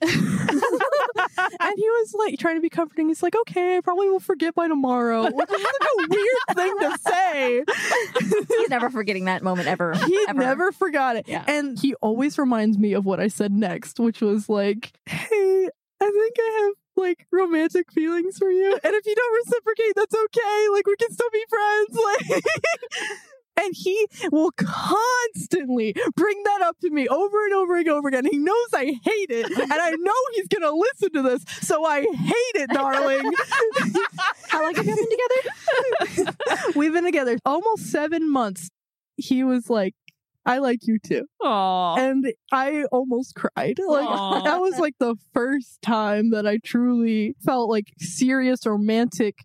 And 1.59 1.73
he 1.77 1.89
was 1.89 2.13
like 2.17 2.39
trying 2.39 2.55
to 2.55 2.61
be 2.61 2.69
comforting. 2.69 3.07
He's 3.07 3.23
like, 3.23 3.35
okay, 3.35 3.77
I 3.77 3.81
probably 3.81 4.09
will 4.09 4.19
forget 4.19 4.55
by 4.55 4.67
tomorrow. 4.67 5.23
Which 5.23 5.49
is 5.49 5.63
like 5.63 6.05
a 6.05 6.07
weird 6.09 6.37
thing 6.55 6.77
to 6.79 6.97
say. 6.99 7.63
He's 8.57 8.69
never 8.69 8.89
forgetting 8.89 9.25
that 9.25 9.43
moment 9.43 9.67
ever. 9.67 9.95
He 9.97 10.25
ever. 10.27 10.39
never 10.39 10.71
forgot 10.71 11.15
it. 11.15 11.27
Yeah. 11.27 11.43
And 11.47 11.77
he 11.79 11.93
always 11.95 12.37
reminds 12.37 12.77
me 12.77 12.93
of 12.93 13.05
what 13.05 13.19
I 13.19 13.27
said 13.27 13.51
next, 13.51 13.99
which 13.99 14.21
was 14.21 14.49
like, 14.49 14.91
hey, 15.05 15.69
I 16.01 16.05
think 16.05 16.35
I 16.39 16.61
have 16.63 16.73
like 16.95 17.27
romantic 17.31 17.91
feelings 17.91 18.37
for 18.37 18.49
you. 18.49 18.73
And 18.83 18.95
if 18.95 19.05
you 19.05 19.15
don't 19.15 19.35
reciprocate, 19.45 19.93
that's 19.95 20.15
okay. 20.15 20.67
Like 20.73 20.87
we 20.87 20.95
can 20.95 21.11
still 21.11 21.29
be 21.31 21.43
friends. 21.49 21.99
Like 22.07 22.41
And 23.57 23.73
he 23.73 24.07
will 24.31 24.51
constantly 24.51 25.95
bring 26.15 26.43
that 26.43 26.61
up 26.61 26.77
to 26.81 26.89
me 26.89 27.07
over 27.07 27.45
and 27.45 27.53
over 27.53 27.77
and 27.77 27.89
over 27.89 28.07
again. 28.07 28.25
He 28.25 28.37
knows 28.37 28.67
I 28.73 28.85
hate 29.03 29.29
it, 29.29 29.45
and 29.57 29.73
I 29.73 29.91
know 29.91 30.13
he's 30.33 30.47
gonna 30.47 30.71
listen 30.71 31.11
to 31.13 31.21
this, 31.21 31.43
so 31.61 31.85
I 31.85 32.01
hate 32.01 32.61
it, 32.61 32.69
darling. 32.69 33.31
How 34.47 34.61
long 34.61 34.75
have 34.75 34.85
you 34.85 34.95
been 34.95 36.15
together? 36.15 36.33
We've 36.75 36.93
been 36.93 37.03
together 37.03 37.37
almost 37.45 37.87
seven 37.91 38.31
months. 38.31 38.69
He 39.17 39.43
was 39.43 39.69
like, 39.69 39.95
I 40.45 40.59
like 40.59 40.79
you 40.83 40.97
too. 40.97 41.25
Aw. 41.43 41.97
And 41.97 42.31
I 42.53 42.85
almost 42.85 43.35
cried. 43.35 43.77
Like 43.85 44.07
Aw. 44.07 44.43
that 44.43 44.61
was 44.61 44.79
like 44.79 44.93
the 44.97 45.15
first 45.33 45.81
time 45.81 46.29
that 46.31 46.47
I 46.47 46.59
truly 46.63 47.35
felt 47.43 47.69
like 47.69 47.87
serious 47.99 48.65
romantic 48.65 49.35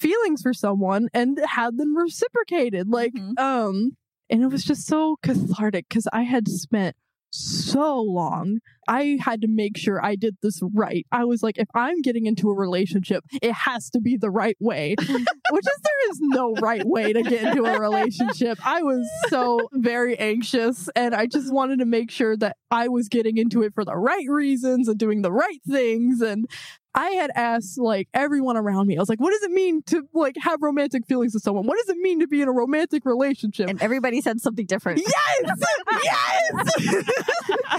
feelings 0.00 0.42
for 0.42 0.52
someone 0.52 1.08
and 1.14 1.38
had 1.46 1.76
them 1.78 1.96
reciprocated. 1.96 2.88
Like, 2.88 3.12
Mhm. 3.14 3.38
um, 3.38 3.96
and 4.30 4.42
it 4.42 4.48
was 4.48 4.64
just 4.64 4.86
so 4.86 5.16
cathartic 5.22 5.86
because 5.88 6.08
I 6.12 6.22
had 6.22 6.48
spent 6.48 6.96
so 7.36 8.00
long. 8.00 8.60
I 8.86 9.18
had 9.20 9.40
to 9.42 9.48
make 9.48 9.76
sure 9.76 10.04
I 10.04 10.14
did 10.14 10.36
this 10.40 10.60
right. 10.72 11.04
I 11.10 11.24
was 11.24 11.42
like, 11.42 11.58
if 11.58 11.66
I'm 11.74 12.00
getting 12.00 12.26
into 12.26 12.48
a 12.48 12.54
relationship, 12.54 13.24
it 13.42 13.50
has 13.52 13.90
to 13.90 14.00
be 14.00 14.16
the 14.16 14.30
right 14.30 14.56
way, 14.60 14.94
which 14.98 15.66
is 15.66 15.80
there 15.82 16.10
is 16.10 16.18
no 16.20 16.52
right 16.62 16.86
way 16.86 17.12
to 17.12 17.22
get 17.24 17.42
into 17.42 17.64
a 17.64 17.80
relationship. 17.80 18.64
I 18.64 18.82
was 18.82 19.04
so 19.28 19.68
very 19.72 20.16
anxious 20.18 20.88
and 20.94 21.12
I 21.12 21.26
just 21.26 21.52
wanted 21.52 21.80
to 21.80 21.86
make 21.86 22.10
sure 22.12 22.36
that 22.36 22.56
I 22.70 22.86
was 22.86 23.08
getting 23.08 23.36
into 23.36 23.62
it 23.62 23.74
for 23.74 23.84
the 23.84 23.96
right 23.96 24.28
reasons 24.28 24.86
and 24.86 24.96
doing 24.98 25.22
the 25.22 25.32
right 25.32 25.60
things. 25.68 26.20
And 26.20 26.46
I 26.94 27.10
had 27.10 27.30
asked 27.34 27.78
like 27.78 28.08
everyone 28.14 28.56
around 28.56 28.86
me, 28.86 28.96
I 28.96 29.00
was 29.00 29.08
like, 29.08 29.20
what 29.20 29.32
does 29.32 29.42
it 29.42 29.50
mean 29.50 29.82
to 29.84 30.08
like 30.12 30.36
have 30.40 30.62
romantic 30.62 31.06
feelings 31.06 31.34
with 31.34 31.42
someone? 31.42 31.66
What 31.66 31.76
does 31.78 31.88
it 31.88 31.98
mean 31.98 32.20
to 32.20 32.28
be 32.28 32.40
in 32.40 32.48
a 32.48 32.52
romantic 32.52 33.04
relationship? 33.04 33.68
And 33.68 33.82
everybody 33.82 34.20
said 34.20 34.40
something 34.40 34.66
different. 34.66 35.00
yes! 35.00 35.14
yes! 36.04 36.78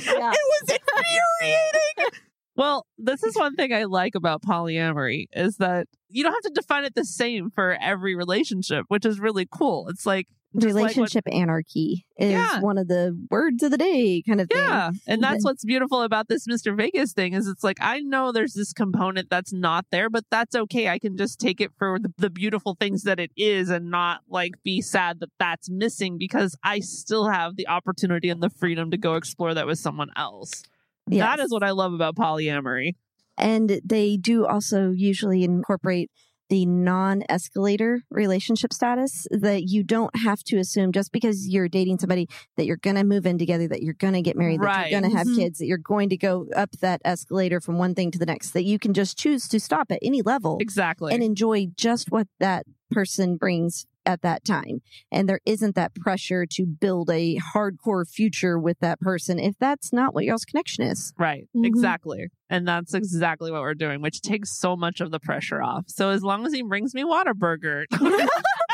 Yeah. 0.05 0.31
It 0.31 0.39
was 0.43 0.69
infuriating. 0.69 2.19
Well, 2.57 2.85
this 2.97 3.23
is 3.23 3.35
one 3.35 3.55
thing 3.55 3.73
I 3.73 3.83
like 3.83 4.15
about 4.15 4.41
polyamory 4.41 5.25
is 5.33 5.57
that 5.57 5.87
you 6.09 6.23
don't 6.23 6.33
have 6.33 6.53
to 6.53 6.61
define 6.61 6.85
it 6.85 6.95
the 6.95 7.03
same 7.03 7.51
for 7.51 7.77
every 7.81 8.15
relationship, 8.15 8.85
which 8.87 9.05
is 9.05 9.19
really 9.19 9.45
cool. 9.49 9.87
It's 9.89 10.05
like 10.05 10.27
just 10.59 10.73
like 10.75 10.83
what- 10.83 10.95
Relationship 10.95 11.23
anarchy 11.31 12.05
is 12.17 12.31
Yeah. 12.31 12.59
one 12.61 12.77
of 12.77 12.87
the 12.87 13.17
words 13.29 13.61
of 13.63 13.71
the 13.71 13.77
day, 13.77 14.21
kind 14.27 14.39
of 14.41 14.47
thing. 14.49 14.57
yeah, 14.59 14.91
and 15.07 15.21
that's 15.21 15.43
what's 15.43 15.63
beautiful 15.65 16.01
about 16.01 16.27
this 16.27 16.47
Mr. 16.47 16.75
Vegas 16.75 17.13
thing 17.13 17.33
is 17.33 17.47
it's 17.47 17.63
like 17.63 17.77
I 17.81 17.99
know 17.99 18.31
there's 18.31 18.53
this 18.53 18.73
component 18.73 19.29
that's 19.29 19.51
not 19.53 19.85
there, 19.91 20.09
but 20.09 20.23
that's 20.31 20.55
okay. 20.55 20.87
I 20.89 20.99
can 20.99 21.17
just 21.17 21.39
take 21.39 21.59
it 21.61 21.71
for 21.77 21.99
the, 21.99 22.13
the 22.17 22.29
beautiful 22.29 22.75
things 22.79 23.03
that 23.03 23.19
it 23.19 23.31
is 23.37 23.69
and 23.69 23.89
not 23.91 24.21
like 24.29 24.53
be 24.63 24.81
sad 24.81 25.19
that 25.19 25.29
that's 25.39 25.69
missing 25.69 26.17
because 26.17 26.57
I 26.63 26.79
still 26.79 27.27
have 27.29 27.55
the 27.55 27.67
opportunity 27.67 28.29
and 28.29 28.41
the 28.41 28.49
freedom 28.49 28.91
to 28.91 28.97
go 28.97 29.15
explore 29.15 29.53
that 29.53 29.67
with 29.67 29.79
someone 29.79 30.09
else. 30.15 30.63
That 31.07 31.15
Yes. 31.37 31.39
is 31.45 31.51
what 31.51 31.63
I 31.63 31.71
love 31.71 31.93
about 31.93 32.15
polyamory. 32.15 32.93
And 33.37 33.81
they 33.83 34.15
do 34.17 34.45
also 34.45 34.91
usually 34.91 35.43
incorporate 35.43 36.09
the 36.49 36.65
non 36.65 37.23
escalator 37.29 38.01
relationship 38.09 38.71
status 38.73 39.27
that 39.31 39.63
you 39.63 39.83
don't 39.83 40.15
have 40.17 40.43
to 40.43 40.57
assume 40.57 40.91
just 40.91 41.11
because 41.11 41.47
you're 41.47 41.67
dating 41.67 41.97
somebody 41.99 42.27
that 42.57 42.65
you're 42.65 42.77
going 42.77 42.95
to 42.95 43.03
move 43.03 43.25
in 43.25 43.37
together, 43.37 43.67
that 43.67 43.81
you're 43.81 43.93
going 43.95 44.13
to 44.13 44.21
get 44.21 44.35
married, 44.37 44.61
that 44.61 44.89
you're 44.91 44.99
going 45.01 45.11
to 45.11 45.17
have 45.17 45.27
Mhm. 45.27 45.35
kids, 45.35 45.59
that 45.59 45.65
you're 45.65 45.77
going 45.77 46.09
to 46.09 46.17
go 46.17 46.47
up 46.55 46.71
that 46.81 47.01
escalator 47.03 47.59
from 47.59 47.77
one 47.77 47.95
thing 47.95 48.11
to 48.11 48.19
the 48.19 48.25
next, 48.25 48.51
that 48.51 48.63
you 48.63 48.77
can 48.77 48.93
just 48.93 49.17
choose 49.17 49.47
to 49.47 49.59
stop 49.59 49.91
at 49.91 49.99
any 50.01 50.21
level 50.21 50.57
Exactly. 50.59 51.13
and 51.13 51.23
enjoy 51.23 51.67
just 51.75 52.11
what 52.11 52.27
that 52.39 52.65
person 52.91 53.37
brings 53.37 53.85
at 54.05 54.21
that 54.21 54.45
time. 54.45 54.81
And 55.11 55.27
there 55.27 55.39
isn't 55.45 55.75
that 55.75 55.95
pressure 55.95 56.45
to 56.51 56.65
build 56.65 57.09
a 57.09 57.37
hardcore 57.53 58.07
future 58.07 58.59
with 58.59 58.79
that 58.79 58.99
person 58.99 59.39
if 59.39 59.55
that's 59.59 59.91
not 59.91 60.13
what 60.13 60.25
y'all's 60.25 60.45
connection 60.45 60.85
is. 60.85 61.13
Right. 61.17 61.47
Mhm. 61.55 61.65
Exactly. 61.65 62.27
And 62.49 62.67
that's 62.67 62.93
exactly 62.93 63.51
what 63.51 63.61
we're 63.61 63.73
doing, 63.73 64.01
which 64.01 64.21
takes 64.21 64.51
so 64.57 64.75
much 64.75 65.01
of 65.01 65.11
the 65.11 65.19
pressure 65.19 65.61
off. 65.61 65.85
So 65.87 66.09
as 66.09 66.23
long 66.23 66.45
as 66.45 66.53
he 66.53 66.61
brings 66.61 66.93
me 66.93 67.03
Whataburger, 67.03 67.85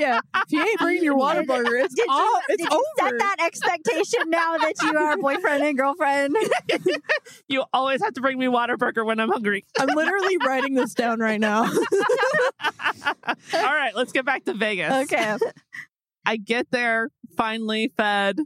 yeah. 0.00 0.20
If 0.34 0.52
you 0.52 0.62
ain't 0.62 0.78
bringing 0.78 1.04
your 1.04 1.16
Whataburger, 1.16 1.84
it's 1.84 1.94
Did 1.94 2.06
you, 2.06 2.12
all 2.12 2.40
it's 2.48 2.62
did 2.62 2.72
you 2.72 2.84
set 2.98 3.18
that 3.18 3.36
expectation 3.44 4.30
now 4.30 4.56
that 4.58 4.74
you 4.82 4.96
are 4.96 5.16
boyfriend 5.16 5.62
and 5.62 5.76
girlfriend? 5.76 6.36
you 7.48 7.64
always 7.72 8.02
have 8.02 8.14
to 8.14 8.20
bring 8.20 8.38
me 8.38 8.46
Whataburger 8.46 9.04
when 9.04 9.20
I'm 9.20 9.30
hungry. 9.30 9.64
I'm 9.78 9.88
literally 9.88 10.36
writing 10.44 10.74
this 10.74 10.94
down 10.94 11.20
right 11.20 11.40
now. 11.40 11.62
All 11.62 13.34
right, 13.52 13.92
let's 13.94 14.12
get 14.12 14.24
back 14.24 14.44
to 14.44 14.54
Vegas. 14.54 14.92
okay. 15.12 15.36
I 16.26 16.36
get 16.36 16.70
there, 16.70 17.10
finally 17.36 17.92
fed, 17.96 18.38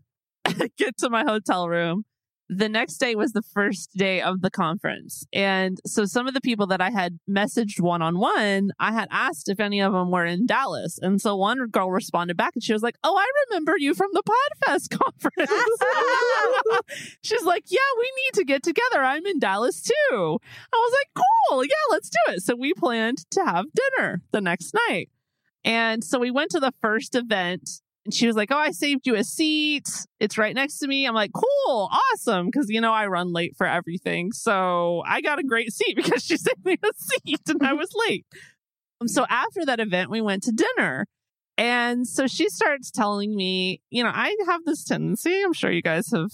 get 0.78 0.96
to 0.98 1.10
my 1.10 1.24
hotel 1.24 1.68
room. 1.68 2.04
The 2.48 2.68
next 2.68 2.98
day 2.98 3.14
was 3.14 3.32
the 3.32 3.42
first 3.42 3.96
day 3.96 4.20
of 4.20 4.42
the 4.42 4.50
conference. 4.50 5.26
And 5.32 5.78
so 5.86 6.04
some 6.04 6.26
of 6.26 6.34
the 6.34 6.40
people 6.40 6.66
that 6.66 6.80
I 6.80 6.90
had 6.90 7.18
messaged 7.28 7.80
one 7.80 8.02
on 8.02 8.18
one, 8.18 8.72
I 8.78 8.92
had 8.92 9.08
asked 9.10 9.48
if 9.48 9.60
any 9.60 9.80
of 9.80 9.92
them 9.92 10.10
were 10.10 10.26
in 10.26 10.46
Dallas. 10.46 10.98
And 11.00 11.20
so 11.20 11.36
one 11.36 11.66
girl 11.68 11.90
responded 11.90 12.36
back 12.36 12.52
and 12.54 12.62
she 12.62 12.74
was 12.74 12.82
like, 12.82 12.96
Oh, 13.02 13.16
I 13.16 13.26
remember 13.48 13.78
you 13.78 13.94
from 13.94 14.10
the 14.12 14.22
Podfest 14.22 14.90
conference. 14.98 15.50
She's 17.22 17.44
like, 17.44 17.64
Yeah, 17.68 17.78
we 17.98 18.12
need 18.24 18.40
to 18.40 18.44
get 18.44 18.62
together. 18.62 19.02
I'm 19.02 19.24
in 19.24 19.38
Dallas 19.38 19.82
too. 19.82 19.92
I 20.12 20.76
was 20.76 20.94
like, 21.00 21.24
Cool. 21.48 21.64
Yeah, 21.64 21.70
let's 21.90 22.10
do 22.10 22.34
it. 22.34 22.42
So 22.42 22.54
we 22.54 22.74
planned 22.74 23.18
to 23.30 23.44
have 23.44 23.66
dinner 23.96 24.20
the 24.32 24.40
next 24.40 24.74
night. 24.88 25.08
And 25.64 26.04
so 26.04 26.18
we 26.18 26.30
went 26.30 26.50
to 26.50 26.60
the 26.60 26.74
first 26.82 27.14
event 27.14 27.80
and 28.04 28.12
she 28.12 28.26
was 28.26 28.36
like, 28.36 28.50
Oh, 28.50 28.58
I 28.58 28.70
saved 28.70 29.06
you 29.06 29.14
a 29.14 29.24
seat. 29.24 29.88
It's 30.20 30.36
right 30.36 30.54
next 30.54 30.78
to 30.78 30.86
me. 30.86 31.06
I'm 31.06 31.14
like, 31.14 31.32
Cool, 31.32 31.90
awesome. 32.12 32.50
Cause 32.50 32.66
you 32.68 32.80
know, 32.80 32.92
I 32.92 33.06
run 33.06 33.32
late 33.32 33.56
for 33.56 33.66
everything. 33.66 34.32
So 34.32 35.02
I 35.06 35.20
got 35.20 35.38
a 35.38 35.42
great 35.42 35.72
seat 35.72 35.96
because 35.96 36.24
she 36.24 36.36
saved 36.36 36.64
me 36.64 36.78
a 36.82 36.88
seat 36.96 37.40
and 37.48 37.62
I 37.62 37.72
was 37.72 37.90
late. 38.08 38.26
Um, 39.00 39.08
so 39.08 39.26
after 39.28 39.64
that 39.66 39.80
event, 39.80 40.10
we 40.10 40.20
went 40.20 40.42
to 40.44 40.52
dinner. 40.52 41.06
And 41.56 42.06
so 42.06 42.26
she 42.26 42.48
starts 42.48 42.90
telling 42.90 43.34
me, 43.34 43.80
you 43.90 44.02
know, 44.02 44.10
I 44.12 44.34
have 44.46 44.64
this 44.64 44.84
tendency, 44.84 45.42
I'm 45.42 45.52
sure 45.52 45.70
you 45.70 45.82
guys 45.82 46.10
have 46.12 46.30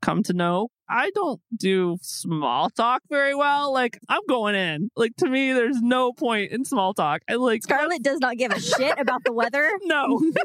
come 0.00 0.22
to 0.24 0.32
know, 0.32 0.68
I 0.88 1.10
don't 1.10 1.40
do 1.56 1.98
small 2.02 2.70
talk 2.70 3.02
very 3.10 3.34
well. 3.34 3.72
Like, 3.72 3.98
I'm 4.08 4.22
going 4.28 4.54
in. 4.54 4.90
Like, 4.96 5.16
to 5.16 5.28
me, 5.28 5.52
there's 5.52 5.80
no 5.80 6.12
point 6.12 6.52
in 6.52 6.64
small 6.64 6.94
talk. 6.94 7.22
I 7.28 7.34
like, 7.34 7.62
Scarlett 7.62 8.02
does 8.02 8.20
not 8.20 8.36
give 8.36 8.52
a 8.52 8.60
shit 8.60 8.98
about 8.98 9.24
the 9.24 9.32
weather. 9.32 9.70
no. 9.82 10.20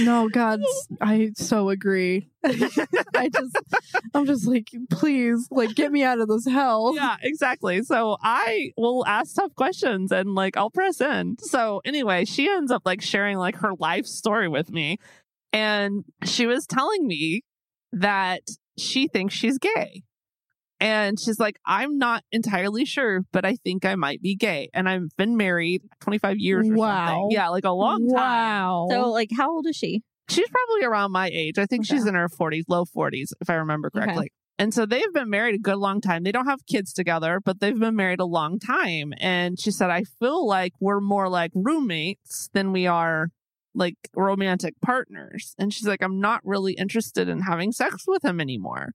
No, 0.00 0.28
God, 0.28 0.60
I 1.00 1.30
so 1.36 1.68
agree. 1.68 2.28
I 2.44 3.30
just, 3.32 3.56
I'm 4.12 4.26
just 4.26 4.44
like, 4.46 4.68
please, 4.90 5.46
like, 5.52 5.74
get 5.76 5.92
me 5.92 6.02
out 6.02 6.20
of 6.20 6.26
this 6.26 6.46
hell. 6.46 6.94
yeah, 6.96 7.16
exactly. 7.22 7.82
So 7.82 8.16
I 8.20 8.72
will 8.76 9.06
ask 9.06 9.36
tough 9.36 9.54
questions 9.54 10.10
and 10.10 10.34
like 10.34 10.56
I'll 10.56 10.70
press 10.70 11.00
in. 11.00 11.36
So 11.38 11.80
anyway, 11.84 12.24
she 12.24 12.48
ends 12.48 12.72
up 12.72 12.82
like 12.84 13.02
sharing 13.02 13.38
like 13.38 13.56
her 13.56 13.72
life 13.78 14.06
story 14.06 14.48
with 14.48 14.72
me. 14.72 14.98
And 15.52 16.04
she 16.24 16.46
was 16.46 16.66
telling 16.66 17.06
me 17.06 17.42
that 17.92 18.42
she 18.78 19.08
thinks 19.08 19.34
she's 19.34 19.58
gay. 19.58 20.02
And 20.80 21.18
she's 21.18 21.38
like, 21.38 21.56
I'm 21.64 21.98
not 21.98 22.24
entirely 22.32 22.84
sure, 22.84 23.20
but 23.32 23.44
I 23.44 23.56
think 23.56 23.84
I 23.86 23.94
might 23.94 24.20
be 24.20 24.34
gay. 24.34 24.68
And 24.74 24.88
I've 24.88 25.08
been 25.16 25.36
married 25.36 25.82
25 26.00 26.36
years 26.38 26.68
or 26.68 26.74
Wow. 26.74 27.06
something. 27.06 27.28
Yeah, 27.30 27.48
like 27.48 27.64
a 27.64 27.70
long 27.70 28.06
time. 28.08 28.16
Wow. 28.16 28.86
So, 28.90 29.10
like, 29.10 29.30
how 29.36 29.50
old 29.52 29.66
is 29.66 29.76
she? 29.76 30.02
She's 30.28 30.48
probably 30.48 30.84
around 30.84 31.12
my 31.12 31.30
age. 31.32 31.58
I 31.58 31.66
think 31.66 31.86
she's 31.86 32.06
in 32.06 32.14
her 32.14 32.28
40s, 32.28 32.64
low 32.68 32.84
40s, 32.84 33.28
if 33.40 33.48
I 33.48 33.54
remember 33.54 33.88
Okay. 33.94 34.04
correctly. 34.04 34.32
And 34.58 34.72
so 34.72 34.86
they've 34.86 35.12
been 35.12 35.30
married 35.30 35.54
a 35.54 35.58
good 35.58 35.76
long 35.76 36.00
time. 36.00 36.22
They 36.22 36.32
don't 36.32 36.46
have 36.46 36.64
kids 36.66 36.92
together, 36.92 37.40
but 37.44 37.60
they've 37.60 37.78
been 37.78 37.96
married 37.96 38.20
a 38.20 38.24
long 38.24 38.58
time. 38.58 39.12
And 39.18 39.58
she 39.58 39.70
said, 39.70 39.90
I 39.90 40.04
feel 40.20 40.46
like 40.46 40.72
we're 40.80 41.00
more 41.00 41.28
like 41.28 41.50
roommates 41.54 42.48
than 42.52 42.72
we 42.72 42.86
are 42.86 43.28
like 43.74 43.96
romantic 44.14 44.74
partners. 44.80 45.54
And 45.58 45.72
she's 45.72 45.86
like, 45.86 46.02
I'm 46.02 46.20
not 46.20 46.40
really 46.44 46.74
interested 46.74 47.28
in 47.28 47.40
having 47.40 47.72
sex 47.72 48.04
with 48.06 48.24
him 48.24 48.40
anymore. 48.40 48.92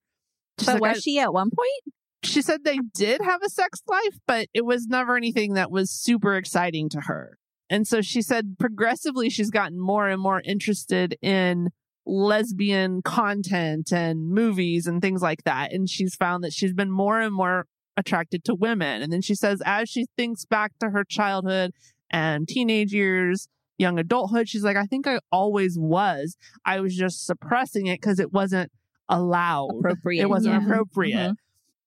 She's 0.59 0.67
But 0.67 0.81
like, 0.81 0.95
was 0.95 1.03
she 1.03 1.19
at 1.19 1.33
one 1.33 1.49
point? 1.49 1.95
she 2.23 2.41
said 2.41 2.63
they 2.63 2.79
did 2.93 3.21
have 3.21 3.41
a 3.43 3.49
sex 3.49 3.81
life, 3.87 4.19
but 4.27 4.47
it 4.53 4.65
was 4.65 4.87
never 4.87 5.15
anything 5.15 5.53
that 5.53 5.71
was 5.71 5.89
super 5.89 6.35
exciting 6.35 6.89
to 6.89 7.01
her. 7.01 7.37
And 7.69 7.87
so 7.87 8.01
she 8.01 8.21
said 8.21 8.57
progressively 8.59 9.29
she's 9.29 9.51
gotten 9.51 9.79
more 9.79 10.07
and 10.09 10.21
more 10.21 10.41
interested 10.43 11.17
in 11.21 11.69
lesbian 12.05 13.01
content 13.03 13.93
and 13.93 14.29
movies 14.29 14.87
and 14.87 15.01
things 15.01 15.21
like 15.21 15.43
that. 15.43 15.71
And 15.71 15.89
she's 15.89 16.15
found 16.15 16.43
that 16.43 16.53
she's 16.53 16.73
been 16.73 16.91
more 16.91 17.21
and 17.21 17.33
more 17.33 17.67
attracted 17.95 18.43
to 18.45 18.55
women. 18.55 19.01
And 19.01 19.13
then 19.13 19.21
she 19.21 19.35
says, 19.35 19.61
as 19.65 19.89
she 19.89 20.07
thinks 20.17 20.45
back 20.45 20.71
to 20.79 20.89
her 20.89 21.03
childhood 21.03 21.71
and 22.09 22.47
teenage 22.47 22.91
years, 22.91 23.47
young 23.79 23.97
adulthood, 23.97 24.47
she's 24.49 24.63
like, 24.63 24.77
I 24.77 24.85
think 24.85 25.07
I 25.07 25.19
always 25.31 25.77
was. 25.79 26.37
I 26.65 26.79
was 26.81 26.95
just 26.95 27.25
suppressing 27.25 27.87
it 27.87 27.99
because 28.01 28.19
it 28.19 28.31
wasn't 28.31 28.71
allowed. 29.07 29.77
Appropriate. 29.79 30.21
It 30.21 30.29
wasn't 30.29 30.55
Yeah. 30.61 30.63
appropriate. 30.65 31.31
Mhm. 31.31 31.35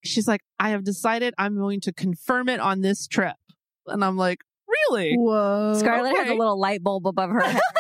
She's 0.05 0.27
like, 0.27 0.41
I 0.59 0.71
have 0.71 0.83
decided 0.83 1.35
I'm 1.39 1.57
going 1.57 1.81
to 1.83 1.93
confirm 1.93 2.49
it 2.49 2.59
on 2.59 2.81
this 2.81 3.07
trip. 3.07 3.37
And 3.87 4.05
I'm 4.05 4.17
like, 4.17 4.41
really? 4.67 5.15
Whoa. 5.17 5.75
Scarlett 5.77 6.17
has 6.17 6.29
a 6.31 6.35
little 6.35 6.59
light 6.59 6.83
bulb 6.83 7.07
above 7.07 7.31
her 7.31 7.41
head. 7.41 7.61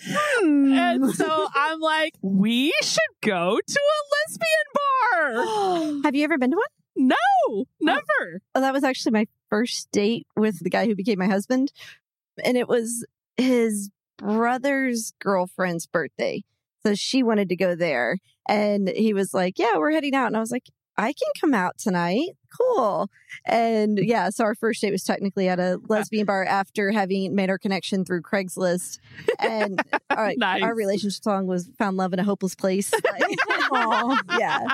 Hmm. 0.00 0.72
And 0.72 1.14
so 1.14 1.48
I'm 1.54 1.80
like, 1.80 2.14
we 2.22 2.72
should 2.82 3.00
go 3.20 3.58
to 3.66 3.80
a 3.80 4.00
lesbian 4.14 5.92
bar. 5.94 6.00
Have 6.04 6.14
you 6.14 6.22
ever 6.24 6.38
been 6.38 6.50
to 6.52 6.56
one? 6.56 6.64
No, 6.98 7.16
oh. 7.48 7.66
never. 7.80 8.42
Oh, 8.54 8.60
that 8.60 8.72
was 8.72 8.84
actually 8.84 9.12
my 9.12 9.26
first 9.48 9.90
date 9.92 10.26
with 10.36 10.62
the 10.62 10.70
guy 10.70 10.86
who 10.86 10.94
became 10.94 11.18
my 11.18 11.28
husband. 11.28 11.72
And 12.44 12.56
it 12.56 12.68
was 12.68 13.06
his 13.36 13.90
brother's 14.18 15.12
girlfriend's 15.20 15.86
birthday. 15.86 16.42
So 16.84 16.94
she 16.94 17.22
wanted 17.22 17.48
to 17.50 17.56
go 17.56 17.74
there. 17.74 18.18
And 18.48 18.88
he 18.88 19.14
was 19.14 19.32
like, 19.32 19.58
Yeah, 19.58 19.76
we're 19.76 19.92
heading 19.92 20.14
out. 20.14 20.26
And 20.26 20.36
I 20.36 20.40
was 20.40 20.50
like, 20.50 20.68
I 20.98 21.12
can 21.12 21.28
come 21.40 21.54
out 21.54 21.78
tonight. 21.78 22.30
Cool. 22.60 23.08
And 23.44 23.98
yeah, 23.98 24.30
so 24.30 24.42
our 24.44 24.56
first 24.56 24.80
date 24.80 24.90
was 24.90 25.04
technically 25.04 25.48
at 25.48 25.60
a 25.60 25.78
lesbian 25.88 26.26
bar 26.26 26.44
after 26.44 26.90
having 26.90 27.34
made 27.36 27.50
our 27.50 27.58
connection 27.58 28.04
through 28.04 28.22
Craigslist. 28.22 28.98
And 29.38 29.80
our, 30.10 30.32
Nice. 30.36 30.62
our 30.62 30.74
relationship 30.74 31.22
song 31.22 31.46
was 31.46 31.70
Found 31.78 31.96
Love 31.96 32.12
in 32.14 32.18
a 32.18 32.24
Hopeless 32.24 32.56
Place. 32.56 32.92
Like, 32.92 33.22
yeah. 34.40 34.66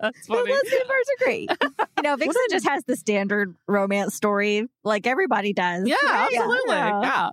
That's 0.00 0.26
funny. 0.26 0.52
lesbian 0.52 0.82
bars 0.86 1.06
are 1.20 1.24
great. 1.24 1.50
you 1.96 2.02
know, 2.04 2.16
Vixen 2.18 2.42
just 2.50 2.68
has 2.68 2.84
the 2.84 2.94
standard 2.96 3.56
romance 3.66 4.14
story 4.14 4.68
like 4.84 5.06
everybody 5.06 5.52
does. 5.52 5.88
Yeah, 5.88 5.96
right? 6.04 6.28
absolutely. 6.32 6.74
Yeah. 6.76 7.00
Yeah. 7.02 7.28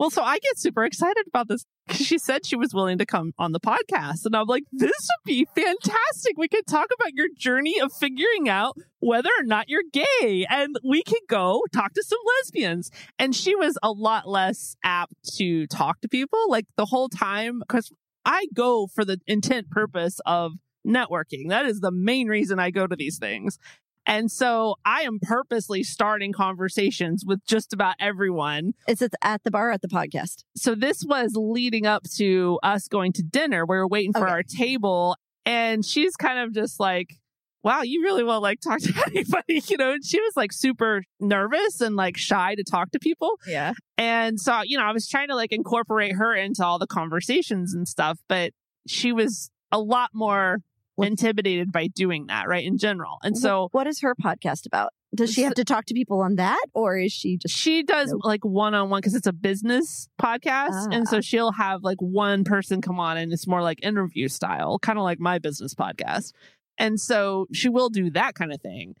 Well, 0.00 0.10
so 0.10 0.22
I 0.22 0.38
get 0.40 0.58
super 0.58 0.84
excited 0.84 1.24
about 1.28 1.48
this. 1.48 1.64
'Cause 1.88 1.98
She 2.06 2.18
said 2.18 2.44
she 2.46 2.56
was 2.56 2.74
willing 2.74 2.98
to 2.98 3.06
come 3.06 3.32
on 3.38 3.52
the 3.52 3.60
podcast. 3.60 4.24
And 4.24 4.34
I'm 4.36 4.46
like, 4.46 4.64
this 4.72 4.90
would 4.90 5.24
be 5.26 5.46
fantastic. 5.54 6.36
We 6.36 6.48
could 6.48 6.66
talk 6.66 6.88
about 6.94 7.14
your 7.14 7.28
journey 7.36 7.80
of 7.80 7.92
figuring 7.92 8.48
out 8.48 8.76
whether 9.00 9.30
or 9.38 9.44
not 9.44 9.68
you're 9.68 9.82
gay. 9.92 10.46
And 10.48 10.76
we 10.84 11.02
could 11.02 11.22
go 11.28 11.62
talk 11.72 11.92
to 11.94 12.02
some 12.02 12.18
lesbians. 12.38 12.90
And 13.18 13.34
she 13.34 13.54
was 13.54 13.78
a 13.82 13.90
lot 13.92 14.28
less 14.28 14.76
apt 14.84 15.14
to 15.36 15.66
talk 15.68 16.00
to 16.00 16.08
people 16.08 16.48
like 16.48 16.66
the 16.76 16.86
whole 16.86 17.08
time. 17.08 17.60
Because 17.60 17.90
I 18.24 18.46
go 18.54 18.86
for 18.88 19.04
the 19.04 19.20
intent 19.26 19.70
purpose 19.70 20.20
of 20.26 20.52
networking. 20.86 21.48
That 21.48 21.66
is 21.66 21.80
the 21.80 21.92
main 21.92 22.28
reason 22.28 22.58
I 22.58 22.70
go 22.70 22.86
to 22.86 22.96
these 22.96 23.18
things. 23.18 23.58
And 24.06 24.30
so 24.30 24.76
I 24.84 25.02
am 25.02 25.18
purposely 25.20 25.82
starting 25.82 26.32
conversations 26.32 27.24
with 27.26 27.44
just 27.46 27.72
about 27.72 27.96
everyone. 27.98 28.72
It's 28.86 29.02
at 29.22 29.42
the 29.44 29.50
bar 29.50 29.72
at 29.72 29.82
the 29.82 29.88
podcast. 29.88 30.44
So 30.56 30.74
this 30.74 31.02
was 31.04 31.32
leading 31.34 31.86
up 31.86 32.04
to 32.16 32.58
us 32.62 32.86
going 32.88 33.12
to 33.14 33.22
dinner. 33.22 33.66
We 33.66 33.76
were 33.76 33.88
waiting 33.88 34.12
for 34.12 34.22
Okay. 34.24 34.30
our 34.32 34.42
table 34.42 35.16
and 35.44 35.84
she's 35.84 36.16
kind 36.16 36.38
of 36.38 36.52
just 36.54 36.78
like, 36.80 37.16
wow, 37.62 37.82
you 37.82 38.00
really 38.02 38.22
won't 38.22 38.42
like 38.42 38.60
talk 38.60 38.78
to 38.78 38.92
anybody, 39.08 39.60
you 39.68 39.76
know? 39.76 39.92
And 39.92 40.04
she 40.04 40.20
was 40.20 40.34
like 40.36 40.52
super 40.52 41.02
nervous 41.18 41.80
and 41.80 41.96
like 41.96 42.16
shy 42.16 42.54
to 42.54 42.62
talk 42.62 42.92
to 42.92 42.98
people. 43.00 43.32
Yeah. 43.46 43.72
And 43.98 44.38
so, 44.40 44.60
you 44.64 44.78
know, 44.78 44.84
I 44.84 44.92
was 44.92 45.08
trying 45.08 45.28
to 45.28 45.34
like 45.34 45.50
incorporate 45.52 46.12
her 46.14 46.32
into 46.34 46.64
all 46.64 46.78
the 46.78 46.86
conversations 46.86 47.74
and 47.74 47.88
stuff, 47.88 48.18
but 48.28 48.52
she 48.86 49.12
was 49.12 49.50
a 49.72 49.80
lot 49.80 50.10
more 50.14 50.58
intimidated 50.98 51.72
by 51.72 51.88
doing 51.88 52.26
that, 52.28 52.48
right? 52.48 52.64
In 52.64 52.78
general. 52.78 53.18
And 53.22 53.36
so 53.36 53.68
what 53.72 53.86
is 53.86 54.00
her 54.00 54.14
podcast 54.14 54.66
about? 54.66 54.92
Does 55.14 55.32
she 55.32 55.42
have 55.42 55.54
to 55.54 55.64
talk 55.64 55.86
to 55.86 55.94
people 55.94 56.20
on 56.20 56.34
that, 56.36 56.62
or 56.74 56.98
is 56.98 57.12
she 57.12 57.38
just? 57.38 57.54
she 57.56 57.82
does 57.82 58.10
Nope. 58.10 58.20
like 58.24 58.44
one 58.44 58.74
on 58.74 58.90
one 58.90 58.98
because 59.00 59.14
it's 59.14 59.26
a 59.26 59.32
business 59.32 60.08
podcast. 60.20 60.92
And 60.92 61.06
Ah. 61.06 61.10
so 61.10 61.20
she'll 61.20 61.52
have 61.52 61.82
like 61.82 62.00
one 62.00 62.44
person 62.44 62.80
come 62.82 62.98
on 63.00 63.16
and 63.16 63.32
it's 63.32 63.46
more 63.46 63.62
like 63.62 63.82
interview 63.82 64.28
style, 64.28 64.78
kind 64.78 64.98
of 64.98 65.04
like 65.04 65.18
my 65.20 65.38
business 65.38 65.74
podcast. 65.74 66.32
And 66.78 67.00
so 67.00 67.46
she 67.52 67.68
will 67.70 67.88
do 67.88 68.10
that 68.10 68.34
kind 68.34 68.52
of 68.52 68.60
thing. 68.60 68.94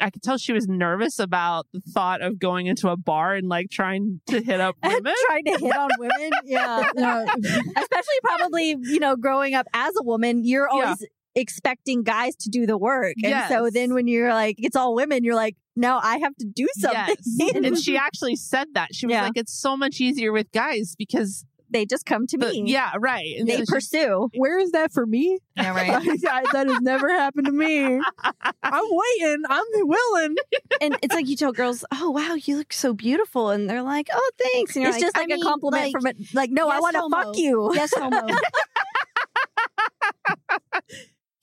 I 0.00 0.10
could 0.10 0.22
tell 0.24 0.36
she 0.38 0.52
was 0.52 0.66
nervous 0.66 1.20
about 1.20 1.66
the 1.72 1.80
thought 1.80 2.20
of 2.20 2.40
going 2.40 2.66
into 2.66 2.88
a 2.88 2.96
bar 2.96 3.34
and 3.36 3.48
like 3.48 3.70
trying 3.70 4.20
to 4.26 4.40
hit 4.42 4.60
up 4.60 4.74
women. 4.84 5.14
Trying 5.28 5.44
to 5.44 5.52
hit 5.58 5.76
on 5.76 5.88
women. 5.98 6.30
Yeah. 6.44 6.90
Yeah. 6.96 7.24
Especially 7.76 8.20
probably, 8.24 8.76
you 8.82 8.98
know, 8.98 9.14
growing 9.16 9.54
up 9.54 9.68
as 9.72 9.94
a 9.96 10.02
woman, 10.02 10.44
you're 10.44 10.68
Yeah. 10.74 10.94
Always 11.36 11.42
expecting 11.42 12.02
guys 12.02 12.36
to 12.36 12.48
do 12.48 12.66
the 12.66 12.76
work. 12.78 13.14
And 13.22 13.48
so 13.48 13.70
then 13.70 13.94
when 13.94 14.06
you're 14.06 14.30
like, 14.32 14.56
it's 14.58 14.76
all 14.76 14.94
women, 14.94 15.24
you're 15.24 15.34
like, 15.34 15.56
no, 15.76 15.98
I 16.02 16.18
have 16.18 16.34
to 16.36 16.46
do 16.46 16.68
something. 16.76 17.16
Yes. 17.38 17.54
and 17.54 17.78
she 17.78 17.96
actually 18.06 18.36
said 18.36 18.68
that. 18.74 18.94
She 18.94 19.06
was 19.06 19.12
Yeah. 19.14 19.22
like, 19.24 19.36
it's 19.36 19.52
so 19.52 19.76
much 19.76 20.00
easier 20.00 20.32
with 20.32 20.50
guys 20.52 20.94
because, 20.98 21.44
they 21.70 21.84
just 21.86 22.06
come 22.06 22.24
to 22.28 22.38
the, 22.38 22.50
me. 22.50 22.70
yeah, 22.70 22.92
right. 23.00 23.34
And 23.36 23.48
They 23.48 23.56
so 23.56 23.64
she- 23.64 23.72
pursue. 23.72 24.28
Where 24.36 24.60
is 24.60 24.70
that 24.72 24.92
for 24.92 25.06
me? 25.06 25.38
Yeah, 25.56 25.72
I- 26.30 26.44
that 26.52 26.68
has 26.68 26.80
never 26.82 27.08
happened 27.10 27.46
to 27.46 27.52
me. 27.52 27.84
I'm 28.62 28.84
waiting. 28.84 29.42
I'm 29.48 29.64
willing. 29.74 30.36
and 30.80 30.96
it's 31.02 31.12
like 31.12 31.26
you 31.26 31.34
tell 31.34 31.50
girls, 31.52 31.84
"Oh 31.90 32.10
wow, 32.10 32.34
you 32.34 32.58
look 32.58 32.72
so 32.72 32.92
beautiful," 32.92 33.50
and 33.50 33.68
they're 33.68 33.82
like, 33.82 34.08
"Oh, 34.12 34.30
thanks." 34.38 34.76
And 34.76 34.84
you're 34.84 34.92
It's 34.92 35.00
just 35.00 35.16
like 35.16 35.30
a 35.30 35.34
mean, 35.34 35.42
compliment 35.42 35.84
like, 35.84 35.92
from 35.92 36.06
it. 36.06 36.16
Like, 36.32 36.50
no, 36.50 36.68
I 36.68 36.78
want 36.78 36.94
to 36.94 37.08
fuck 37.10 37.36
you. 37.38 37.72
yes, 37.74 37.92
homo. 37.96 38.24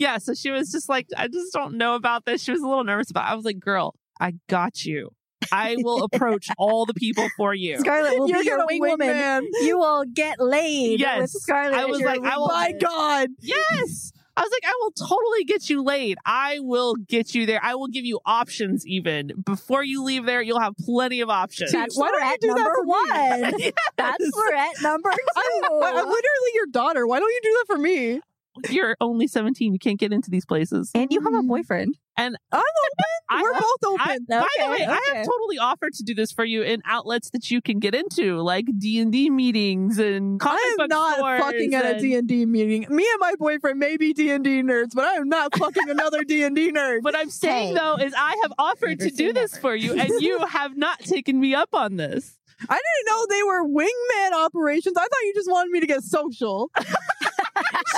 Yeah, 0.02 0.18
so 0.18 0.34
she 0.34 0.50
was 0.52 0.72
just 0.72 0.90
like, 0.90 1.06
I 1.16 1.28
just 1.28 1.54
don't 1.54 1.76
know 1.78 1.96
about 1.96 2.26
this. 2.26 2.42
She 2.44 2.52
was 2.52 2.62
a 2.62 2.68
little 2.68 2.84
nervous 2.84 3.12
about 3.12 3.28
it. 3.28 3.32
I 3.32 3.36
was 3.36 3.46
like, 3.46 3.60
girl, 3.60 3.94
I 4.20 4.34
got 4.50 4.84
you. 4.84 5.10
I 5.52 5.76
will 5.80 6.04
approach 6.12 6.48
all 6.58 6.86
the 6.86 6.94
people 6.94 7.28
for 7.38 7.54
you. 7.54 7.78
Scarlett 7.80 8.18
will 8.18 8.30
You're 8.30 8.40
be 8.42 8.46
your 8.48 8.58
gonna 8.58 8.68
wing 8.70 8.80
woman. 8.82 9.08
wingman. 9.08 9.42
You 9.62 9.78
will 9.78 10.04
get 10.14 10.40
laid 10.40 11.00
Yes. 11.00 11.22
with 11.22 11.32
Scarlett. 11.44 11.76
I 11.80 11.86
was 11.86 12.02
like, 12.02 12.22
I 12.24 12.38
will- 12.38 12.48
My. 12.48 12.72
God. 12.80 13.30
Yes. 13.42 14.12
I 14.38 14.44
was 14.44 14.52
like, 14.52 14.64
I 14.66 14.74
will 14.80 14.92
totally 14.92 15.44
get 15.44 15.70
you 15.70 15.84
laid. 15.84 16.18
I 16.26 16.60
will 16.62 16.96
get 16.96 17.36
you 17.36 17.46
there. 17.46 17.60
I 17.62 17.76
will 17.76 17.88
give 17.90 18.06
you 18.06 18.22
options 18.26 18.88
even. 18.88 19.32
Before 19.46 19.84
you 19.84 20.04
leave 20.04 20.26
there, 20.26 20.42
you'll 20.42 20.62
have 20.62 20.74
plenty 20.78 21.20
of 21.20 21.30
options. 21.30 21.74
That's 21.74 21.98
Why 22.00 22.10
don't 22.12 22.22
you 22.22 22.28
threat 22.28 22.42
do 22.42 22.48
that 22.48 22.56
number 22.56 22.74
for 22.76 22.86
me? 22.86 23.42
one. 23.52 23.60
Yes. 23.60 23.72
That's 23.98 24.32
threat 24.48 24.72
number 24.82 25.10
two. 25.36 25.42
I'm, 25.66 25.84
I'm 25.84 25.96
literally 25.96 26.52
your 26.56 26.68
daughter. 26.72 27.06
Why 27.06 27.20
don't 27.20 27.30
you 27.30 27.40
do 27.44 27.58
that 27.60 27.66
for 27.76 27.78
me? 27.78 28.22
You're 28.70 28.98
only 29.00 29.28
17. 29.28 29.74
You 29.74 29.80
can't 29.80 30.00
get 30.00 30.12
into 30.12 30.30
these 30.30 30.46
places. 30.46 30.92
and 30.94 31.12
you 31.12 31.22
have 31.22 31.34
a 31.34 31.38
mm. 31.38 31.48
boyfriend. 31.48 31.98
And 32.18 32.36
oh, 32.52 32.58
I'm 32.58 32.62
open. 32.62 33.06
I 33.30 33.42
We're 33.42 33.54
have- 33.54 33.64
both 33.84 34.00
I, 34.02 34.12
open. 34.14 34.26
by 34.28 34.36
the 34.36 34.46
Okay, 34.64 34.70
way, 34.72 34.86
I 34.86 35.00
have 35.16 35.26
totally 35.26 35.58
offered 35.58 35.94
to 35.94 36.04
do 36.04 36.14
this 36.14 36.34
for 36.34 36.44
you 36.44 36.62
in 36.62 36.82
outlets 36.86 37.30
that 37.30 37.50
you 37.50 37.62
can 37.62 37.80
get 37.80 37.96
into, 37.96 38.42
like 38.42 38.66
D 38.78 39.00
and 39.00 39.10
D 39.12 39.30
meetings 39.30 39.98
and 40.00 40.38
comic 40.40 40.60
I 40.62 40.68
am 40.72 40.78
book 40.78 40.90
not 40.90 41.18
stores 41.18 41.42
fucking 41.42 41.74
at 41.74 41.86
a 41.86 41.90
and- 41.94 42.02
D 42.02 42.16
and 42.16 42.28
D 42.28 42.46
meeting. 42.46 42.86
Me 42.90 43.08
and 43.10 43.20
my 43.22 43.34
boyfriend 43.40 43.80
may 43.80 43.96
be 43.96 44.12
D 44.12 44.30
and 44.32 44.44
D 44.44 44.62
nerds, 44.62 44.90
but 44.94 45.06
I 45.06 45.14
am 45.16 45.30
not 45.30 45.56
fucking 45.58 45.90
another 45.90 46.24
D 46.26 46.44
and 46.44 46.54
D 46.56 46.72
nerd. 46.74 47.04
What 47.04 47.16
I'm 47.16 47.30
saying 47.30 47.70
Hey. 47.70 47.74
though 47.76 47.96
is 47.96 48.14
I 48.18 48.36
have 48.44 48.52
offered 48.60 49.00
Never 49.00 49.10
to 49.10 49.16
do 49.16 49.32
this 49.34 49.54
never. 49.54 49.62
for 49.62 49.76
you, 49.76 49.94
and 49.94 50.10
you 50.22 50.40
have 50.48 50.76
not 50.76 51.00
taken 51.00 51.40
me 51.40 51.56
up 51.56 51.70
on 51.74 51.96
this. 51.96 52.38
I 52.70 52.76
didn't 52.76 53.08
know 53.08 53.26
they 53.28 53.44
were 53.44 53.66
wingman 53.68 54.46
operations. 54.46 54.96
I 54.96 55.02
thought 55.02 55.22
you 55.24 55.34
just 55.34 55.50
wanted 55.50 55.72
me 55.72 55.80
to 55.80 55.88
get 55.88 56.04
social. 56.04 56.70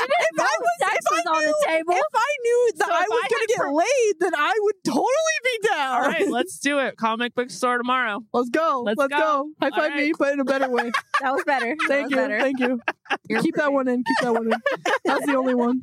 if 0.09 0.39
I 0.39 0.43
was, 0.43 0.69
sex 0.79 0.97
if 0.97 1.11
I 1.11 1.15
was 1.15 1.25
on 1.27 1.41
the 1.41 1.47
knew- 1.47 1.65
table. 1.67 1.93
If 1.93 2.15
I 2.15 2.31
knew 2.43 2.71
that 2.77 2.87
So 2.87 2.93
I 2.93 2.99
was 3.01 3.09
going 3.29 3.41
to 3.41 3.47
get 3.47 3.57
per- 3.57 3.73
laid, 3.73 4.13
then 4.19 4.35
I 4.35 4.59
would 4.61 4.75
totally 4.83 5.39
be 5.43 5.67
down. 5.69 5.93
All 5.95 6.01
right, 6.09 6.29
let's 6.29 6.59
do 6.59 6.79
it. 6.79 6.97
Comic 6.97 7.35
book 7.35 7.49
store 7.49 7.77
tomorrow. 7.77 8.23
Let's 8.33 8.49
go. 8.49 8.81
Let's 8.85 8.97
Let's, 8.97 9.13
go. 9.13 9.19
go. 9.19 9.49
High 9.61 9.69
five 9.71 9.91
right. 9.91 10.07
me, 10.07 10.13
but 10.17 10.33
in 10.33 10.39
a 10.39 10.45
better 10.45 10.69
way. 10.69 10.91
That 11.21 11.31
was 11.33 11.43
better. 11.45 11.75
Thank 11.87 12.05
was 12.05 12.11
you. 12.11 12.17
better. 12.17 12.39
Thank 12.41 12.59
you. 12.59 12.81
Keep 13.41 13.55
that 13.55 13.71
one 13.71 13.87
in. 13.87 14.03
Keep 14.03 14.17
that 14.23 14.33
one 14.33 14.51
in. 14.51 14.59
That's 15.05 15.25
the 15.25 15.35
only 15.37 15.55
one. 15.55 15.81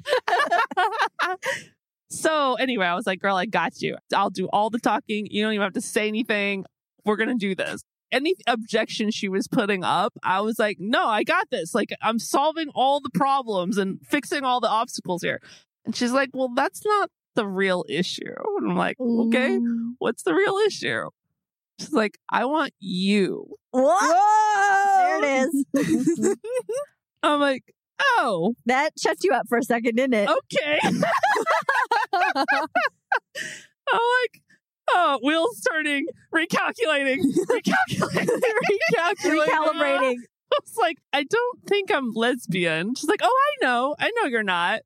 So 2.10 2.54
anyway, 2.54 2.86
I 2.86 2.94
was 2.94 3.06
like, 3.06 3.20
girl, 3.20 3.36
I 3.36 3.46
got 3.46 3.80
you. 3.80 3.96
I'll 4.14 4.30
do 4.30 4.48
all 4.52 4.68
the 4.68 4.80
talking. 4.80 5.28
You 5.30 5.42
don't 5.44 5.52
even 5.54 5.62
have 5.62 5.74
to 5.74 5.80
say 5.80 6.08
anything. 6.08 6.64
We're 7.04 7.16
gonna 7.16 7.36
do 7.36 7.54
this. 7.54 7.82
Any 8.12 8.34
objection 8.46 9.10
she 9.10 9.28
was 9.28 9.48
putting 9.48 9.84
up, 9.84 10.12
I 10.22 10.40
was 10.40 10.58
like, 10.58 10.78
no, 10.80 11.06
I 11.06 11.22
got 11.22 11.50
this. 11.50 11.74
Like, 11.74 11.90
I'm 12.02 12.18
solving 12.18 12.68
all 12.74 13.00
the 13.00 13.10
problems 13.10 13.78
and 13.78 13.98
fixing 14.06 14.44
all 14.44 14.60
the 14.60 14.68
obstacles 14.68 15.22
here. 15.22 15.40
And 15.84 15.94
she's 15.94 16.12
like, 16.12 16.30
well, 16.32 16.50
that's 16.54 16.84
not 16.84 17.10
the 17.34 17.46
real 17.46 17.84
issue. 17.88 18.34
And 18.58 18.70
I'm 18.70 18.76
like, 18.76 18.98
okay, 19.00 19.58
what's 19.98 20.22
the 20.22 20.34
real 20.34 20.56
issue? 20.66 21.08
She's 21.78 21.92
like, 21.92 22.18
I 22.30 22.44
want 22.44 22.72
you. 22.78 23.56
What? 23.70 24.02
Whoa! 24.02 25.20
There 25.20 25.44
it 25.44 25.48
is. 25.74 26.36
I'm 27.22 27.40
like, 27.40 27.74
oh, 28.00 28.54
that 28.66 28.92
shuts 28.98 29.24
you 29.24 29.32
up 29.32 29.46
for 29.48 29.58
a 29.58 29.62
second, 29.62 29.96
didn't 29.96 30.14
it? 30.14 30.28
okay. 30.28 30.78
I'm 33.92 34.00
like, 34.22 34.42
Uh, 34.94 34.96
oh, 34.96 35.18
wheels 35.22 35.60
turning, 35.70 36.06
recalculating, 36.34 37.18
recalculating, 37.48 38.40
recalculating. 38.92 39.46
Recalibrating. 39.46 40.16
I 40.52 40.58
was 40.62 40.76
like, 40.78 40.96
I 41.12 41.22
don't 41.22 41.68
think 41.68 41.94
I'm 41.94 42.12
lesbian. 42.12 42.94
She's 42.96 43.08
like, 43.08 43.20
oh, 43.22 43.26
I 43.26 43.64
know. 43.64 43.94
I 44.00 44.10
know 44.16 44.28
you're 44.28 44.42
not. 44.42 44.80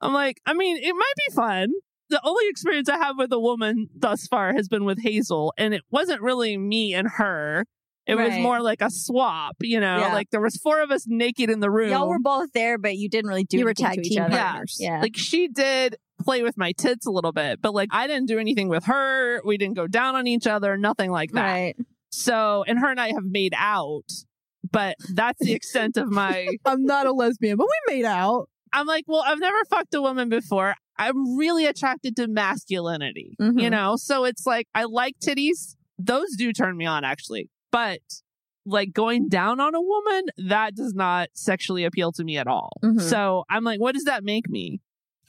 I'm 0.00 0.12
like, 0.12 0.40
I 0.46 0.54
mean, 0.54 0.76
it 0.76 0.92
might 0.92 1.12
be 1.28 1.34
fun. 1.34 1.72
The 2.10 2.20
only 2.24 2.48
experience 2.48 2.88
I 2.88 2.98
have 2.98 3.18
with 3.18 3.32
a 3.32 3.40
woman 3.40 3.88
thus 3.94 4.26
far 4.28 4.54
has 4.54 4.68
been 4.68 4.84
with 4.84 5.02
Hazel, 5.02 5.52
and 5.58 5.74
it 5.74 5.82
wasn't 5.90 6.22
really 6.22 6.56
me 6.56 6.94
and 6.94 7.08
her. 7.16 7.66
It 8.08 8.16
was 8.16 8.34
more 8.38 8.60
like 8.60 8.80
a 8.82 8.90
swap, 8.90 9.56
you 9.60 9.78
know. 9.80 9.98
Yeah. 9.98 10.14
Like 10.14 10.30
there 10.30 10.40
was 10.40 10.56
four 10.56 10.80
of 10.80 10.90
us 10.90 11.04
naked 11.06 11.50
in 11.50 11.60
the 11.60 11.70
room. 11.70 11.90
Y'all 11.90 12.08
were 12.08 12.18
both 12.18 12.50
there, 12.54 12.78
but 12.78 12.96
you 12.96 13.08
didn't 13.08 13.28
really 13.28 13.44
do 13.44 13.58
You 13.58 13.64
were 13.64 13.70
anything 13.70 13.86
tag 13.86 13.94
to 13.96 14.00
each 14.00 14.14
team 14.14 14.22
other. 14.22 14.36
partners. 14.36 14.76
Yeah. 14.80 15.00
Like 15.00 15.16
she 15.16 15.46
did 15.48 15.96
play 16.24 16.42
with 16.42 16.56
my 16.56 16.72
tits 16.72 17.06
a 17.06 17.10
little 17.10 17.32
bit, 17.32 17.60
but 17.62 17.74
like 17.74 17.90
I 17.92 18.06
didn't 18.06 18.26
do 18.26 18.38
anything 18.38 18.68
with 18.68 18.84
her. 18.86 19.40
We 19.44 19.58
didn't 19.58 19.76
go 19.76 19.86
down 19.86 20.16
on 20.16 20.26
each 20.26 20.46
other, 20.46 20.76
nothing 20.76 21.10
like 21.10 21.32
that. 21.32 21.42
right. 21.42 21.76
So, 22.10 22.64
and 22.66 22.78
her 22.78 22.90
and 22.90 22.98
I 23.00 23.08
have 23.12 23.24
made 23.24 23.52
out, 23.56 24.10
but 24.72 24.96
that's 25.12 25.38
the 25.44 25.52
extent 25.52 25.96
of 25.98 26.08
my. 26.10 26.48
I'm 26.64 26.84
not 26.84 27.06
a 27.06 27.12
lesbian, 27.12 27.56
but 27.58 27.66
we 27.66 27.94
made 27.94 28.04
out. 28.06 28.48
I'm 28.72 28.86
like, 28.86 29.04
well, 29.06 29.22
I've 29.26 29.38
never 29.38 29.58
fucked 29.70 29.92
a 29.94 30.00
woman 30.02 30.28
before. 30.30 30.74
I'm 30.98 31.36
really 31.36 31.66
attracted 31.66 32.16
to 32.16 32.26
masculinity, 32.26 33.36
you 33.38 33.52
Mhm. 33.52 33.70
know? 33.70 33.96
So 33.96 34.24
it's 34.24 34.44
like, 34.46 34.66
I 34.74 34.84
like 34.84 35.14
titties. 35.20 35.76
Those 35.98 36.34
do 36.36 36.52
turn 36.52 36.76
me 36.76 36.84
on, 36.86 37.04
actually. 37.04 37.48
But 37.70 38.00
like 38.66 38.92
going 38.92 39.28
down 39.28 39.60
on 39.60 39.74
a 39.74 39.80
woman, 39.80 40.24
that 40.48 40.74
does 40.74 40.94
not 40.94 41.28
sexually 41.34 41.84
appeal 41.84 42.12
to 42.12 42.24
me 42.24 42.36
at 42.36 42.46
all. 42.46 42.72
Mhm. 42.82 43.00
So 43.00 43.44
I'm 43.48 43.64
like, 43.64 43.80
what 43.80 43.94
does 43.94 44.04
that 44.04 44.24
make 44.24 44.48
me? 44.48 44.80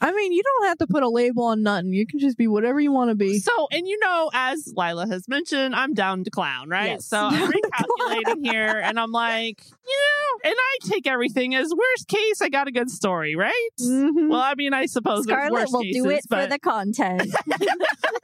I 0.02 0.14
mean, 0.14 0.32
you 0.32 0.42
don't 0.42 0.68
have 0.70 0.78
to 0.78 0.88
put 0.88 1.04
a 1.04 1.10
label 1.10 1.44
on 1.44 1.62
nothing. 1.62 1.92
You 1.92 2.08
can 2.08 2.20
just 2.20 2.38
be 2.38 2.48
whatever 2.48 2.80
you 2.80 2.90
want 2.90 3.10
to 3.10 3.16
be. 3.16 3.40
So, 3.40 3.68
and 3.70 3.86
you 3.86 4.00
know, 4.00 4.32
as 4.34 4.72
Lila 4.74 5.06
has 5.08 5.28
mentioned, 5.28 5.76
I'm 5.76 5.94
down 5.94 6.24
to 6.24 6.30
clown, 6.32 6.70
right? 6.70 6.92
Yes. 6.92 7.06
So 7.06 7.18
I'm 7.18 7.52
recalculating 7.52 8.46
here 8.46 8.80
and 8.80 8.98
I'm 8.98 9.12
like, 9.12 9.62
you 9.68 9.98
know, 9.98 10.50
and 10.50 10.56
I 10.58 10.78
take 10.88 11.06
everything 11.06 11.54
as 11.54 11.70
worst 11.70 12.08
case, 12.08 12.42
I 12.42 12.48
got 12.48 12.70
a 12.70 12.72
good 12.72 12.90
story, 12.90 13.36
right? 13.36 13.70
Mhm. 13.82 14.30
Well, 14.30 14.40
I 14.40 14.54
mean, 14.56 14.74
I 14.74 14.86
suppose 14.86 15.26
there's 15.26 15.38
Scarlett 15.38 15.64
worst 15.64 15.74
will 15.74 15.82
cases, 15.82 16.04
do 16.04 16.10
it 16.12 16.22
but 16.30 16.44
for 16.44 16.50
the 16.50 16.60
content. 16.60 17.36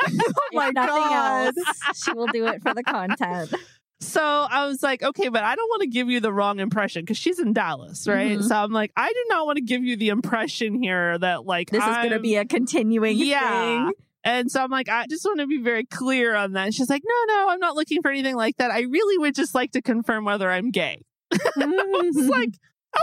oh 0.08 0.32
my 0.54 0.70
nothing 0.70 0.88
god! 0.96 1.54
else, 1.58 2.02
she 2.06 2.14
will 2.14 2.28
do 2.28 2.48
it 2.48 2.62
for 2.62 2.74
the 2.74 2.84
content. 2.84 3.54
So 4.00 4.22
I 4.22 4.66
was 4.68 4.84
like, 4.84 5.02
okay, 5.04 5.30
but 5.30 5.44
I 5.44 5.56
don't 5.56 5.68
want 5.70 5.82
to 5.82 5.88
give 5.88 6.10
you 6.10 6.20
the 6.20 6.32
wrong 6.34 6.60
impression 6.60 7.02
because 7.04 7.18
she's 7.18 7.40
in 7.40 7.54
Dallas, 7.54 8.08
right? 8.08 8.38
Mhm. 8.40 8.44
So 8.44 8.56
I'm 8.56 8.72
like, 8.72 8.92
I 8.96 9.10
do 9.10 9.26
not 9.30 9.46
want 9.46 9.56
to 9.58 9.64
give 9.64 9.84
you 9.84 9.96
the 9.96 10.10
impression 10.10 10.82
here 10.82 11.18
that 11.18 11.46
like 11.46 11.70
This 11.72 11.84
is 11.84 11.96
going 11.98 12.12
to 12.12 12.20
be 12.20 12.36
a 12.36 12.46
continuing 12.46 13.18
yeah. 13.18 13.86
thing. 13.86 13.92
And 14.24 14.52
so 14.52 14.64
I'm 14.64 14.72
like, 14.72 14.90
I 14.90 15.06
just 15.08 15.24
want 15.24 15.40
to 15.40 15.48
be 15.48 15.60
very 15.60 15.86
clear 15.86 16.36
on 16.36 16.54
that. 16.54 16.74
She's 16.74 16.90
like, 16.90 17.04
no, 17.08 17.34
no, 17.34 17.50
I'm 17.50 17.60
not 17.60 17.76
looking 17.76 18.02
for 18.02 18.10
anything 18.10 18.36
like 18.36 18.58
that. 18.58 18.72
I 18.72 18.82
really 18.82 19.18
would 19.20 19.36
just 19.36 19.54
like 19.54 19.72
to 19.74 19.82
confirm 19.84 20.26
whether 20.26 20.50
I'm 20.50 20.72
gay. 20.72 21.04
It's 21.58 22.30
like, 22.30 22.50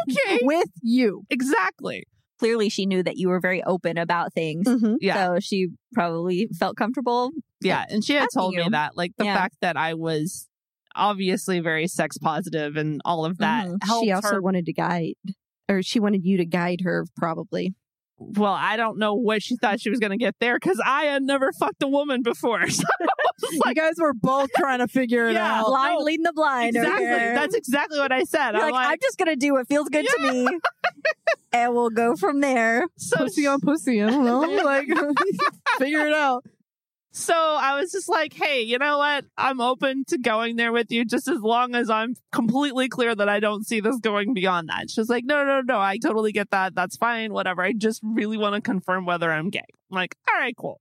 okay, 0.08 0.40
with 0.42 0.68
you. 0.82 1.22
exactly. 1.30 2.04
Clearly, 2.38 2.68
she 2.70 2.86
knew 2.86 3.02
that 3.04 3.18
you 3.18 3.28
were 3.28 3.38
very 3.38 3.62
open 3.62 3.98
about 3.98 4.32
things. 4.32 4.66
Mhm. 4.66 4.96
Yeah. 5.00 5.26
So 5.28 5.40
she 5.40 5.68
probably 5.92 6.48
felt 6.58 6.76
comfortable. 6.76 7.30
Yeah. 7.60 7.84
And 7.88 8.04
she 8.04 8.14
had 8.14 8.26
told 8.34 8.54
me 8.54 8.66
that, 8.70 8.96
like, 8.96 9.12
the 9.16 9.24
Yeah. 9.26 9.36
fact 9.36 9.56
that 9.60 9.76
I 9.76 9.94
was 9.94 10.48
obviously 10.94 11.60
very 11.60 11.86
sex 11.86 12.18
positive 12.18 12.76
and 12.76 13.00
all 13.04 13.24
of 13.24 13.38
that 13.38 13.66
Mhm. 13.68 14.02
She 14.02 14.10
also 14.12 14.34
her. 14.36 14.42
wanted 14.42 14.66
to 14.66 14.72
guide, 14.72 15.14
or 15.68 15.82
she 15.82 16.00
wanted 16.00 16.24
you 16.24 16.36
to 16.38 16.44
guide 16.44 16.80
her, 16.82 17.06
probably. 17.16 17.74
Well, 18.18 18.52
I 18.52 18.76
don't 18.76 18.98
know 18.98 19.14
what 19.14 19.42
she 19.42 19.56
thought 19.56 19.80
she 19.80 19.90
was 19.90 19.98
going 19.98 20.12
to 20.12 20.16
get 20.16 20.36
there 20.38 20.56
because 20.56 20.80
I 20.84 21.04
had 21.06 21.22
never 21.24 21.50
fucked 21.52 21.82
a 21.82 21.88
woman 21.88 22.22
before. 22.22 22.64
So 23.38 23.48
you 23.66 23.74
guys 23.74 23.94
were 23.98 24.14
both 24.14 24.50
trying 24.56 24.78
to 24.78 24.86
figure 24.86 25.26
it 25.28 25.32
Yeah. 25.32 25.60
out. 25.62 25.66
Blind 25.66 25.96
no. 25.98 26.04
leading 26.04 26.22
the 26.22 26.32
blind. 26.32 26.76
exactly. 26.76 27.06
That's 27.06 27.54
exactly 27.56 27.98
what 27.98 28.12
I 28.12 28.22
said. 28.22 28.54
I'm 28.54 28.60
like, 28.62 28.72
like, 28.72 28.88
I'm 28.90 28.98
just 29.02 29.18
going 29.18 29.30
to 29.30 29.36
do 29.36 29.54
what 29.54 29.66
feels 29.66 29.88
good 29.88 30.06
to 30.06 30.22
me. 30.32 30.46
and 31.52 31.74
we'll 31.74 31.90
go 31.90 32.14
from 32.14 32.40
there. 32.40 32.86
so 32.96 33.16
pussy 33.16 33.46
on 33.48 33.58
pussy. 33.60 34.00
I 34.00 34.10
don't 34.10 34.24
know. 34.24 34.42
Like, 34.64 34.86
figure 35.78 36.06
it 36.06 36.12
out. 36.12 36.44
So 37.14 37.34
I 37.34 37.78
was 37.78 37.92
just 37.92 38.08
like, 38.08 38.32
hey, 38.32 38.62
you 38.62 38.78
know 38.78 38.96
what? 38.96 39.26
I'm 39.36 39.60
open 39.60 40.04
to 40.08 40.16
going 40.16 40.56
there 40.56 40.72
with 40.72 40.90
you 40.90 41.04
just 41.04 41.28
as 41.28 41.40
long 41.40 41.74
as 41.74 41.90
I'm 41.90 42.14
completely 42.32 42.88
clear 42.88 43.14
that 43.14 43.28
I 43.28 43.38
don't 43.38 43.66
see 43.66 43.80
this 43.80 43.98
going 43.98 44.32
beyond 44.32 44.70
that. 44.70 44.90
She's 44.90 45.10
like, 45.10 45.24
no, 45.26 45.44
no, 45.44 45.60
no, 45.60 45.78
I 45.78 45.98
totally 45.98 46.32
get 46.32 46.50
that. 46.50 46.74
That's 46.74 46.96
fine. 46.96 47.34
Whatever. 47.34 47.62
I 47.62 47.74
just 47.74 48.00
really 48.02 48.38
want 48.38 48.54
to 48.54 48.62
confirm 48.62 49.04
whether 49.04 49.30
I'm 49.30 49.50
gay. 49.50 49.60
I'm 49.90 49.94
like, 49.94 50.16
all 50.26 50.40
right, 50.40 50.56
cool. 50.56 50.80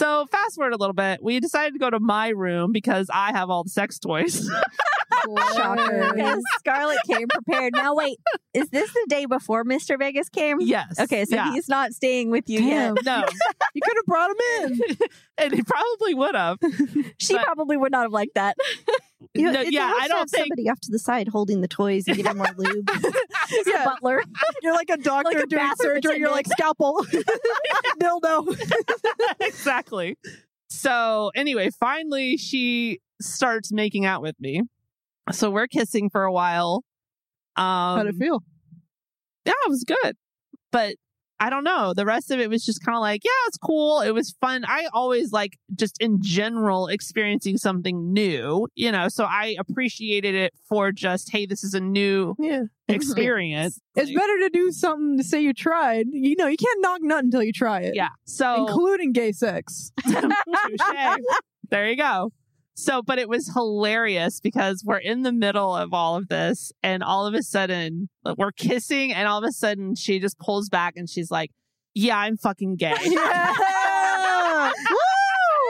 So 0.00 0.26
fast 0.32 0.54
forward 0.56 0.72
a 0.72 0.76
little 0.78 0.94
bit. 0.94 1.22
We 1.22 1.40
decided 1.40 1.74
to 1.74 1.78
go 1.78 1.90
to 1.90 2.00
my 2.00 2.28
room 2.28 2.72
because 2.72 3.10
I 3.12 3.32
have 3.32 3.50
all 3.50 3.64
the 3.64 3.70
sex 3.70 3.98
toys. 3.98 4.48
Shocker. 5.54 6.12
Because 6.14 6.42
Scarlett 6.58 6.98
came 7.06 7.28
prepared. 7.28 7.74
Now, 7.74 7.94
wait, 7.94 8.18
is 8.54 8.70
this 8.70 8.90
the 8.92 9.06
day 9.08 9.26
before 9.26 9.64
Mr. 9.64 9.98
Vegas 9.98 10.28
came? 10.30 10.58
yes. 10.60 10.98
Okay, 10.98 11.24
so 11.26 11.36
yeah. 11.36 11.52
he's 11.52 11.68
not 11.68 11.92
staying 11.92 12.30
with 12.30 12.48
you 12.48 12.60
Damn. 12.60 12.96
yet. 12.96 13.04
no, 13.04 13.24
You 13.74 13.82
could 13.84 13.96
have 13.96 14.06
brought 14.06 14.30
him 14.30 14.36
in. 14.64 14.96
and 15.38 15.52
he 15.54 15.62
probably 15.62 16.14
would 16.14 16.34
have. 16.34 16.56
She 17.18 17.34
But- 17.34 17.44
probably 17.44 17.76
would 17.76 17.92
not 17.92 18.02
have 18.04 18.12
liked 18.12 18.34
that. 18.36 18.56
You 19.34 19.52
No, 19.52 19.60
yeah, 19.60 19.92
I 20.00 20.08
don't 20.08 20.18
have 20.20 20.30
think. 20.30 20.44
somebody 20.44 20.68
off 20.68 20.80
to 20.80 20.90
the 20.90 20.98
side 20.98 21.28
holding 21.28 21.60
the 21.60 21.68
toys 21.68 22.04
and 22.08 22.16
giving 22.16 22.36
more 22.36 22.46
lube. 22.56 22.88
yeah, 23.66 23.84
Butler. 23.84 24.22
you're 24.62 24.72
like 24.74 24.90
a 24.90 24.96
doctor 24.96 25.30
Like 25.34 25.44
a 25.44 25.46
doing 25.46 25.70
surgery. 25.76 26.18
You're 26.18 26.30
like 26.30 26.46
scalpel, 26.46 27.04
dildo. 28.00 28.58
exactly. 29.40 30.16
So 30.68 31.30
anyway, 31.34 31.70
finally 31.78 32.36
she 32.36 33.00
starts 33.20 33.72
making 33.72 34.06
out 34.06 34.22
with 34.22 34.36
me. 34.40 34.62
So 35.32 35.50
we're 35.50 35.66
kissing 35.68 36.10
for 36.10 36.24
a 36.24 36.32
while. 36.32 36.82
Um, 37.56 37.64
How'd 37.98 38.06
it 38.06 38.14
feel? 38.16 38.42
yeah, 39.44 39.52
it 39.66 39.68
was 39.70 39.84
good. 39.84 40.16
But 40.72 40.96
I 41.40 41.48
don't 41.48 41.64
know. 41.64 41.94
The 41.94 42.04
rest 42.04 42.30
of 42.30 42.38
it 42.38 42.50
was 42.50 42.64
just 42.64 42.84
kind 42.84 42.94
of 42.94 43.00
like, 43.00 43.24
yeah, 43.24 43.30
it's 43.48 43.56
cool. 43.56 44.00
It 44.02 44.10
was 44.10 44.36
fun. 44.42 44.62
I 44.68 44.88
always 44.92 45.32
like 45.32 45.58
just 45.74 45.96
in 45.98 46.18
general 46.20 46.86
experiencing 46.88 47.56
something 47.56 48.12
new, 48.12 48.68
you 48.74 48.92
know, 48.92 49.08
so 49.08 49.24
I 49.24 49.56
appreciated 49.58 50.34
it 50.34 50.52
for 50.68 50.92
just, 50.92 51.30
hey, 51.32 51.46
this 51.46 51.64
is 51.64 51.72
a 51.72 51.80
new 51.80 52.34
Yeah, 52.38 52.64
experience. 52.88 53.80
it's 53.96 54.12
better 54.12 54.38
to 54.40 54.50
do 54.52 54.70
something 54.70 55.16
to 55.16 55.24
say 55.24 55.40
you 55.40 55.54
tried. 55.54 56.06
You 56.10 56.36
know, 56.36 56.46
you 56.46 56.58
can't 56.58 56.80
knock 56.82 57.00
nothing 57.02 57.26
until 57.26 57.42
you 57.42 57.52
try 57.52 57.80
it. 57.80 57.94
Yeah. 57.94 58.08
So 58.26 58.66
including 58.66 59.12
gay 59.12 59.32
sex. 59.32 59.92
There 61.70 61.88
you 61.88 61.96
go. 61.96 62.32
So, 62.82 63.02
but 63.02 63.18
it 63.18 63.28
was 63.28 63.52
hilarious 63.52 64.40
because 64.40 64.82
we're 64.84 64.98
in 64.98 65.22
the 65.22 65.32
middle 65.32 65.76
of 65.76 65.92
all 65.92 66.16
of 66.16 66.28
this, 66.28 66.72
and 66.82 67.02
all 67.02 67.26
of 67.26 67.34
a 67.34 67.42
sudden 67.42 68.08
we're 68.36 68.52
kissing, 68.52 69.12
and 69.12 69.28
all 69.28 69.38
of 69.38 69.44
a 69.48 69.52
sudden 69.52 69.94
she 69.94 70.18
just 70.18 70.38
pulls 70.38 70.68
back 70.68 70.94
and 70.96 71.08
she's 71.08 71.30
like, 71.30 71.50
"Yeah, 71.94 72.18
I'm 72.18 72.36
fucking 72.36 72.76
gay." 72.76 72.94
Yeah. 73.04 74.72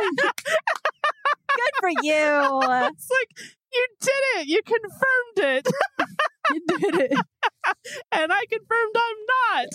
Good 0.17 1.75
for 1.81 1.89
you. 1.91 2.61
it's 2.63 3.11
like 3.11 3.29
you 3.73 3.87
did 4.01 4.13
it. 4.39 4.47
You 4.49 4.61
confirmed 4.65 5.37
it, 5.37 5.69
you 6.51 6.61
did 6.79 6.95
it. 7.11 7.19
and 8.13 8.33
I 8.33 8.43
confirmed 8.51 8.97
I'm 8.97 9.17
not. 9.37 9.67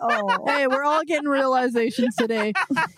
Oh, 0.00 0.44
Hey, 0.46 0.66
we're 0.66 0.84
all 0.84 1.04
getting 1.04 1.28
realizations 1.28 2.14
today. 2.16 2.52
not. 2.70 2.90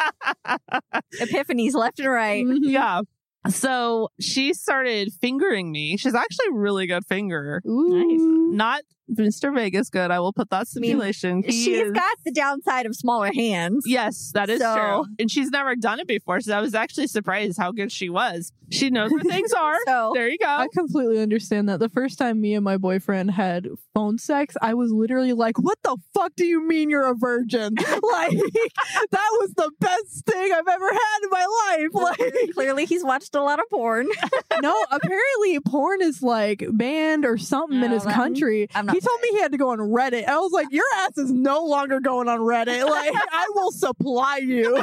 epiphanies 1.21 1.75
left 1.75 1.99
and 1.99 2.11
right. 2.11 2.45
Mhm. 2.45 2.59
yeah. 2.63 3.01
So 3.49 4.09
she 4.21 4.53
started 4.55 5.13
fingering 5.21 5.71
me. 5.73 5.97
She's 5.97 6.15
actually 6.15 6.47
a 6.51 6.55
really 6.55 6.87
good 6.87 7.05
finger. 7.07 7.63
Ooh. 7.67 8.53
Not 8.55 8.83
Mr. 9.11 9.55
Vegas 9.55 9.89
good. 9.89 10.11
I 10.11 10.19
will 10.19 10.33
put 10.33 10.51
that 10.51 10.67
stipulation. 10.67 11.45
He 11.45 11.53
She's 11.53 11.79
is- 11.87 11.93
got 11.93 12.17
the 12.25 12.33
downside 12.33 12.87
of 12.87 12.97
smaller 12.97 13.31
hands. 13.33 13.85
Yes, 13.87 14.33
that 14.35 14.51
is 14.51 14.61
So- 14.61 14.75
true. 14.75 15.05
And 15.21 15.31
she's 15.31 15.51
never 15.51 15.77
done 15.77 16.01
it 16.01 16.09
before, 16.09 16.41
so 16.41 16.57
I 16.57 16.61
was 16.61 16.75
actually 16.75 17.07
surprised 17.07 17.57
how 17.59 17.71
good 17.71 17.93
she 17.93 18.09
was. 18.11 18.53
She 18.73 18.91
knows 18.91 19.13
where 19.13 19.21
things 19.23 19.53
are. 19.57 19.77
So 19.87 20.11
There 20.13 20.29
you 20.29 20.39
go. 20.39 20.47
I 20.49 20.67
completely 20.75 21.21
understand 21.21 21.69
that. 21.69 21.79
The 21.79 21.89
first 21.89 22.19
time 22.19 22.41
me 22.41 22.55
and 22.55 22.65
my 22.65 22.79
boyfriend 22.79 23.31
had 23.31 23.69
phone 23.95 24.19
sex, 24.19 24.57
I 24.61 24.75
was 24.75 24.91
literally 24.91 25.33
like, 25.35 25.57
"What 25.57 25.79
the 25.85 25.97
fuck 26.13 26.33
do 26.35 26.45
you 26.45 26.67
mean 26.67 26.91
you're 26.91 27.07
a 27.09 27.15
virgin?" 27.15 27.75
like 27.79 28.33
that 29.13 29.29
was 29.41 29.53
the 29.57 29.71
best 29.79 30.27
thing 30.27 30.53
I've 30.53 30.67
ever 30.67 30.93
had 30.93 31.19
in 31.23 31.31
my 31.31 31.47
life. 31.69 31.89
Like 32.19 32.35
clearly 32.55 32.87
he's 32.87 33.05
watched 33.05 33.36
a 33.37 33.43
lot 33.43 33.59
of 33.59 33.65
porn. 33.71 34.09
no, 34.61 34.75
apparently 34.91 35.61
porn 35.61 36.03
is 36.03 36.23
like 36.23 36.65
banned 36.73 37.25
or 37.25 37.39
something 37.39 37.79
in 37.83 37.89
No, 37.91 37.95
his 37.95 38.05
that- 38.05 38.15
country. 38.15 38.69
I'm 38.75 38.87
not 38.87 38.95
He 38.95 39.01
told 39.01 39.21
me 39.21 39.29
he 39.31 39.41
had 39.41 39.53
to 39.53 39.59
go 39.59 39.71
on 39.71 39.79
Reddit. 39.79 40.27
I 40.27 40.39
was 40.39 40.53
like, 40.53 40.69
your 40.71 40.85
ass 40.97 41.17
is 41.19 41.31
no 41.31 41.65
longer 41.65 42.01
going 42.01 42.29
on 42.29 42.41
Reddit. 42.41 42.85
Like, 42.89 43.13
I 43.15 43.47
will 43.55 43.73
supply 43.73 44.39
you. 44.39 44.77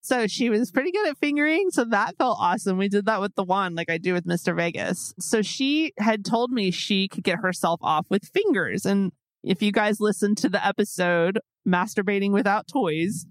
so 0.00 0.26
she 0.26 0.50
was 0.50 0.70
pretty 0.70 0.92
good 0.92 1.08
at 1.08 1.18
fingering. 1.18 1.70
So 1.70 1.84
that 1.86 2.16
felt 2.18 2.38
awesome. 2.40 2.78
We 2.78 2.88
did 2.88 3.06
that 3.06 3.20
with 3.20 3.34
the 3.34 3.44
wand, 3.44 3.74
like 3.74 3.90
I 3.90 3.98
do 3.98 4.12
with 4.12 4.26
Mr. 4.26 4.54
Vegas. 4.54 5.14
So 5.18 5.42
she 5.42 5.92
had 5.98 6.24
told 6.24 6.50
me 6.50 6.70
she 6.70 7.08
could 7.08 7.24
get 7.24 7.38
herself 7.38 7.80
off 7.82 8.06
with 8.10 8.24
fingers. 8.24 8.84
And 8.84 9.12
if 9.42 9.62
you 9.62 9.72
guys 9.72 10.00
listen 10.00 10.34
to 10.36 10.48
the 10.48 10.64
episode, 10.64 11.38
Masturbating 11.66 12.32
Without 12.32 12.68
Toys, 12.68 13.26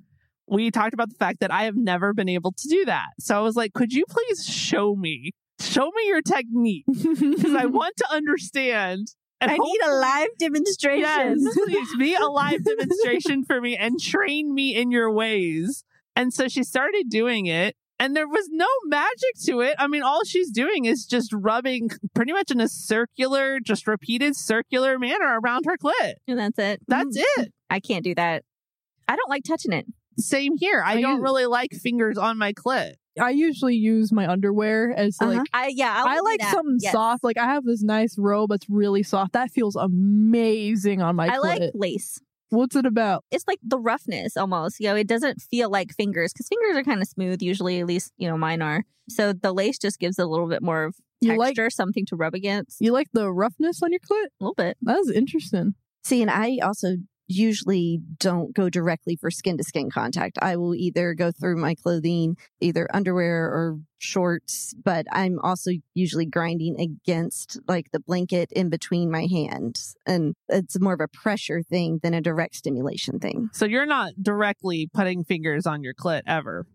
we 0.47 0.71
talked 0.71 0.93
about 0.93 1.09
the 1.09 1.15
fact 1.15 1.39
that 1.39 1.51
I 1.51 1.63
have 1.63 1.75
never 1.75 2.13
been 2.13 2.29
able 2.29 2.51
to 2.51 2.67
do 2.67 2.85
that. 2.85 3.09
So 3.19 3.37
I 3.37 3.41
was 3.41 3.55
like, 3.55 3.73
could 3.73 3.93
you 3.93 4.05
please 4.09 4.45
show 4.45 4.95
me? 4.95 5.31
Show 5.59 5.91
me 5.91 6.07
your 6.07 6.21
technique 6.21 6.85
because 6.87 7.53
I 7.55 7.65
want 7.65 7.95
to 7.97 8.11
understand. 8.11 9.07
And 9.39 9.51
I 9.51 9.57
need 9.57 9.79
a 9.85 9.93
live 9.93 10.29
demonstration. 10.39 11.01
Yes, 11.01 11.57
please 11.65 11.95
be 11.97 12.15
a 12.15 12.25
live 12.25 12.63
demonstration 12.63 13.43
for 13.43 13.59
me 13.61 13.75
and 13.75 13.99
train 13.99 14.53
me 14.53 14.75
in 14.75 14.91
your 14.91 15.11
ways. 15.11 15.83
And 16.15 16.33
so 16.33 16.47
she 16.47 16.63
started 16.63 17.09
doing 17.09 17.47
it, 17.47 17.75
and 17.99 18.15
there 18.15 18.27
was 18.27 18.47
no 18.51 18.67
magic 18.85 19.35
to 19.45 19.61
it. 19.61 19.75
I 19.79 19.87
mean, 19.87 20.03
all 20.03 20.23
she's 20.25 20.51
doing 20.51 20.85
is 20.85 21.05
just 21.05 21.31
rubbing 21.33 21.89
pretty 22.13 22.33
much 22.33 22.51
in 22.51 22.59
a 22.59 22.67
circular, 22.67 23.59
just 23.59 23.87
repeated 23.87 24.35
circular 24.35 24.99
manner 24.99 25.39
around 25.39 25.65
her 25.65 25.77
clit. 25.77 26.13
And 26.27 26.37
that's 26.37 26.59
it. 26.59 26.81
That's 26.87 27.17
mm-hmm. 27.17 27.41
it. 27.41 27.53
I 27.69 27.79
can't 27.79 28.03
do 28.03 28.13
that. 28.15 28.43
I 29.07 29.15
don't 29.15 29.29
like 29.29 29.43
touching 29.43 29.73
it. 29.73 29.85
Same 30.17 30.57
here. 30.57 30.81
I 30.85 30.93
I 30.93 31.01
don't 31.01 31.15
use- 31.15 31.21
really 31.23 31.45
like 31.45 31.71
fingers 31.73 32.17
on 32.17 32.37
my 32.37 32.53
clit. 32.53 32.93
I 33.21 33.29
usually 33.29 33.75
use 33.75 34.11
my 34.11 34.27
underwear 34.27 34.91
as 34.91 35.17
like 35.21 35.35
Uh-huh. 35.37 35.43
I 35.53 35.67
yeah. 35.67 35.93
I, 35.95 36.01
I 36.01 36.15
will 36.15 36.21
do 36.21 36.25
like 36.25 36.39
that. 36.39 36.51
something 36.53 36.77
Yes. 36.81 36.93
soft. 36.93 37.23
Like 37.23 37.37
I 37.37 37.45
have 37.45 37.63
this 37.63 37.83
nice 37.83 38.17
robe 38.17 38.49
that's 38.49 38.67
really 38.69 39.03
soft. 39.03 39.33
That 39.33 39.51
feels 39.51 39.75
amazing 39.75 41.01
on 41.01 41.15
my 41.15 41.27
I 41.27 41.37
clit. 41.37 41.41
like 41.41 41.71
lace. 41.75 42.19
What's 42.49 42.75
it 42.75 42.85
about? 42.85 43.23
It's 43.31 43.45
like 43.47 43.59
the 43.63 43.79
roughness 43.79 44.37
almost. 44.37 44.79
You 44.79 44.87
know, 44.89 44.95
it 44.95 45.07
doesn't 45.07 45.41
feel 45.41 45.69
like 45.69 45.91
fingers 45.93 46.33
because 46.33 46.47
fingers 46.47 46.75
are 46.77 46.83
kind 46.83 47.01
of 47.01 47.07
smooth 47.07 47.41
usually. 47.41 47.79
At 47.79 47.87
least 47.87 48.11
you 48.17 48.27
know 48.27 48.37
mine 48.37 48.61
are. 48.61 48.83
So 49.09 49.33
the 49.33 49.53
lace 49.53 49.77
just 49.77 49.99
gives 49.99 50.17
a 50.19 50.25
little 50.25 50.47
bit 50.47 50.61
more 50.63 50.85
of 50.85 50.95
You 51.21 51.35
like 51.37 51.55
texture, 51.55 51.69
something 51.69 52.05
to 52.07 52.15
rub 52.15 52.33
against. 52.33 52.77
you 52.79 52.91
like 52.93 53.07
the 53.13 53.31
roughness 53.31 53.81
on 53.83 53.91
your 53.91 53.99
clit? 53.99 54.25
a 54.25 54.29
little 54.39 54.53
bit. 54.55 54.77
That 54.81 54.97
is 54.99 55.09
interesting. 55.11 55.73
See, 56.03 56.21
and 56.21 56.31
I 56.31 56.57
also 56.63 56.97
usually 57.27 58.01
don't 58.19 58.53
go 58.53 58.69
directly 58.69 59.15
for 59.15 59.31
skin 59.31 59.57
to 59.57 59.63
skin 59.63 59.89
contact. 59.89 60.37
I 60.41 60.55
will 60.57 60.75
either 60.75 61.13
go 61.13 61.31
through 61.31 61.57
my 61.57 61.75
clothing, 61.75 62.37
either 62.59 62.87
underwear 62.93 63.45
or 63.45 63.79
shorts, 63.97 64.73
but 64.83 65.05
I'm 65.11 65.39
also 65.39 65.71
usually 65.93 66.25
grinding 66.25 66.79
against 66.79 67.59
like 67.67 67.91
the 67.91 67.99
blanket 67.99 68.51
in 68.51 68.69
between 68.69 69.09
my 69.09 69.25
hands. 69.25 69.95
And 70.05 70.35
it's 70.49 70.79
more 70.79 70.93
of 70.93 71.01
a 71.01 71.07
pressure 71.07 71.61
thing 71.63 71.99
than 72.03 72.13
a 72.13 72.21
direct 72.21 72.55
stimulation 72.55 73.19
thing. 73.19 73.49
So 73.53 73.65
you're 73.65 73.85
not 73.85 74.13
directly 74.21 74.89
putting 74.93 75.23
fingers 75.23 75.65
on 75.65 75.83
your 75.83 75.93
clit 75.93 76.23
ever. 76.27 76.65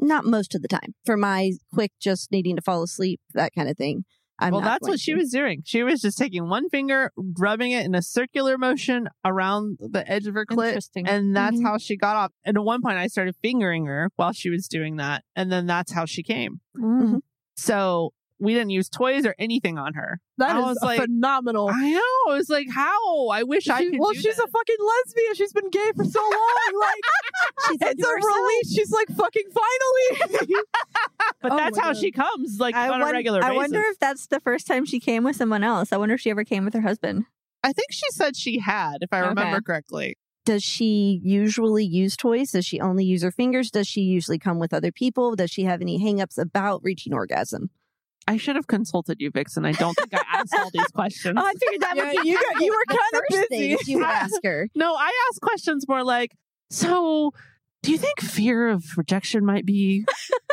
Not 0.00 0.24
most 0.24 0.56
of 0.56 0.62
the 0.62 0.68
time. 0.68 0.94
For 1.04 1.16
my 1.16 1.52
quick, 1.72 1.92
just 2.00 2.32
needing 2.32 2.56
to 2.56 2.62
fall 2.62 2.82
asleep, 2.82 3.20
that 3.32 3.54
kind 3.54 3.68
of 3.68 3.76
thing. 3.76 4.04
I'm 4.44 4.52
well, 4.52 4.60
that's 4.60 4.86
what 4.88 5.00
she 5.00 5.14
was 5.14 5.30
doing. 5.30 5.62
She 5.64 5.82
was 5.82 6.00
just 6.00 6.18
taking 6.18 6.48
one 6.48 6.68
finger, 6.68 7.10
rubbing 7.16 7.72
it 7.72 7.84
in 7.84 7.94
a 7.94 8.02
circular 8.02 8.58
motion 8.58 9.08
around 9.24 9.78
the 9.80 10.08
edge 10.10 10.26
of 10.26 10.34
her 10.34 10.44
clit, 10.46 10.78
and 11.06 11.34
that's 11.34 11.56
Mhm. 11.58 11.62
how 11.64 11.78
she 11.78 11.96
got 11.96 12.16
off. 12.16 12.32
And 12.44 12.56
at 12.56 12.62
one 12.62 12.82
point, 12.82 12.98
I 12.98 13.06
started 13.06 13.36
fingering 13.42 13.86
her 13.86 14.10
while 14.16 14.32
she 14.32 14.50
was 14.50 14.68
doing 14.68 14.96
that, 14.96 15.24
and 15.34 15.50
then 15.50 15.66
that's 15.66 15.92
how 15.92 16.04
she 16.04 16.22
came. 16.22 16.60
Mhm. 16.76 17.20
So 17.56 18.12
we 18.40 18.52
didn't 18.54 18.70
use 18.70 18.88
toys 18.88 19.24
or 19.24 19.34
anything 19.38 19.78
on 19.78 19.94
her. 19.94 20.20
That 20.38 20.56
I 20.56 20.58
is 20.60 20.64
was 20.66 20.78
like- 20.82 21.00
phenomenal. 21.00 21.70
I 21.72 21.90
know. 21.92 22.32
I 22.32 22.36
was 22.36 22.48
like, 22.50 22.66
how? 22.70 23.28
I 23.28 23.42
wish 23.44 23.68
I 23.68 23.84
could. 23.84 23.98
well, 23.98 24.10
do 24.12 24.20
she's 24.20 24.36
that. 24.36 24.44
a 24.44 24.48
fucking 24.48 24.76
lesbian. 24.80 25.34
She's 25.34 25.52
been 25.52 25.70
gay 25.70 25.92
for 25.96 26.04
so 26.04 26.20
long. 26.22 26.80
Like 26.80 27.00
She's 27.68 27.78
it's 27.80 28.02
a 28.02 28.06
herself. 28.08 28.36
release. 28.36 28.74
She's 28.74 28.90
like 28.90 29.08
fucking 29.08 29.44
finally. 29.52 30.48
but 31.42 31.52
Oh 31.52 31.56
that's 31.56 31.78
how 31.78 31.92
God. 31.92 31.96
she 32.00 32.10
comes, 32.10 32.58
like 32.58 32.74
I, 32.74 32.88
on 32.88 33.00
a 33.00 33.04
won- 33.04 33.12
regular 33.12 33.38
I 33.42 33.48
basis. 33.50 33.56
wonder 33.56 33.80
if 33.82 33.98
that's 33.98 34.26
the 34.26 34.40
first 34.40 34.66
time 34.66 34.84
she 34.84 35.00
came 35.00 35.24
with 35.24 35.36
someone 35.36 35.62
else. 35.64 35.92
I 35.92 35.96
wonder 35.96 36.14
if 36.16 36.20
she 36.20 36.30
ever 36.30 36.44
came 36.44 36.64
with 36.64 36.74
her 36.74 36.80
husband. 36.82 37.24
I 37.62 37.72
think 37.72 37.92
she 37.92 38.04
said 38.10 38.36
she 38.36 38.58
had, 38.58 38.98
if 39.00 39.12
I 39.12 39.20
Okay. 39.20 39.28
remember 39.30 39.60
correctly. 39.60 40.18
Does 40.44 40.62
she 40.62 41.20
usually 41.24 41.86
use 41.86 42.16
toys? 42.18 42.50
Does 42.50 42.66
she 42.66 42.78
only 42.78 43.04
use 43.04 43.22
her 43.22 43.30
fingers? 43.30 43.70
Does 43.70 43.88
she 43.88 44.02
usually 44.02 44.38
come 44.38 44.58
with 44.58 44.74
other 44.74 44.92
people? 44.92 45.34
Does 45.36 45.50
she 45.50 45.62
have 45.62 45.80
any 45.80 45.98
hangups 45.98 46.36
about 46.36 46.82
reaching 46.84 47.14
orgasm? 47.14 47.70
I 48.26 48.36
should 48.36 48.56
have 48.56 48.66
consulted 48.66 49.20
you, 49.20 49.30
Vixen. 49.30 49.64
I 49.64 49.72
don't 49.72 49.94
think 49.94 50.14
I 50.14 50.22
asked 50.32 50.54
all 50.58 50.70
these 50.72 50.86
questions. 50.94 51.36
Oh, 51.38 51.44
I 51.44 51.52
figured 51.52 51.80
that 51.82 51.96
Yeah, 51.96 52.12
would 52.12 52.22
be 52.22 52.28
you 52.30 52.34
got- 52.36 52.60
you 52.64 52.70
were 52.72 52.84
kinda 52.88 53.26
first 53.30 53.50
busy. 53.50 53.76
you 53.86 53.98
would 53.98 54.06
ask 54.08 54.34
her. 54.44 54.68
No, 54.74 54.94
I 54.94 55.12
ask 55.30 55.40
questions 55.42 55.86
more 55.88 56.02
like, 56.04 56.32
so 56.70 57.32
do 57.82 57.90
you 57.92 57.98
think 57.98 58.20
fear 58.20 58.68
of 58.70 58.82
rejection 58.96 59.44
might 59.44 59.66
be 59.66 60.06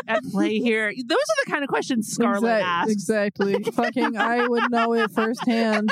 at 0.08 0.22
play 0.26 0.60
here? 0.60 0.92
Those 0.92 1.18
are 1.18 1.46
the 1.46 1.52
kind 1.52 1.64
of 1.64 1.70
questions 1.70 2.08
Scarlett 2.10 2.44
Exact- 2.58 2.66
asks. 2.66 2.92
Exactly. 2.92 3.64
fucking, 3.64 4.18
I 4.18 4.46
would 4.48 4.70
know 4.70 4.94
it 4.94 5.10
firsthand. 5.12 5.90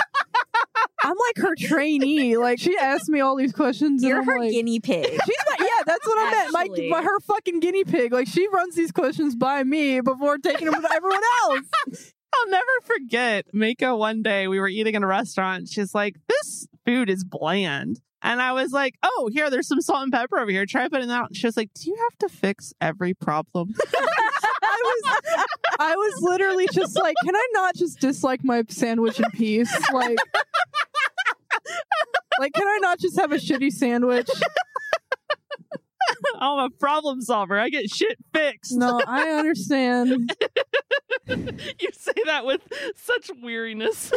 I'm 1.04 1.16
like 1.16 1.38
her 1.38 1.56
trainee. 1.56 2.38
Like 2.38 2.60
she 2.60 2.78
asked 2.78 3.10
me 3.10 3.20
all 3.20 3.36
these 3.36 3.54
questions, 3.54 4.04
You're 4.04 4.20
and 4.20 4.26
her 4.28 4.40
like, 4.40 4.52
guinea 4.52 4.80
pig. 4.80 5.06
She's 5.26 5.38
my, 5.50 5.56
yeah, 5.60 5.84
that's 5.86 6.06
what 6.06 6.18
I 6.20 6.32
meant. 6.32 6.52
My, 6.52 6.90
my 6.90 7.02
her 7.02 7.20
fucking 7.22 7.60
guinea 7.60 7.84
pig. 7.84 8.12
Like 8.12 8.28
she 8.28 8.48
runs 8.50 8.76
these 8.76 8.92
questions 8.92 9.36
by 9.36 9.64
me 9.64 10.02
before 10.02 10.38
taking 10.38 10.70
them 10.70 10.82
to 10.82 10.94
everyone 10.94 11.22
else. 11.42 12.14
I'll 12.34 12.50
never 12.50 12.66
forget 12.84 13.46
Mika 13.54 13.96
one 13.96 14.22
day 14.22 14.48
we 14.48 14.60
were 14.60 14.68
eating 14.68 14.96
in 14.96 15.04
a 15.04 15.08
restaurant. 15.08 15.68
She's 15.70 15.94
like, 15.94 16.16
This 16.28 16.68
food 16.86 17.10
is 17.10 17.24
bland. 17.24 18.02
And 18.22 18.42
I 18.42 18.52
was 18.54 18.72
like, 18.72 18.96
Oh, 19.04 19.30
here, 19.32 19.50
there's 19.50 19.68
some 19.68 19.82
salt 19.82 20.04
and 20.04 20.12
pepper 20.12 20.40
over 20.40 20.52
here. 20.52 20.66
Try 20.66 20.88
putting 20.88 21.08
that 21.08 21.22
out. 21.22 21.28
And 21.30 21.38
she 21.38 21.48
was 21.48 21.58
like, 21.58 21.74
Do 21.74 21.90
you 21.90 21.98
have 21.98 22.18
to 22.30 22.36
fix 22.36 22.74
every 22.80 23.14
problem? 23.14 23.74
I 23.96 24.82
was 24.84 25.46
I 25.80 25.96
was 25.96 26.22
literally 26.22 26.68
just 26.74 26.96
like, 27.00 27.16
can 27.24 27.36
I 27.36 27.48
not 27.54 27.76
just 27.76 28.00
dislike 28.00 28.44
my 28.44 28.64
sandwich 28.70 29.20
in 29.20 29.30
peace? 29.32 29.74
Like 29.92 30.18
Like 32.40 32.54
can 32.54 32.68
I 32.68 32.78
not 32.82 33.00
just 33.00 33.20
have 33.20 33.32
a 33.32 33.36
shitty 33.38 33.72
sandwich? 33.72 34.30
I'm 36.40 36.60
a 36.60 36.70
problem 36.70 37.22
solver. 37.22 37.60
I 37.60 37.70
get 37.70 37.90
shit 37.90 38.18
fixed. 38.34 38.76
No, 38.76 39.02
I 39.08 39.30
understand. 39.30 40.36
you 41.28 41.90
say 41.94 42.14
that 42.26 42.46
with 42.46 42.62
such 42.96 43.32
weariness. 43.42 44.12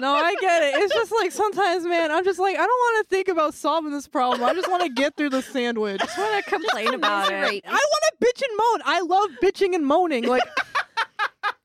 No, 0.00 0.12
I 0.14 0.34
get 0.40 0.62
it. 0.62 0.74
It's 0.76 0.94
just 0.94 1.12
like 1.12 1.32
sometimes, 1.32 1.84
man, 1.84 2.12
I'm 2.12 2.24
just 2.24 2.38
like, 2.38 2.54
I 2.54 2.58
don't 2.58 2.68
want 2.68 3.04
to 3.08 3.14
think 3.14 3.28
about 3.28 3.54
solving 3.54 3.90
this 3.90 4.06
problem. 4.06 4.44
I 4.44 4.54
just 4.54 4.70
want 4.70 4.82
to 4.84 4.90
get 4.90 5.16
through 5.16 5.30
the 5.30 5.42
sandwich. 5.42 6.00
I 6.00 6.04
just 6.06 6.18
want 6.18 6.44
to 6.44 6.50
complain 6.50 6.94
about 6.94 7.32
it. 7.32 7.64
I 7.66 7.70
want 7.70 8.04
to 8.20 8.24
bitch 8.24 8.42
and 8.42 8.56
moan. 8.56 8.82
I 8.84 9.00
love 9.00 9.30
bitching 9.42 9.74
and 9.74 9.84
moaning. 9.84 10.24
Like, 10.24 10.42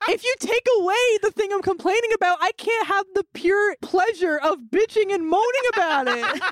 if 0.09 0.23
you 0.23 0.33
take 0.39 0.65
away 0.79 1.17
the 1.21 1.31
thing 1.31 1.51
I'm 1.53 1.61
complaining 1.61 2.11
about, 2.15 2.37
I 2.41 2.51
can't 2.53 2.87
have 2.87 3.05
the 3.15 3.23
pure 3.33 3.75
pleasure 3.81 4.37
of 4.37 4.57
bitching 4.71 5.13
and 5.13 5.27
moaning 5.27 5.61
about 5.73 6.07
it. 6.07 6.43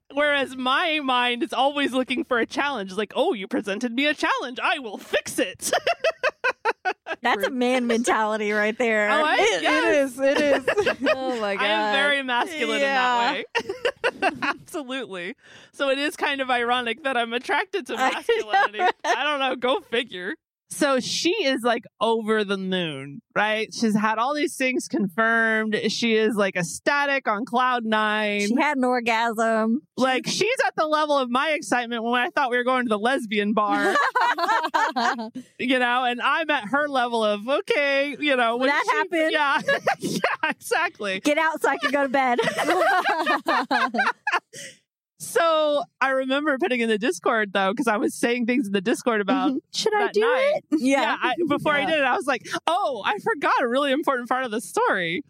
Whereas 0.12 0.56
my 0.56 1.00
mind 1.02 1.42
is 1.42 1.52
always 1.52 1.92
looking 1.92 2.24
for 2.24 2.38
a 2.38 2.46
challenge. 2.46 2.92
Like, 2.92 3.12
oh, 3.16 3.32
you 3.32 3.46
presented 3.46 3.92
me 3.92 4.06
a 4.06 4.14
challenge. 4.14 4.58
I 4.62 4.78
will 4.78 4.98
fix 4.98 5.38
it. 5.38 5.70
That's 7.22 7.44
a 7.46 7.50
man 7.50 7.86
mentality 7.86 8.52
right 8.52 8.76
there. 8.78 9.10
Oh, 9.10 9.24
I- 9.24 9.36
It- 9.38 9.62
yes. 9.62 10.18
it 10.18 10.40
is. 10.40 10.66
It 10.66 10.88
is. 10.88 10.96
oh 11.14 11.40
my 11.40 11.56
god. 11.56 11.64
I 11.64 11.68
am 11.68 11.92
very 11.94 12.22
masculine 12.22 12.80
Yeah. 12.80 13.32
in 13.32 13.44
that 14.20 14.22
way. 14.32 14.38
Absolutely. 14.42 15.34
So 15.72 15.90
it 15.90 15.98
is 15.98 16.16
kind 16.16 16.40
of 16.40 16.50
ironic 16.50 17.02
that 17.04 17.16
I'm 17.16 17.32
attracted 17.32 17.86
to 17.88 17.94
I 17.96 18.12
masculinity. 18.12 18.80
I 19.04 19.24
don't 19.24 19.40
know. 19.40 19.56
Go 19.56 19.80
figure. 19.80 20.34
So 20.68 20.98
she 21.00 21.30
is 21.44 21.62
like 21.62 21.84
over 22.00 22.42
the 22.42 22.56
moon, 22.58 23.22
right? 23.36 23.72
She's 23.72 23.96
had 23.96 24.18
all 24.18 24.34
these 24.34 24.56
things 24.56 24.88
confirmed. 24.88 25.76
She 25.88 26.16
is 26.16 26.34
like 26.34 26.56
ecstatic 26.56 27.28
on 27.28 27.44
cloud 27.44 27.84
nine. 27.84 28.40
She 28.48 28.54
had 28.56 28.76
an 28.76 28.84
orgasm. 28.84 29.82
like 29.96 30.26
she's 30.26 30.58
at 30.66 30.74
the 30.76 30.86
level 30.86 31.16
of 31.16 31.30
my 31.30 31.50
excitement 31.52 32.02
when 32.02 32.20
I 32.20 32.30
thought 32.30 32.50
we 32.50 32.56
were 32.56 32.64
going 32.64 32.84
to 32.84 32.88
the 32.88 32.98
lesbian 32.98 33.52
bar, 33.52 33.94
you 35.58 35.78
know, 35.78 36.04
and 36.04 36.20
I'm 36.20 36.50
at 36.50 36.64
her 36.68 36.88
level 36.88 37.22
of 37.24 37.48
okay, 37.48 38.16
you 38.18 38.34
know, 38.36 38.56
when 38.56 38.68
That 38.68 38.84
she- 38.90 38.96
happened. 38.96 39.32
Yeah, 39.32 39.60
yeah, 40.00 40.50
exactly. 40.50 41.20
Get 41.20 41.38
out 41.38 41.62
so 41.62 41.68
I 41.68 41.78
can 41.78 41.90
go 41.92 42.02
to 42.02 42.08
bed. 42.08 42.40
So 45.18 45.82
I 46.00 46.10
remember 46.10 46.58
putting 46.58 46.80
in 46.80 46.88
the 46.88 46.98
Discord 46.98 47.52
though, 47.52 47.72
because 47.72 47.86
I 47.88 47.96
was 47.96 48.14
saying 48.14 48.46
things 48.46 48.66
in 48.66 48.72
the 48.72 48.80
Discord 48.82 49.20
about 49.20 49.52
Mhm. 49.52 49.58
Should 49.74 49.94
I 49.94 50.08
do 50.12 50.20
night. 50.20 50.60
it? 50.72 50.80
Yeah, 50.80 51.16
I, 51.20 51.34
before 51.48 51.72
I 51.72 51.84
did 51.86 51.98
it, 51.98 52.04
I 52.04 52.14
was 52.16 52.26
like, 52.26 52.42
oh, 52.66 53.02
I 53.04 53.18
forgot 53.18 53.54
a 53.62 53.68
really 53.68 53.92
important 53.92 54.28
part 54.28 54.44
of 54.44 54.50
the 54.50 54.60
story. 54.60 55.22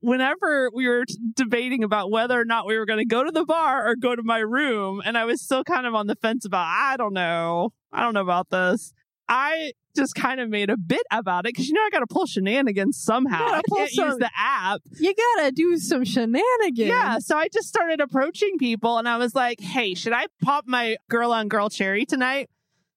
whenever 0.00 0.68
we 0.74 0.86
were 0.86 1.06
t- 1.06 1.16
debating 1.34 1.82
about 1.82 2.10
whether 2.10 2.38
or 2.38 2.44
not 2.44 2.66
we 2.66 2.76
were 2.76 2.84
going 2.84 2.98
to 2.98 3.06
go 3.06 3.24
to 3.24 3.30
the 3.30 3.42
bar 3.46 3.88
or 3.88 3.96
go 3.96 4.14
to 4.14 4.22
my 4.22 4.36
room, 4.38 5.00
and 5.02 5.16
I 5.16 5.24
was 5.24 5.40
still 5.40 5.64
kind 5.64 5.86
of 5.86 5.94
on 5.94 6.08
the 6.08 6.14
fence 6.14 6.44
about, 6.44 6.66
I 6.66 6.98
don't 6.98 7.14
know. 7.14 7.72
I 7.90 8.02
don't 8.02 8.12
know 8.12 8.20
about 8.20 8.50
this. 8.50 8.92
I 9.30 9.72
just 9.96 10.14
kind 10.14 10.40
of 10.40 10.48
made 10.48 10.70
a 10.70 10.76
bit 10.76 11.02
about 11.10 11.46
it 11.46 11.54
because, 11.54 11.68
you 11.68 11.74
know, 11.74 11.80
I 11.82 11.90
got 11.90 12.00
to 12.00 12.06
pull 12.06 12.26
shenanigans 12.26 12.98
somehow. 12.98 13.38
Gotta 13.38 13.62
I 13.72 13.76
can't 13.76 13.92
use 13.92 14.16
the 14.18 14.30
app. 14.36 14.80
You 14.98 15.14
gotta 15.36 15.52
do 15.52 15.76
some 15.78 16.04
shenanigans. 16.04 16.88
Yeah. 16.88 17.18
So 17.18 17.36
I 17.36 17.48
just 17.48 17.68
started 17.68 18.00
approaching 18.00 18.58
people 18.58 18.98
and 18.98 19.08
I 19.08 19.16
was 19.16 19.34
like, 19.34 19.60
hey, 19.60 19.94
should 19.94 20.12
I 20.12 20.26
pop 20.42 20.64
my 20.66 20.96
girl 21.08 21.32
on 21.32 21.48
girl 21.48 21.70
cherry 21.70 22.04
tonight? 22.04 22.50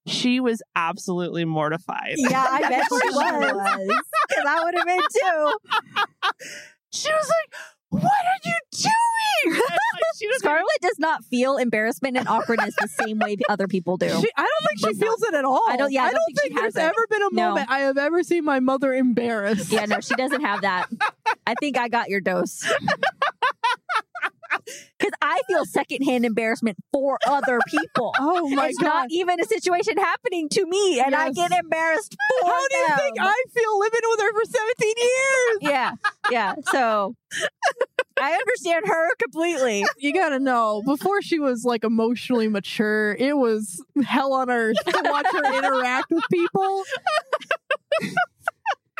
She 0.06 0.40
was 0.40 0.62
absolutely 0.74 1.44
mortified. 1.44 2.14
Yeah, 2.16 2.46
I 2.48 2.60
bet 2.68 2.86
she 2.88 2.98
she 3.00 3.14
was. 3.14 4.02
Because 4.28 4.44
I 4.46 4.64
would 4.64 4.74
have 4.74 4.86
been 4.86 5.00
too. 5.00 5.52
She 6.90 7.10
was 7.10 7.28
like, 7.28 7.60
what 7.90 8.04
are 8.04 8.40
you 8.44 8.54
doing? 8.72 8.92
And, 9.44 9.54
like, 9.54 10.16
she 10.18 10.26
was 10.26 10.38
Scarlett 10.38 10.66
does 10.82 10.98
not 10.98 11.24
feel 11.24 11.56
embarrassment 11.58 12.16
and 12.16 12.26
awkwardness 12.28 12.74
the 12.80 12.88
same 12.88 13.18
way 13.20 13.36
other 13.48 13.68
people 13.68 13.96
do. 13.96 14.08
She, 14.08 14.28
I 14.36 14.42
don't 14.42 14.80
think 14.82 14.96
she 14.96 15.00
feels 15.00 15.22
it 15.22 15.32
at 15.34 15.44
all. 15.44 15.62
I 15.68 15.76
don't- 15.76 15.92
yeah, 15.92 16.02
I 16.04 16.10
don't 16.10 16.20
think 16.36 16.52
she 16.54 16.60
there's 16.60 16.74
it. 16.76 16.80
ever 16.82 17.06
been 17.08 17.22
a 17.22 17.28
No. 17.32 17.48
moment 17.50 17.70
I 17.70 17.80
have 17.80 17.96
ever 17.98 18.22
seen 18.24 18.44
my 18.44 18.58
mother 18.60 18.92
embarrassed. 18.92 19.70
yeah, 19.70 19.84
no, 19.86 20.00
she 20.00 20.14
doesn't 20.16 20.40
have 20.42 20.62
that. 20.62 20.88
I 21.46 21.54
think 21.60 21.78
I 21.78 21.88
got 21.88 22.08
your 22.10 22.20
dose. 22.20 22.64
Because 24.98 25.12
I 25.22 25.40
feel 25.48 25.64
secondhand 25.64 26.24
embarrassment 26.24 26.76
for 26.92 27.18
other 27.26 27.58
people. 27.68 28.14
Oh 28.20 28.48
my 28.50 28.68
it's 28.68 28.78
god! 28.78 28.86
not 28.86 29.06
even 29.10 29.40
a 29.40 29.44
situation 29.44 29.96
happening 29.96 30.48
to 30.50 30.66
me, 30.66 31.00
and 31.00 31.14
I 31.14 31.30
get 31.30 31.50
embarrassed 31.52 32.16
for 32.40 32.48
How 32.48 32.68
do 32.68 32.76
you 32.76 32.86
them. 32.88 32.98
think 32.98 33.16
I 33.20 33.44
feel 33.54 33.78
living 33.78 34.00
with 34.04 34.20
her 34.20 34.32
for 34.32 34.44
17 34.44 34.94
years? 34.96 35.58
yeah, 35.62 35.92
yeah. 36.30 36.54
So 36.70 37.14
I 38.20 38.32
understand 38.32 38.84
her 38.86 39.08
completely. 39.20 39.84
You 39.98 40.12
gotta 40.12 40.38
know, 40.38 40.82
before 40.84 41.22
she 41.22 41.38
was 41.38 41.64
like 41.64 41.84
emotionally 41.84 42.48
mature, 42.48 43.14
it 43.14 43.36
was 43.36 43.82
hell 44.04 44.32
on 44.32 44.50
earth 44.50 44.76
to 44.84 45.00
watch 45.04 45.26
her 45.30 45.54
interact 45.58 46.10
with 46.10 46.24
people. 46.30 46.82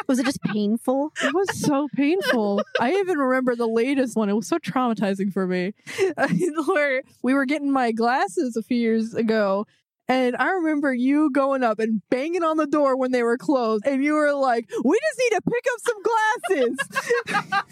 Was 0.09 0.19
it 0.19 0.25
just 0.25 0.43
painful? 0.43 1.13
It 1.23 1.35
was 1.35 1.61
so 1.61 1.89
painful. 1.95 2.63
I 2.81 2.93
even 2.95 3.19
remember 3.19 3.55
the 3.55 3.67
latest 3.67 4.17
one. 4.17 4.31
It 4.31 4.35
was 4.35 4.49
so 4.49 4.59
traumatizing 4.59 5.33
for 5.33 5.47
me. 5.47 5.75
Where 6.67 7.03
we 7.23 7.35
were 7.35 7.45
getting 7.45 7.71
my 7.71 7.93
glasses 7.93 8.57
a 8.57 8.63
few 8.63 8.79
years 8.79 9.15
ago. 9.15 9.67
And 10.09 10.37
I 10.37 10.53
remember 10.53 10.95
you 10.95 11.31
going 11.31 11.63
up 11.63 11.79
and 11.79 12.01
banging 12.09 12.43
on 12.43 12.57
the 12.57 12.67
door 12.67 12.97
when 12.97 13.13
they 13.13 13.23
were 13.23 13.37
closed. 13.37 13.87
And 13.87 14.03
you 14.03 14.15
were 14.15 14.33
like, 14.33 14.71
we 14.83 14.99
just 14.99 15.19
need 15.19 15.37
to 15.37 15.43
pick 15.43 15.67
up 15.73 15.81
some 15.87 16.03
glasses. 17.37 17.65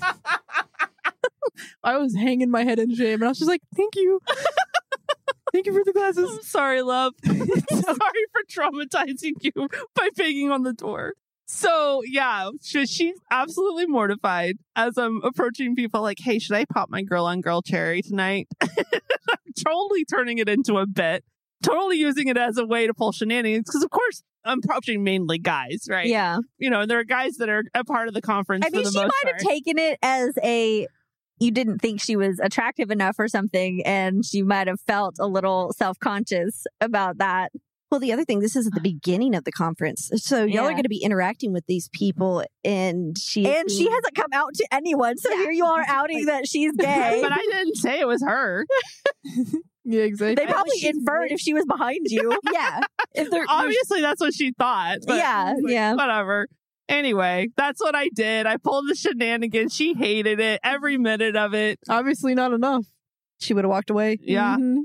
I 1.83 1.97
was 1.97 2.15
hanging 2.15 2.51
my 2.51 2.65
head 2.65 2.79
in 2.79 2.95
shame. 2.95 3.15
And 3.15 3.25
I 3.25 3.29
was 3.29 3.39
just 3.39 3.49
like, 3.49 3.63
thank 3.75 3.97
you. 3.97 4.21
thank 5.53 5.65
you 5.65 5.73
for 5.73 5.83
the 5.85 5.95
glasses. 5.95 6.31
I'm 6.31 6.43
sorry, 6.43 6.83
love. 6.83 7.15
sorry 7.25 7.47
for 7.71 8.43
traumatizing 8.51 9.33
you 9.41 9.69
by 9.95 10.11
banging 10.15 10.51
on 10.51 10.63
the 10.63 10.75
door. 10.75 11.15
So 11.47 12.03
yeah, 12.05 12.51
she, 12.63 12.87
she's 12.87 13.19
absolutely 13.31 13.87
mortified 13.87 14.57
as 14.75 14.99
I'm 14.99 15.23
approaching 15.23 15.75
people 15.77 16.03
like, 16.03 16.19
hey, 16.21 16.39
should 16.39 16.57
I 16.57 16.65
pop 16.65 16.91
my 16.91 17.03
girl 17.03 17.25
on 17.25 17.41
girl 17.41 17.63
cherry 17.63 18.03
tonight? 18.03 18.49
Totally 19.65 20.05
turning 20.05 20.39
it 20.39 20.49
into 20.49 20.77
a 20.77 20.87
bit, 20.87 21.25
totally 21.63 21.97
using 21.97 22.29
it 22.29 22.37
as 22.37 22.59
a 22.59 22.67
way 22.67 22.87
to 22.87 22.93
pull 22.93 23.13
shenanigans. 23.13 23.65
Because 23.67 23.83
of 23.83 23.91
course 23.91 24.23
I'm 24.45 24.61
approaching 24.63 25.03
mainly 25.03 25.39
guys, 25.39 25.87
right? 25.89 26.07
Yeah. 26.07 26.39
You 26.59 26.69
know, 26.69 26.83
and 26.83 26.91
there 26.91 26.99
are 26.99 27.05
guys 27.05 27.37
that 27.37 27.49
are 27.49 27.63
a 27.75 27.85
part 27.85 28.09
of 28.09 28.15
the 28.15 28.23
conference. 28.23 28.65
I 28.67 28.71
mean, 28.71 28.85
she 28.85 28.99
might 28.99 29.07
most 29.07 29.15
have 29.27 29.39
taken 29.39 29.79
it 29.79 29.99
as 30.03 30.37
a 30.43 30.87
you 31.39 31.51
didn't 31.51 31.81
think 31.81 32.01
she 32.01 32.17
was 32.17 32.41
attractive 32.41 32.91
enough 32.91 33.19
or 33.19 33.29
something, 33.29 33.83
and 33.85 34.25
she 34.25 34.43
might 34.43 34.69
have 34.69 34.81
felt 34.81 35.17
a 35.19 35.27
little 35.27 35.73
self 35.77 35.99
conscious 35.99 36.67
about 36.81 37.19
that. 37.19 37.53
Well, 37.91 38.01
the 38.01 38.13
other 38.13 38.25
thing, 38.25 38.41
this 38.41 38.57
is 38.57 38.67
at 38.67 38.73
the 38.75 38.81
beginning 38.81 39.35
of 39.37 39.45
the 39.45 39.53
conference. 39.53 40.11
So 40.17 40.45
y'all 40.45 40.65
are 40.67 40.71
going 40.73 40.83
to 40.83 40.89
be 40.89 41.03
interacting 41.05 41.53
with 41.53 41.65
these 41.67 41.89
people 41.93 42.43
and 42.65 43.17
she 43.17 43.47
And 43.47 43.71
she 43.71 43.85
hasn't 43.89 44.15
come 44.17 44.33
out 44.33 44.55
to 44.55 44.67
anyone, 44.73 45.17
so 45.19 45.31
Yeah. 45.31 45.37
here 45.37 45.53
you 45.53 45.65
are 45.67 45.85
outing 45.87 46.25
that 46.27 46.49
she's 46.49 46.73
gay. 46.73 47.21
but 47.23 47.31
I 47.33 47.37
didn't 47.37 47.77
say 47.77 48.01
it 48.01 48.07
was 48.09 48.23
her. 48.27 48.67
Yeah, 49.89 50.01
exactly. 50.03 50.35
they 50.35 50.51
probably 50.51 50.71
wish 50.73 50.81
she's 50.81 50.97
inferred 50.97 51.31
if 51.31 51.39
she 51.39 51.55
was 51.55 51.65
behind 51.65 52.07
you. 52.07 52.37
Yeah. 52.53 52.81
If 53.15 53.31
they're 53.31 53.45
Obviously, 53.49 54.01
that's 54.01 54.21
what 54.21 54.35
she 54.35 54.51
thought. 54.59 54.99
But 55.07 55.15
yeah, 55.19 55.55
Like, 55.63 55.73
yeah. 55.73 55.95
Whatever. 55.95 56.49
Anyway, 56.89 57.51
that's 57.57 57.81
what 57.81 57.95
I 57.95 58.09
did. 58.13 58.47
I 58.47 58.57
pulled 58.57 58.89
the 58.89 58.97
shenanigans. 58.97 59.73
She 59.73 59.95
hated 59.95 60.41
it, 60.41 60.59
every 60.65 60.99
minute 60.99 61.37
of 61.37 61.55
it. 61.55 61.79
Obviously 61.89 62.35
not 62.35 62.53
enough. 62.53 62.85
she 63.39 63.55
would 63.55 63.63
have 63.63 63.71
walked 63.71 63.91
away. 63.91 64.19
Yeah. 64.21 64.57
Mhm. 64.59 64.81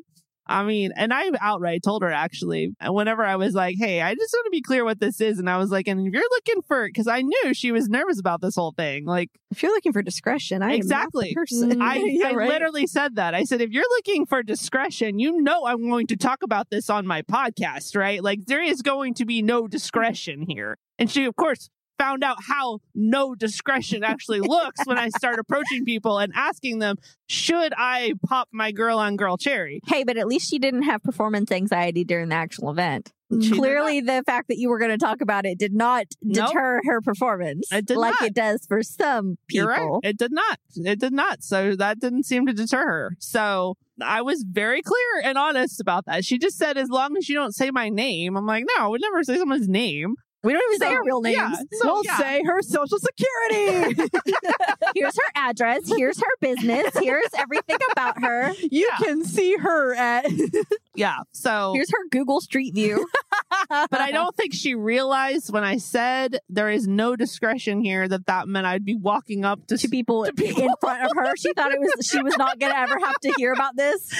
I 0.52 0.64
mean, 0.64 0.92
and 0.96 1.14
I 1.14 1.32
outright 1.40 1.82
told 1.84 2.02
her 2.04 2.12
actually, 2.12 2.76
whenever 2.86 3.24
I 3.24 3.36
was 3.38 3.54
like, 3.54 3.76
hey, 3.80 4.02
I 4.02 4.14
just 4.16 4.34
want 4.34 4.46
to 4.46 4.52
be 4.52 4.62
clear 4.62 4.84
what 4.84 5.00
this 5.00 5.22
is. 5.22 5.40
And 5.40 5.50
I 5.50 5.58
was 5.58 5.72
like, 5.72 5.88
and 5.88 6.06
if 6.08 6.14
you're 6.14 6.24
looking 6.30 6.62
for, 6.64 6.86
because 6.88 7.08
I 7.08 7.22
knew 7.22 7.54
she 7.54 7.72
was 7.72 7.88
nervous 7.90 8.20
about 8.20 8.42
this 8.42 8.56
whole 8.56 8.74
thing. 8.74 9.06
Like, 9.06 9.30
If 9.50 9.64
you're 9.64 9.72
looking 9.74 9.94
for 9.94 10.02
discretion, 10.02 10.62
I 10.62 10.74
Exactly. 10.74 11.34
person. 11.34 11.82
I, 11.82 11.96
Yeah, 12.06 12.30
I 12.30 12.34
right. 12.34 12.50
literally 12.50 12.88
said 12.88 13.16
that. 13.16 13.34
I 13.34 13.44
said, 13.46 13.62
if 13.62 13.72
you're 13.72 13.90
looking 13.98 14.26
for 14.26 14.44
discretion, 14.44 15.18
you 15.20 15.42
know 15.42 15.66
I'm 15.66 15.90
going 15.90 16.08
to 16.08 16.18
talk 16.18 16.44
about 16.44 16.70
this 16.70 16.90
on 16.90 17.08
my 17.08 17.22
podcast, 17.22 17.96
right? 17.96 18.22
Like, 18.24 18.46
there 18.46 18.62
is 18.62 18.82
going 18.82 19.14
to 19.16 19.26
be 19.26 19.42
no 19.42 19.68
discretion 19.68 20.46
here. 20.48 20.78
And 21.00 21.10
she, 21.10 21.26
of 21.26 21.36
course, 21.36 21.70
found 22.02 22.24
out 22.24 22.38
how 22.42 22.80
no 22.96 23.36
discretion 23.36 24.04
actually 24.04 24.40
looks 24.40 24.86
when 24.86 24.98
I 24.98 25.10
start 25.10 25.38
approaching 25.40 25.86
people 25.86 26.18
and 26.18 26.34
asking 26.36 26.80
them, 26.80 26.98
should 27.28 27.74
I 27.78 28.14
pop 28.28 28.50
my 28.52 28.72
girl 28.72 28.98
on 28.98 29.16
girl 29.18 29.38
cherry? 29.38 29.82
Hey, 29.86 30.04
but 30.04 30.18
at 30.18 30.28
least 30.28 30.50
she 30.50 30.58
didn't 30.60 30.84
have 30.84 31.04
performance 31.04 31.52
anxiety 31.52 32.04
during 32.04 32.30
the 32.30 32.36
actual 32.36 32.72
event. 32.72 33.12
She 33.42 33.52
Clearly, 33.52 34.02
the 34.02 34.24
fact 34.26 34.50
that 34.50 34.58
you 34.58 34.68
were 34.70 34.78
going 34.80 34.92
to 34.92 34.98
talk 34.98 35.22
about 35.22 35.46
it 35.46 35.58
did 35.58 35.74
not 35.74 36.06
Nope. 36.22 36.48
deter 36.48 36.82
her 36.84 37.00
performance 37.02 37.72
It 37.72 37.86
did 37.86 37.96
like 37.98 38.16
not. 38.20 38.28
it 38.28 38.34
does 38.34 38.66
for 38.68 38.84
some 38.84 39.38
people. 39.48 39.70
You're 39.72 40.00
right. 40.00 40.00
It 40.04 40.18
did 40.18 40.34
not. 40.34 40.60
It 40.76 41.00
did 41.00 41.14
not. 41.14 41.42
So 41.42 41.76
that 41.78 42.00
didn't 42.00 42.24
seem 42.24 42.46
to 42.48 42.54
deter 42.54 42.86
her. 42.86 43.16
So 43.20 43.78
I 44.02 44.22
was 44.22 44.44
very 44.44 44.82
clear 44.82 45.22
and 45.24 45.38
honest 45.38 45.80
about 45.80 46.08
that. 46.08 46.26
She 46.26 46.40
just 46.40 46.58
said, 46.58 46.78
as 46.78 46.90
long 46.90 47.16
as 47.16 47.30
you 47.30 47.36
don't 47.36 47.56
say 47.56 47.72
my 47.72 47.88
name, 47.88 48.36
I'm 48.36 48.46
like, 48.46 48.66
no, 48.78 48.84
I 48.84 48.88
would 48.90 49.02
never 49.02 49.24
say 49.24 49.38
someone's 49.38 49.70
name. 49.70 50.16
We 50.44 50.54
don't 50.54 50.64
even 50.74 50.80
say 50.80 50.94
her 50.96 51.04
real 51.04 51.22
names. 51.22 51.36
yeah, 51.36 51.54
so, 51.74 51.86
we'll 51.86 52.04
yeah. 52.04 52.18
say 52.18 52.42
her 52.44 52.62
social 52.64 52.98
security. 52.98 54.10
Here's 54.96 55.16
her 55.16 55.32
address. 55.36 55.88
Here's 55.88 56.18
her 56.18 56.32
business. 56.40 56.92
Here's 57.00 57.30
everything 57.38 57.78
about 57.92 58.22
her. 58.24 58.54
you 58.72 58.90
can 58.98 59.24
see 59.24 59.56
her 59.58 59.94
at 59.94 60.26
Yeah. 60.96 61.18
So, 61.32 61.74
Here's 61.76 61.92
her 61.92 62.08
Google 62.10 62.42
Street 62.42 62.74
View. 62.74 63.08
but 63.70 64.02
I 64.02 64.12
don't 64.12 64.36
think 64.36 64.54
she 64.54 64.74
realized 64.76 65.54
when 65.54 65.64
I 65.64 65.78
said 65.78 66.40
there 66.50 66.70
is 66.70 66.88
no 66.88 67.16
discretion 67.16 67.82
here 67.84 68.08
that 68.08 68.26
that 68.26 68.48
meant 68.48 68.66
I'd 68.66 68.84
be 68.84 68.96
walking 68.96 69.46
up 69.46 69.68
to, 69.68 69.78
to 69.78 69.88
people, 69.90 70.26
To 70.26 70.34
people. 70.34 70.64
in 70.64 70.74
front 70.82 71.04
of 71.04 71.12
her. 71.16 71.36
She 71.38 71.54
thought 71.54 71.72
it 71.72 71.80
was 71.80 71.94
she 72.06 72.22
was 72.22 72.36
not 72.38 72.60
going 72.60 72.72
to 72.72 72.78
ever 72.80 72.98
have 73.00 73.20
to 73.22 73.34
hear 73.38 73.54
about 73.54 73.76
this. 73.78 74.12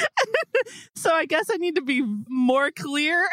So 0.96 1.12
I 1.14 1.26
guess 1.26 1.48
I 1.52 1.58
need 1.58 1.76
to 1.76 1.82
be 1.82 2.04
more 2.30 2.70
clear. 2.70 3.28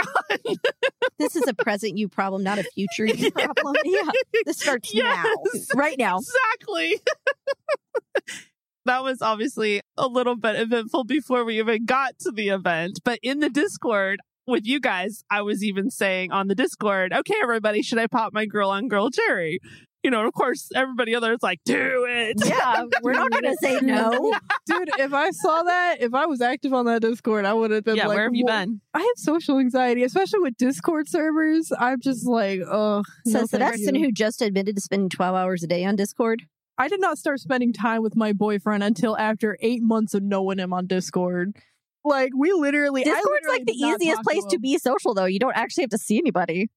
this 1.18 1.36
is 1.36 1.45
a 1.47 1.55
present 1.55 1.99
you 1.99 2.09
problem, 2.09 2.43
not 2.43 2.59
a 2.59 2.62
future 2.62 2.78
you 2.87 3.31
problem. 3.33 3.74
Yeah, 3.85 4.11
This 4.47 4.59
starts 4.59 4.93
Yes. 4.95 5.24
now. 5.24 5.79
right 5.79 5.99
now. 5.99 6.18
exactly. 6.18 7.01
that 8.85 9.03
was 9.03 9.20
obviously 9.20 9.81
a 9.97 10.07
little 10.07 10.37
bit 10.37 10.57
eventful 10.57 11.05
before 11.05 11.45
we 11.45 11.59
even 11.59 11.85
got 11.85 12.18
to 12.20 12.31
the 12.31 12.49
event. 12.49 13.01
But 13.05 13.18
in 13.22 13.41
the 13.41 13.51
Discord 13.51 14.20
with 14.47 14.64
you 14.66 14.81
guys, 14.81 15.22
I 15.31 15.43
was 15.43 15.62
even 15.62 15.91
saying 15.91 16.33
on 16.33 16.49
the 16.49 16.55
Discord, 16.55 17.12
okay, 17.12 17.35
everybody, 17.43 17.83
should 17.83 17.99
I 17.99 18.07
pop 18.07 18.33
my 18.33 18.47
girl 18.47 18.70
on 18.70 18.89
girl 18.89 19.11
cherry? 19.11 19.61
You 20.09 20.13
know, 20.13 20.27
of 20.27 20.33
course, 20.33 20.71
everybody 20.75 21.15
other 21.15 21.35
is 21.35 21.43
like, 21.43 21.61
do 21.67 22.07
it. 22.09 22.37
Yeah, 22.43 22.85
we're 23.03 23.13
not 23.13 23.31
going 23.31 23.43
to 23.43 23.57
say 23.61 23.79
no. 23.83 24.35
dude. 24.67 24.89
If 24.99 25.13
I 25.13 25.31
saw 25.33 25.65
that, 25.65 26.01
if 26.01 26.15
I 26.15 26.25
was 26.25 26.41
active 26.41 26.73
on 26.73 26.87
that 26.87 27.03
Discord, 27.03 27.45
I 27.45 27.53
would 27.53 27.71
have 27.73 27.85
been 27.85 27.97
Yeah, 27.97 28.07
like, 28.07 28.17
where 28.17 28.25
have 28.25 28.35
you 28.35 28.47
"Wha- 28.47 28.61
been? 28.61 28.81
I 28.95 29.01
have 29.01 29.17
social 29.17 29.59
anxiety, 29.59 30.05
especially 30.05 30.39
with 30.41 30.57
Discord 30.57 31.11
servers. 31.11 31.71
I'm 31.79 32.01
just 32.01 32.27
like, 32.27 32.61
oh. 32.67 33.03
So, 33.27 33.45
the 33.45 33.59
person 33.59 33.97
who 33.97 34.11
just 34.11 34.41
admitted 34.41 34.77
to 34.77 34.81
spending 34.81 35.11
12 35.11 35.37
hours 35.37 35.63
a 35.63 35.67
day 35.67 35.85
on 35.85 35.95
Discord. 35.95 36.41
I 36.79 36.89
did 36.89 37.03
not 37.03 37.19
start 37.19 37.41
spending 37.41 37.75
time 37.75 38.03
with 38.03 38.17
my 38.17 38.33
boyfriend 38.33 38.83
until 38.83 39.15
after 39.19 39.59
eight 39.61 39.83
months 39.83 40.15
of 40.15 40.23
knowing 40.23 40.59
him 40.59 40.73
on 40.73 40.87
Discord. 40.87 41.55
Like 42.03 42.31
we 42.35 42.51
literally, 42.53 43.03
I 43.03 43.05
Discord's 43.05 43.27
literally 43.27 43.59
like 43.59 43.67
the 43.67 43.75
easiest 43.75 44.17
talk 44.17 44.25
place 44.25 44.45
to 44.49 44.57
him. 44.57 44.63
be 44.63 44.79
social, 44.79 45.13
though. 45.13 45.27
You 45.27 45.39
don't 45.39 45.55
actually 45.55 45.83
have 45.83 45.91
to 45.91 45.99
see 45.99 46.17
anybody. 46.17 46.71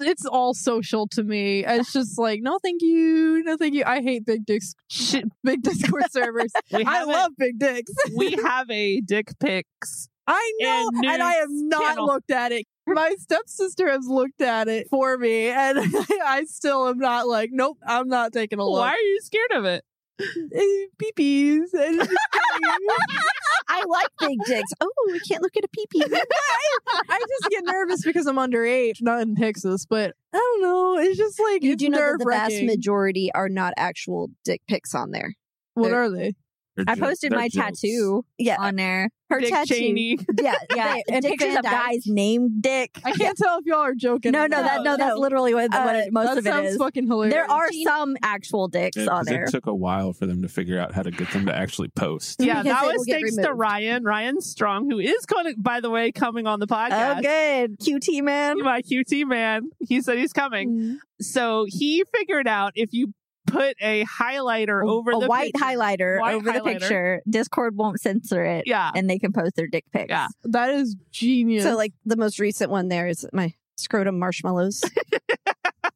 It's 0.00 0.26
all 0.26 0.52
social 0.54 1.06
to 1.08 1.22
me. 1.22 1.64
It's 1.64 1.92
just 1.92 2.18
like, 2.18 2.40
no, 2.42 2.58
thank 2.62 2.82
you, 2.82 3.42
no, 3.44 3.56
thank 3.56 3.74
you. 3.74 3.82
I 3.86 4.02
hate 4.02 4.26
big 4.26 4.44
dicks, 4.44 4.74
Shit. 4.90 5.24
big 5.42 5.62
Discord 5.62 6.04
servers. 6.10 6.52
I 6.74 7.02
a- 7.02 7.06
love 7.06 7.32
big 7.38 7.58
dicks. 7.58 7.90
we 8.16 8.32
have 8.44 8.70
a 8.70 9.00
dick 9.00 9.28
pics. 9.40 10.08
I 10.26 10.52
know, 10.60 10.90
And 10.96 11.06
and, 11.06 11.22
I 11.22 11.32
have 11.34 11.48
not 11.50 11.82
channel. 11.82 12.06
looked 12.06 12.30
at 12.32 12.50
it. 12.52 12.66
My 12.88 13.14
stepsister 13.18 13.88
has 13.88 14.06
looked 14.08 14.40
at 14.40 14.66
it 14.68 14.88
for 14.90 15.16
me, 15.18 15.48
and 15.48 15.78
I 16.24 16.44
still 16.48 16.88
am 16.88 16.98
not 16.98 17.26
like, 17.28 17.50
nope, 17.52 17.78
I'm 17.86 18.08
not 18.08 18.32
taking 18.32 18.58
a 18.58 18.64
look. 18.64 18.80
Why 18.80 18.90
are 18.90 18.98
you 18.98 19.20
scared 19.22 19.52
of 19.52 19.64
it? 19.64 19.84
Eh, 20.20 20.86
peepees. 21.02 21.68
And 21.74 22.00
I 23.68 23.82
like 23.86 24.06
big 24.20 24.38
dicks. 24.46 24.70
Oh, 24.80 24.90
we 25.08 25.20
can't 25.28 25.42
look 25.42 25.56
at 25.56 25.64
a 25.64 25.68
pee 25.68 25.86
pee. 25.90 26.04
I 27.08 27.18
just 27.18 27.50
get 27.50 27.64
nervous 27.64 28.02
because 28.04 28.26
I'm 28.26 28.36
underage, 28.36 29.02
not 29.02 29.20
in 29.20 29.34
Texas, 29.34 29.84
but 29.88 30.14
I 30.32 30.38
don't 30.38 30.62
know. 30.62 30.98
It's 30.98 31.18
just 31.18 31.38
like 31.40 31.62
You 31.62 31.72
it's 31.72 31.82
do 31.82 31.90
know 31.90 31.98
that 31.98 32.18
the 32.20 32.30
vast 32.30 32.62
majority 32.62 33.30
are 33.34 33.48
not 33.48 33.74
actual 33.76 34.28
dick 34.44 34.62
pics 34.68 34.94
on 34.94 35.10
there. 35.10 35.34
What 35.74 35.88
they're- 35.88 36.02
are 36.04 36.10
they? 36.10 36.34
They're 36.76 36.84
I 36.88 36.94
posted 36.94 37.32
my 37.32 37.48
jokes. 37.48 37.80
tattoo 37.80 38.24
Yeah, 38.38 38.56
on 38.60 38.76
there. 38.76 39.10
her 39.30 39.40
Dick 39.40 39.50
tattoo. 39.50 39.74
Cheney. 39.74 40.18
Yeah, 40.40 40.54
Yeah, 40.74 40.94
they- 41.08 41.14
and 41.14 41.22
Dick 41.22 41.32
pictures 41.32 41.54
Van 41.54 41.58
of 41.58 41.64
guys 41.64 42.02
named 42.06 42.62
Dick. 42.62 42.98
I 43.04 43.12
can't 43.12 43.36
tell 43.36 43.58
if 43.58 43.64
y'all 43.66 43.78
are 43.78 43.94
joking. 43.94 44.32
No, 44.32 44.46
no, 44.46 44.62
that 44.62 44.82
no, 44.84 44.96
that's 44.96 45.16
literally 45.18 45.54
what, 45.54 45.70
what 45.72 45.94
Uh, 45.96 45.98
it, 45.98 46.12
most 46.12 46.26
that 46.26 46.38
of 46.38 46.46
it 46.46 46.50
sounds 46.50 46.68
is. 46.72 46.76
fucking 46.76 47.06
hilarious. 47.06 47.34
There 47.34 47.50
are 47.50 47.72
some 47.84 48.16
actual 48.22 48.68
dicks 48.68 48.96
Yeah, 48.96 49.04
on 49.08 49.18
'cause 49.20 49.26
there. 49.26 49.44
It 49.44 49.50
took 49.50 49.66
a 49.66 49.74
while 49.74 50.12
for 50.12 50.26
them 50.26 50.42
to 50.42 50.48
figure 50.48 50.78
out 50.78 50.92
how 50.94 51.02
to 51.02 51.10
get 51.10 51.30
them 51.32 51.46
to 51.46 51.56
actually 51.56 51.88
post. 51.88 52.40
Yeah, 52.40 52.62
Because 52.62 52.80
that 52.80 52.86
was 52.94 53.06
thanks 53.08 53.36
to. 53.36 53.52
Ryan, 53.54 54.04
Ryan 54.04 54.40
Strong, 54.40 54.90
who 54.90 54.98
is 54.98 55.24
going 55.26 55.46
to, 55.46 55.54
by 55.60 55.80
the 55.80 55.88
way, 55.90 56.12
coming 56.12 56.46
on 56.46 56.60
the 56.60 56.66
podcast. 56.66 57.18
Oh, 57.18 57.22
good. 57.22 57.78
QT 57.80 58.22
man. 58.22 58.58
My 58.62 58.82
QT 58.82 59.26
man. 59.26 59.70
He 59.80 60.02
said 60.02 60.18
he's 60.18 60.32
coming. 60.34 60.70
Mm. 60.70 60.96
So 61.20 61.64
he 61.68 62.04
figured 62.14 62.46
out 62.46 62.72
if 62.74 62.92
you 62.92 63.14
put 63.46 63.76
a 63.80 64.04
highlighter 64.04 64.84
over 64.86 65.12
a 65.12 65.18
the 65.18 65.26
white 65.26 65.52
picture- 65.54 65.64
highlighter 65.64 66.20
White 66.20 66.34
over 66.34 66.52
the 66.52 66.60
picture. 66.62 67.22
Discord 67.28 67.76
won't 67.76 68.00
censor 68.00 68.44
it. 68.44 68.64
Yeah. 68.66 68.90
And 68.94 69.08
they 69.08 69.18
can 69.18 69.32
post 69.32 69.56
their 69.56 69.66
dick 69.68 69.84
pics. 69.92 70.10
Yeah. 70.10 70.28
That 70.44 70.70
is 70.70 70.96
genius. 71.12 71.64
So, 71.64 71.76
like 71.76 71.92
the 72.04 72.16
most 72.16 72.38
recent 72.40 72.70
one 72.70 72.88
there 72.88 73.06
is 73.08 73.26
my 73.32 73.54
scrotum 73.76 74.18
marshmallows. 74.18 74.82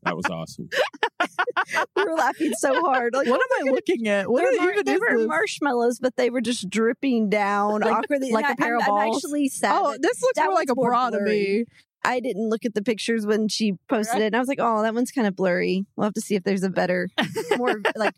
That 0.03 0.17
was 0.17 0.25
awesome. 0.31 0.71
we 1.97 2.05
were 2.05 2.15
laughing 2.15 2.53
so 2.57 2.81
hard. 2.81 3.13
Like, 3.13 3.29
what 3.29 3.39
am 3.41 3.67
I 3.69 3.71
looking 3.71 4.09
at? 4.09 4.31
What 4.31 4.45
They're 4.51 4.59
mar- 4.61 4.73
even 4.73 4.85
they 4.87 4.97
were 4.97 5.19
this? 5.19 5.27
marshmallows, 5.27 5.99
but 6.01 6.17
they 6.17 6.31
were 6.31 6.41
just 6.41 6.71
dripping 6.71 7.29
down 7.29 7.81
Like- 7.83 7.93
awkwardly. 7.93 8.33
like 8.33 8.47
And 8.47 8.55
a 8.55 8.57
pair 8.57 8.77
I, 8.77 8.79
of 8.79 8.89
I'm, 8.89 8.95
I'm 8.95 9.15
actually 9.15 9.49
sad. 9.49 9.73
Oh, 9.75 9.95
this 10.01 10.23
looks 10.23 10.37
that 10.37 10.47
more 10.47 10.55
like 10.55 10.69
a 10.71 10.73
one's 10.75 10.77
more 10.77 10.91
bra 10.91 11.11
to 11.11 11.21
me. 11.21 11.65
I 12.05 12.21
didn't 12.21 12.49
look 12.49 12.65
at 12.65 12.75
the 12.75 12.83
pictures 12.83 13.27
when 13.27 13.49
she 13.49 13.75
posted 13.89 14.23
it, 14.23 14.27
and 14.27 14.37
I 14.37 14.39
was 14.39 14.49
like, 14.49 14.59
"Oh, 14.61 14.83
that 14.83 14.95
one's 14.95 15.11
kind 15.11 15.27
of 15.27 15.37
blurry." 15.37 15.85
We'll 15.97 16.05
have 16.05 16.15
to 16.15 16.21
see 16.21 16.35
if 16.35 16.45
there's 16.45 16.63
a 16.63 16.71
better, 16.71 17.09
more 17.57 17.81
like 17.97 18.15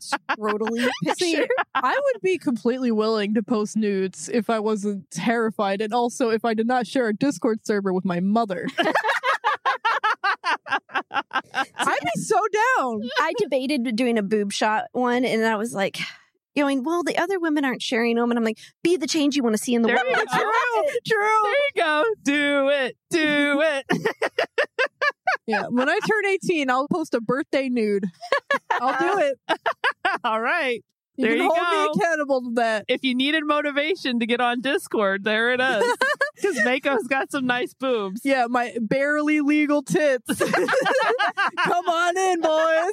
scrotally 0.00 0.88
See, 1.18 1.36
picture. 1.36 1.48
I 1.74 1.94
would 1.94 2.22
be 2.22 2.38
completely 2.38 2.92
willing 2.92 3.34
to 3.34 3.42
post 3.42 3.76
nudes 3.76 4.28
if 4.28 4.48
I 4.50 4.60
wasn't 4.60 5.10
terrified, 5.10 5.80
and 5.80 5.92
also 5.92 6.30
if 6.30 6.44
I 6.44 6.54
did 6.54 6.66
not 6.66 6.86
share 6.86 7.08
a 7.08 7.14
Discord 7.14 7.66
server 7.66 7.92
with 7.92 8.04
my 8.04 8.20
mother. 8.20 8.66
I'd 11.10 11.98
be 12.02 12.22
so 12.22 12.36
down. 12.76 13.08
I 13.20 13.32
debated 13.38 13.96
doing 13.96 14.18
a 14.18 14.22
boob 14.22 14.52
shot 14.52 14.84
one, 14.92 15.24
and 15.24 15.44
I 15.44 15.56
was 15.56 15.72
like, 15.72 15.98
going, 16.56 16.84
"Well, 16.84 17.02
the 17.02 17.16
other 17.18 17.38
women 17.38 17.64
aren't 17.64 17.82
sharing 17.82 18.16
them," 18.16 18.30
and 18.30 18.38
I'm 18.38 18.44
like, 18.44 18.58
"Be 18.82 18.96
the 18.96 19.06
change 19.06 19.36
you 19.36 19.42
want 19.42 19.54
to 19.56 19.62
see 19.62 19.74
in 19.74 19.82
the 19.82 19.88
There 19.88 19.96
world." 19.96 20.06
you 20.08 20.24
go. 20.26 20.82
True. 21.06 21.42
There 21.44 21.52
you 21.52 21.70
go. 21.76 22.04
Do 22.24 22.68
it. 22.70 22.96
Do 23.10 23.60
it. 23.62 23.86
Yeah, 25.46 25.64
when 25.70 25.88
I 25.88 25.98
turn 26.06 26.26
18, 26.26 26.68
I'll 26.70 26.88
post 26.88 27.14
a 27.14 27.22
birthday 27.22 27.70
nude. 27.70 28.04
I'll 28.70 28.98
do 28.98 29.18
it. 29.18 29.38
All 30.24 30.40
right. 30.42 30.84
You 31.16 31.24
There 31.26 31.36
can 31.36 31.42
you 31.44 31.48
hold 31.50 31.58
go. 31.58 31.84
me 31.84 32.02
accountable 32.02 32.42
to 32.42 32.50
that. 32.56 32.84
If 32.86 33.02
you 33.02 33.14
needed 33.14 33.44
motivation 33.46 34.20
to 34.20 34.26
get 34.26 34.42
on 34.42 34.60
Discord, 34.60 35.24
there 35.24 35.50
it 35.54 35.60
is. 35.60 35.96
Because 36.36 36.58
Mayko's 36.58 37.06
got 37.08 37.30
some 37.30 37.46
nice 37.46 37.72
boobs. 37.72 38.20
Yeah, 38.24 38.46
my 38.48 38.74
barely 38.80 39.40
legal 39.40 39.82
tits. 39.82 40.38
Come 40.38 41.88
on 41.88 42.18
in, 42.18 42.40
boys. 42.42 42.90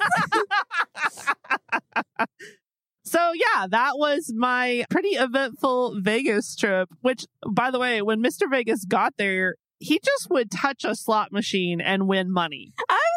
So 3.16 3.32
yeah, 3.32 3.66
that 3.70 3.92
was 3.96 4.30
my 4.36 4.84
pretty 4.90 5.16
eventful 5.16 6.00
Vegas 6.02 6.54
trip. 6.54 6.90
Which, 7.00 7.24
by 7.50 7.70
the 7.70 7.78
way, 7.78 8.02
when 8.02 8.22
Mr. 8.22 8.42
Vegas 8.50 8.84
got 8.84 9.14
there, 9.16 9.54
he 9.78 9.98
just 10.04 10.28
would 10.28 10.50
touch 10.50 10.84
a 10.84 10.94
slot 10.94 11.32
machine 11.32 11.80
and 11.80 12.08
win 12.08 12.30
money. 12.30 12.74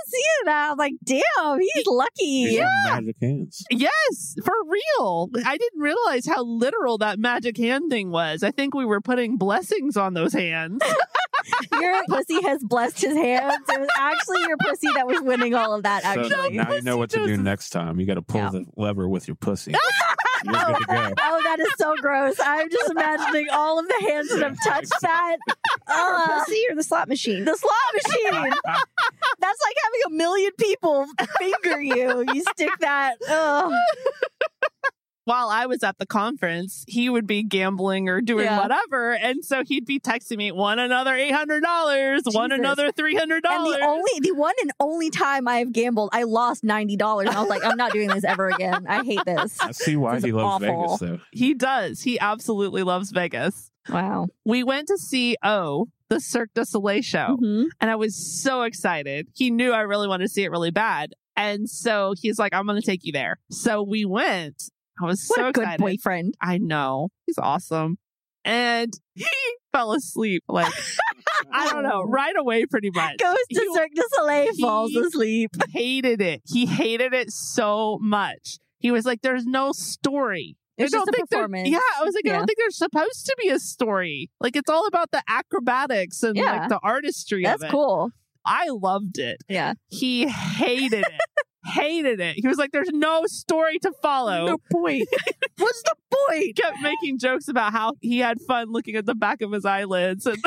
Seeing 0.09 0.45
that. 0.45 0.71
I'm 0.71 0.77
like, 0.77 0.93
damn, 1.03 1.59
he's 1.59 1.85
lucky. 1.87 2.45
These 2.47 2.59
are 2.59 2.69
magic 2.85 3.15
hands. 3.21 3.63
Yes, 3.71 4.35
for 4.43 4.53
real. 4.67 5.29
I 5.45 5.57
didn't 5.57 5.79
realize 5.81 6.25
how 6.25 6.43
literal 6.43 6.97
that 6.99 7.19
magic 7.19 7.57
hand 7.57 7.89
thing 7.89 8.11
was. 8.11 8.43
I 8.43 8.51
think 8.51 8.73
we 8.73 8.85
were 8.85 9.01
putting 9.01 9.37
blessings 9.37 9.97
on 9.97 10.13
those 10.13 10.33
hands. 10.33 10.81
Your 11.79 12.03
pussy 12.07 12.41
has 12.43 12.61
blessed 12.63 13.01
his 13.01 13.15
hands. 13.15 13.53
It 13.69 13.79
was 13.79 13.89
actually 13.97 14.41
your 14.47 14.57
pussy 14.57 14.87
that 14.93 15.07
was 15.07 15.21
winning 15.21 15.55
all 15.55 15.73
of 15.73 15.83
that, 15.83 16.03
So 16.03 16.09
actually. 16.09 16.57
now 16.57 16.73
you 16.73 16.81
know 16.81 16.97
what 16.97 17.09
to 17.11 17.25
do 17.25 17.37
next 17.37 17.69
time. 17.71 17.99
You 17.99 18.05
got 18.05 18.15
to 18.15 18.21
pull 18.21 18.41
Yeah. 18.41 18.49
the 18.51 18.65
lever 18.75 19.07
with 19.07 19.27
your 19.27 19.35
pussy. 19.35 19.73
You're 20.45 20.53
good 20.53 20.75
to 20.77 20.85
go. 20.85 21.13
Oh, 21.21 21.41
that 21.43 21.59
is 21.59 21.69
so 21.77 21.95
gross. 21.97 22.35
I'm 22.43 22.69
just 22.69 22.89
imagining 22.89 23.47
all 23.51 23.79
of 23.79 23.87
the 23.87 24.05
hands 24.07 24.29
that 24.29 24.41
have 24.41 24.57
touched 24.65 24.93
that. 25.01 25.37
Or 25.87 26.15
Uh, 26.15 26.39
pussy 26.45 26.63
or 26.69 26.75
the 26.75 26.83
slot 26.83 27.07
machine. 27.07 27.45
the 27.45 27.55
slot 27.55 27.73
machine. 27.93 28.51
That's 29.39 29.59
like 29.65 29.75
having 29.83 30.01
a 30.07 30.09
million 30.11 30.51
people 30.59 31.05
finger 31.39 31.81
you. 31.81 32.25
You 32.33 32.43
stick 32.43 32.71
that. 32.79 33.15
Ugh. 33.29 33.73
While 35.29 35.49
I 35.49 35.67
was 35.67 35.83
at 35.83 35.99
the 35.99 36.07
conference, 36.07 36.83
he 36.87 37.07
would 37.07 37.27
be 37.27 37.43
gambling 37.43 38.09
or 38.09 38.19
doing 38.19 38.45
Yeah. 38.45 38.59
whatever. 38.61 39.13
And 39.13 39.45
so 39.45 39.63
he'd 39.63 39.85
be 39.85 39.99
texting 39.99 40.37
me, 40.37 40.51
one 40.51 40.79
another 40.79 41.11
$800, 41.13 42.33
one 42.33 42.51
another 42.51 42.91
$300. 42.91 43.31
And 43.51 43.65
the 43.65 43.79
only, 43.85 44.11
the 44.21 44.31
one 44.33 44.55
and 44.61 44.71
only 44.79 45.09
time 45.11 45.47
I've 45.47 45.71
gambled, 45.71 46.09
I 46.13 46.23
lost 46.23 46.63
ninety 46.63 46.95
dollars. 46.95 47.27
And 47.27 47.37
I 47.37 47.41
was 47.41 47.49
like, 47.49 47.63
I'm 47.63 47.77
not 47.77 47.91
doing 47.91 48.09
this 48.09 48.23
ever 48.23 48.47
again. 48.49 48.87
I 48.87 49.03
hate 49.03 49.23
this. 49.25 49.59
I 49.61 49.71
see 49.71 49.95
why 49.95 50.19
he 50.19 50.31
loves 50.31 50.65
awful. 50.65 50.97
Vegas, 50.97 50.99
though. 50.99 51.19
he 51.31 51.53
does. 51.53 52.01
He 52.01 52.19
absolutely 52.19 52.81
loves 52.83 53.11
Vegas. 53.11 53.69
Wow. 53.87 54.27
We 54.45 54.63
went 54.63 54.87
to 54.87 54.97
see 54.97 55.35
O, 55.43 55.87
the 56.09 56.19
Cirque 56.19 56.49
du 56.55 56.65
Soleil 56.65 57.01
show. 57.03 57.37
Mhm. 57.39 57.65
and 57.79 57.91
I 57.91 57.95
was 57.95 58.15
so 58.15 58.63
excited. 58.63 59.27
He 59.35 59.51
knew 59.51 59.71
I 59.73 59.81
really 59.81 60.07
wanted 60.07 60.23
to 60.25 60.29
see 60.29 60.43
it 60.43 60.49
really 60.51 60.71
bad. 60.71 61.13
And 61.35 61.69
so 61.69 62.13
he's 62.19 62.37
like, 62.39 62.53
I'm 62.53 62.65
going 62.65 62.81
to 62.81 62.85
take 62.85 63.05
you 63.05 63.11
there. 63.11 63.37
So 63.51 63.81
we 63.83 64.05
went. 64.05 64.63
I 65.01 65.05
was 65.05 65.25
What 65.27 65.35
so 65.37 65.47
a 65.47 65.51
good 65.51 65.61
excited. 65.63 65.81
boyfriend. 65.81 66.35
I 66.41 66.57
know. 66.57 67.09
He's 67.25 67.37
awesome. 67.37 67.97
And 68.45 68.91
he 69.15 69.25
fell 69.73 69.91
asleep. 69.93 70.43
Like, 70.47 70.71
I 71.51 71.69
don't 71.69 71.83
know, 71.83 72.01
right 72.03 72.35
away, 72.37 72.65
pretty 72.65 72.89
much. 72.93 73.17
Goes 73.17 73.35
to 73.53 73.59
He 73.59 73.73
Cirque 73.73 73.91
du 73.95 74.03
Soleil, 74.15 74.53
falls 74.59 74.95
asleep. 74.95 75.51
hated 75.73 76.21
it. 76.21 76.41
He 76.45 76.65
hated 76.65 77.13
it 77.13 77.31
so 77.31 77.97
much. 78.01 78.57
He 78.79 78.91
was 78.91 79.05
like, 79.05 79.21
there's 79.21 79.45
no 79.45 79.71
story. 79.73 80.55
It's 80.77 80.93
just 80.93 81.05
don't 81.05 81.13
think 81.13 81.29
performance. 81.29 81.67
Yeah, 81.67 81.79
I 81.99 82.03
was 82.05 82.15
like, 82.15 82.25
I 82.33 82.37
don't 82.37 82.45
think 82.47 82.57
there's 82.57 82.77
supposed 82.77 83.25
to 83.25 83.35
be 83.41 83.49
a 83.49 83.59
story. 83.59 84.29
Like, 84.39 84.55
it's 84.55 84.69
all 84.69 84.87
about 84.87 85.11
the 85.11 85.21
acrobatics 85.27 86.23
and 86.23 86.37
Yeah. 86.37 86.43
like 86.43 86.69
the 86.69 86.79
artistry 86.81 87.43
That's 87.43 87.61
of 87.61 87.67
it. 87.67 87.71
cool. 87.71 88.11
I 88.45 88.67
loved 88.69 89.19
it. 89.19 89.43
Yeah. 89.49 89.73
He 89.89 90.27
hated 90.29 90.93
it. 91.05 91.21
Hated 91.69 92.19
it. 92.19 92.35
He 92.37 92.47
was 92.47 92.57
like, 92.57 92.71
"There's 92.71 92.89
no 92.91 93.25
story 93.25 93.79
to 93.79 93.91
follow." 94.01 94.45
No 94.47 94.57
point. 94.71 95.07
What's 95.57 95.83
the 95.83 95.95
point? 96.27 96.55
Kept 96.55 96.77
making 96.81 97.19
jokes 97.19 97.47
about 97.47 97.71
how 97.71 97.93
he 98.01 98.19
had 98.19 98.39
fun 98.41 98.71
looking 98.71 98.95
at 98.95 99.05
the 99.05 99.15
back 99.15 99.41
of 99.41 99.51
his 99.51 99.65
eyelids, 99.65 100.25
and 100.25 100.37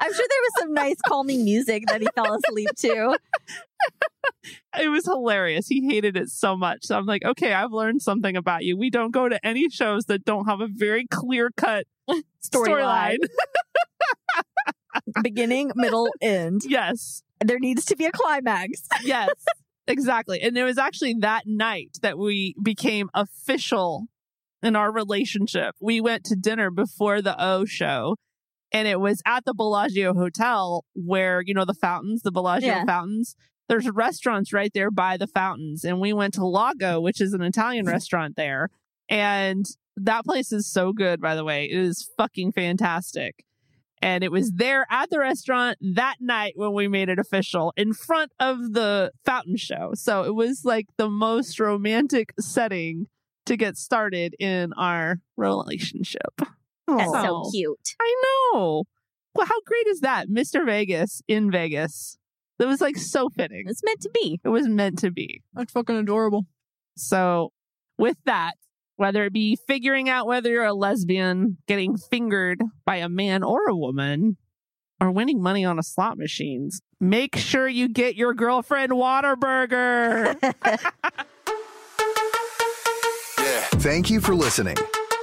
I'm 0.00 0.12
sure 0.12 0.26
there 0.28 0.42
was 0.42 0.52
some 0.60 0.72
nice 0.74 0.96
calming 1.06 1.44
music 1.44 1.84
that 1.88 2.00
he 2.00 2.08
fell 2.14 2.34
asleep 2.34 2.68
to. 2.78 3.18
it 4.80 4.88
was 4.88 5.04
hilarious. 5.04 5.66
He 5.68 5.86
hated 5.86 6.16
it 6.16 6.28
so 6.30 6.56
much. 6.56 6.80
So 6.84 6.96
I'm 6.96 7.06
like, 7.06 7.24
"Okay, 7.24 7.52
I've 7.52 7.72
learned 7.72 8.02
something 8.02 8.36
about 8.36 8.64
you. 8.64 8.76
We 8.76 8.90
don't 8.90 9.10
go 9.10 9.28
to 9.28 9.44
any 9.46 9.68
shows 9.70 10.04
that 10.06 10.24
don't 10.24 10.46
have 10.46 10.60
a 10.60 10.68
very 10.68 11.06
clear 11.06 11.50
cut 11.56 11.86
Storyline. 12.10 12.22
storyline." 12.44 13.16
Beginning, 15.22 15.70
middle, 15.76 16.08
end. 16.20 16.62
yes, 16.66 17.22
There 17.44 17.58
needs 17.58 17.84
to 17.86 17.96
be 17.96 18.06
a 18.06 18.12
climax. 18.12 18.82
yes, 19.02 19.28
exactly. 19.86 20.40
And 20.40 20.56
it 20.56 20.64
was 20.64 20.78
actually 20.78 21.14
that 21.20 21.46
night 21.46 21.98
that 22.02 22.18
we 22.18 22.54
became 22.62 23.08
official 23.14 24.06
in 24.62 24.76
our 24.76 24.92
relationship. 24.92 25.74
We 25.80 26.00
went 26.00 26.24
to 26.24 26.36
dinner 26.36 26.70
before 26.70 27.22
the 27.22 27.40
O 27.42 27.64
show. 27.64 28.16
And 28.72 28.88
it 28.88 29.00
was 29.00 29.22
at 29.24 29.44
the 29.44 29.54
Bellagio 29.54 30.12
Hotel 30.12 30.84
where, 30.94 31.40
you 31.40 31.54
know, 31.54 31.64
the 31.64 31.72
fountains, 31.72 32.22
the 32.22 32.32
Bellagio 32.32 32.68
Yeah. 32.68 32.84
fountains. 32.84 33.36
There's 33.68 33.88
restaurants 33.88 34.52
right 34.52 34.72
there 34.74 34.90
by 34.90 35.16
the 35.16 35.28
fountains. 35.28 35.84
And 35.84 36.00
we 36.00 36.12
went 36.12 36.34
to 36.34 36.44
Lago, 36.44 37.00
which 37.00 37.20
is 37.20 37.32
an 37.32 37.42
Italian 37.42 37.84
mm-hmm. 37.84 37.92
restaurant 37.92 38.36
there. 38.36 38.70
And 39.08 39.64
that 39.96 40.24
place 40.24 40.52
is 40.52 40.70
so 40.70 40.92
good, 40.92 41.20
by 41.20 41.34
the 41.36 41.44
way. 41.44 41.64
It 41.64 41.78
is 41.78 42.10
fucking 42.16 42.52
fantastic. 42.52 43.45
And 44.02 44.22
it 44.22 44.30
was 44.30 44.52
there 44.52 44.86
at 44.90 45.08
the 45.10 45.18
restaurant 45.18 45.78
that 45.80 46.16
night 46.20 46.52
when 46.56 46.72
we 46.74 46.86
made 46.86 47.08
it 47.08 47.18
official 47.18 47.72
in 47.76 47.92
front 47.94 48.30
of 48.38 48.72
the 48.74 49.10
fountain 49.24 49.56
show. 49.56 49.92
So 49.94 50.22
it 50.24 50.34
was 50.34 50.64
like 50.64 50.86
the 50.98 51.08
most 51.08 51.58
romantic 51.58 52.32
setting 52.38 53.06
to 53.46 53.56
get 53.56 53.76
started 53.76 54.34
in 54.38 54.72
our 54.74 55.16
relationship. 55.36 56.34
That's 56.38 56.50
Oh. 56.88 57.44
so 57.44 57.50
cute. 57.52 57.94
I 58.00 58.14
know. 58.52 58.84
Well, 59.34 59.46
how 59.46 59.60
great 59.66 59.86
is 59.86 60.00
that? 60.00 60.28
Mr. 60.28 60.64
Vegas 60.64 61.22
in 61.26 61.50
Vegas. 61.50 62.16
That 62.58 62.68
was 62.68 62.80
like 62.80 62.96
so 62.96 63.28
fitting. 63.28 63.64
It's 63.66 63.82
meant 63.84 64.00
to 64.02 64.10
be. 64.10 64.40
It 64.44 64.48
was 64.48 64.66
meant 64.68 64.98
to 65.00 65.10
be. 65.10 65.42
That's 65.52 65.72
fucking 65.72 65.96
adorable. 65.96 66.46
So, 66.96 67.52
with 67.98 68.16
that, 68.24 68.54
whether 68.96 69.24
it 69.24 69.32
be 69.32 69.56
figuring 69.66 70.08
out 70.08 70.26
whether 70.26 70.50
you're 70.50 70.64
a 70.64 70.74
lesbian, 70.74 71.58
getting 71.66 71.96
fingered 71.96 72.62
by 72.84 72.96
a 72.96 73.08
man 73.08 73.42
or 73.42 73.68
a 73.68 73.76
woman, 73.76 74.36
or 75.00 75.10
winning 75.10 75.42
money 75.42 75.64
on 75.64 75.78
a 75.78 75.82
slot 75.82 76.18
machines, 76.18 76.80
make 77.00 77.36
sure 77.36 77.68
you 77.68 77.88
get 77.88 78.16
your 78.16 78.34
girlfriend 78.34 78.92
Whataburger. 78.92 80.36
Thank 83.78 84.10
you 84.10 84.20
for 84.20 84.34
listening. 84.34 84.76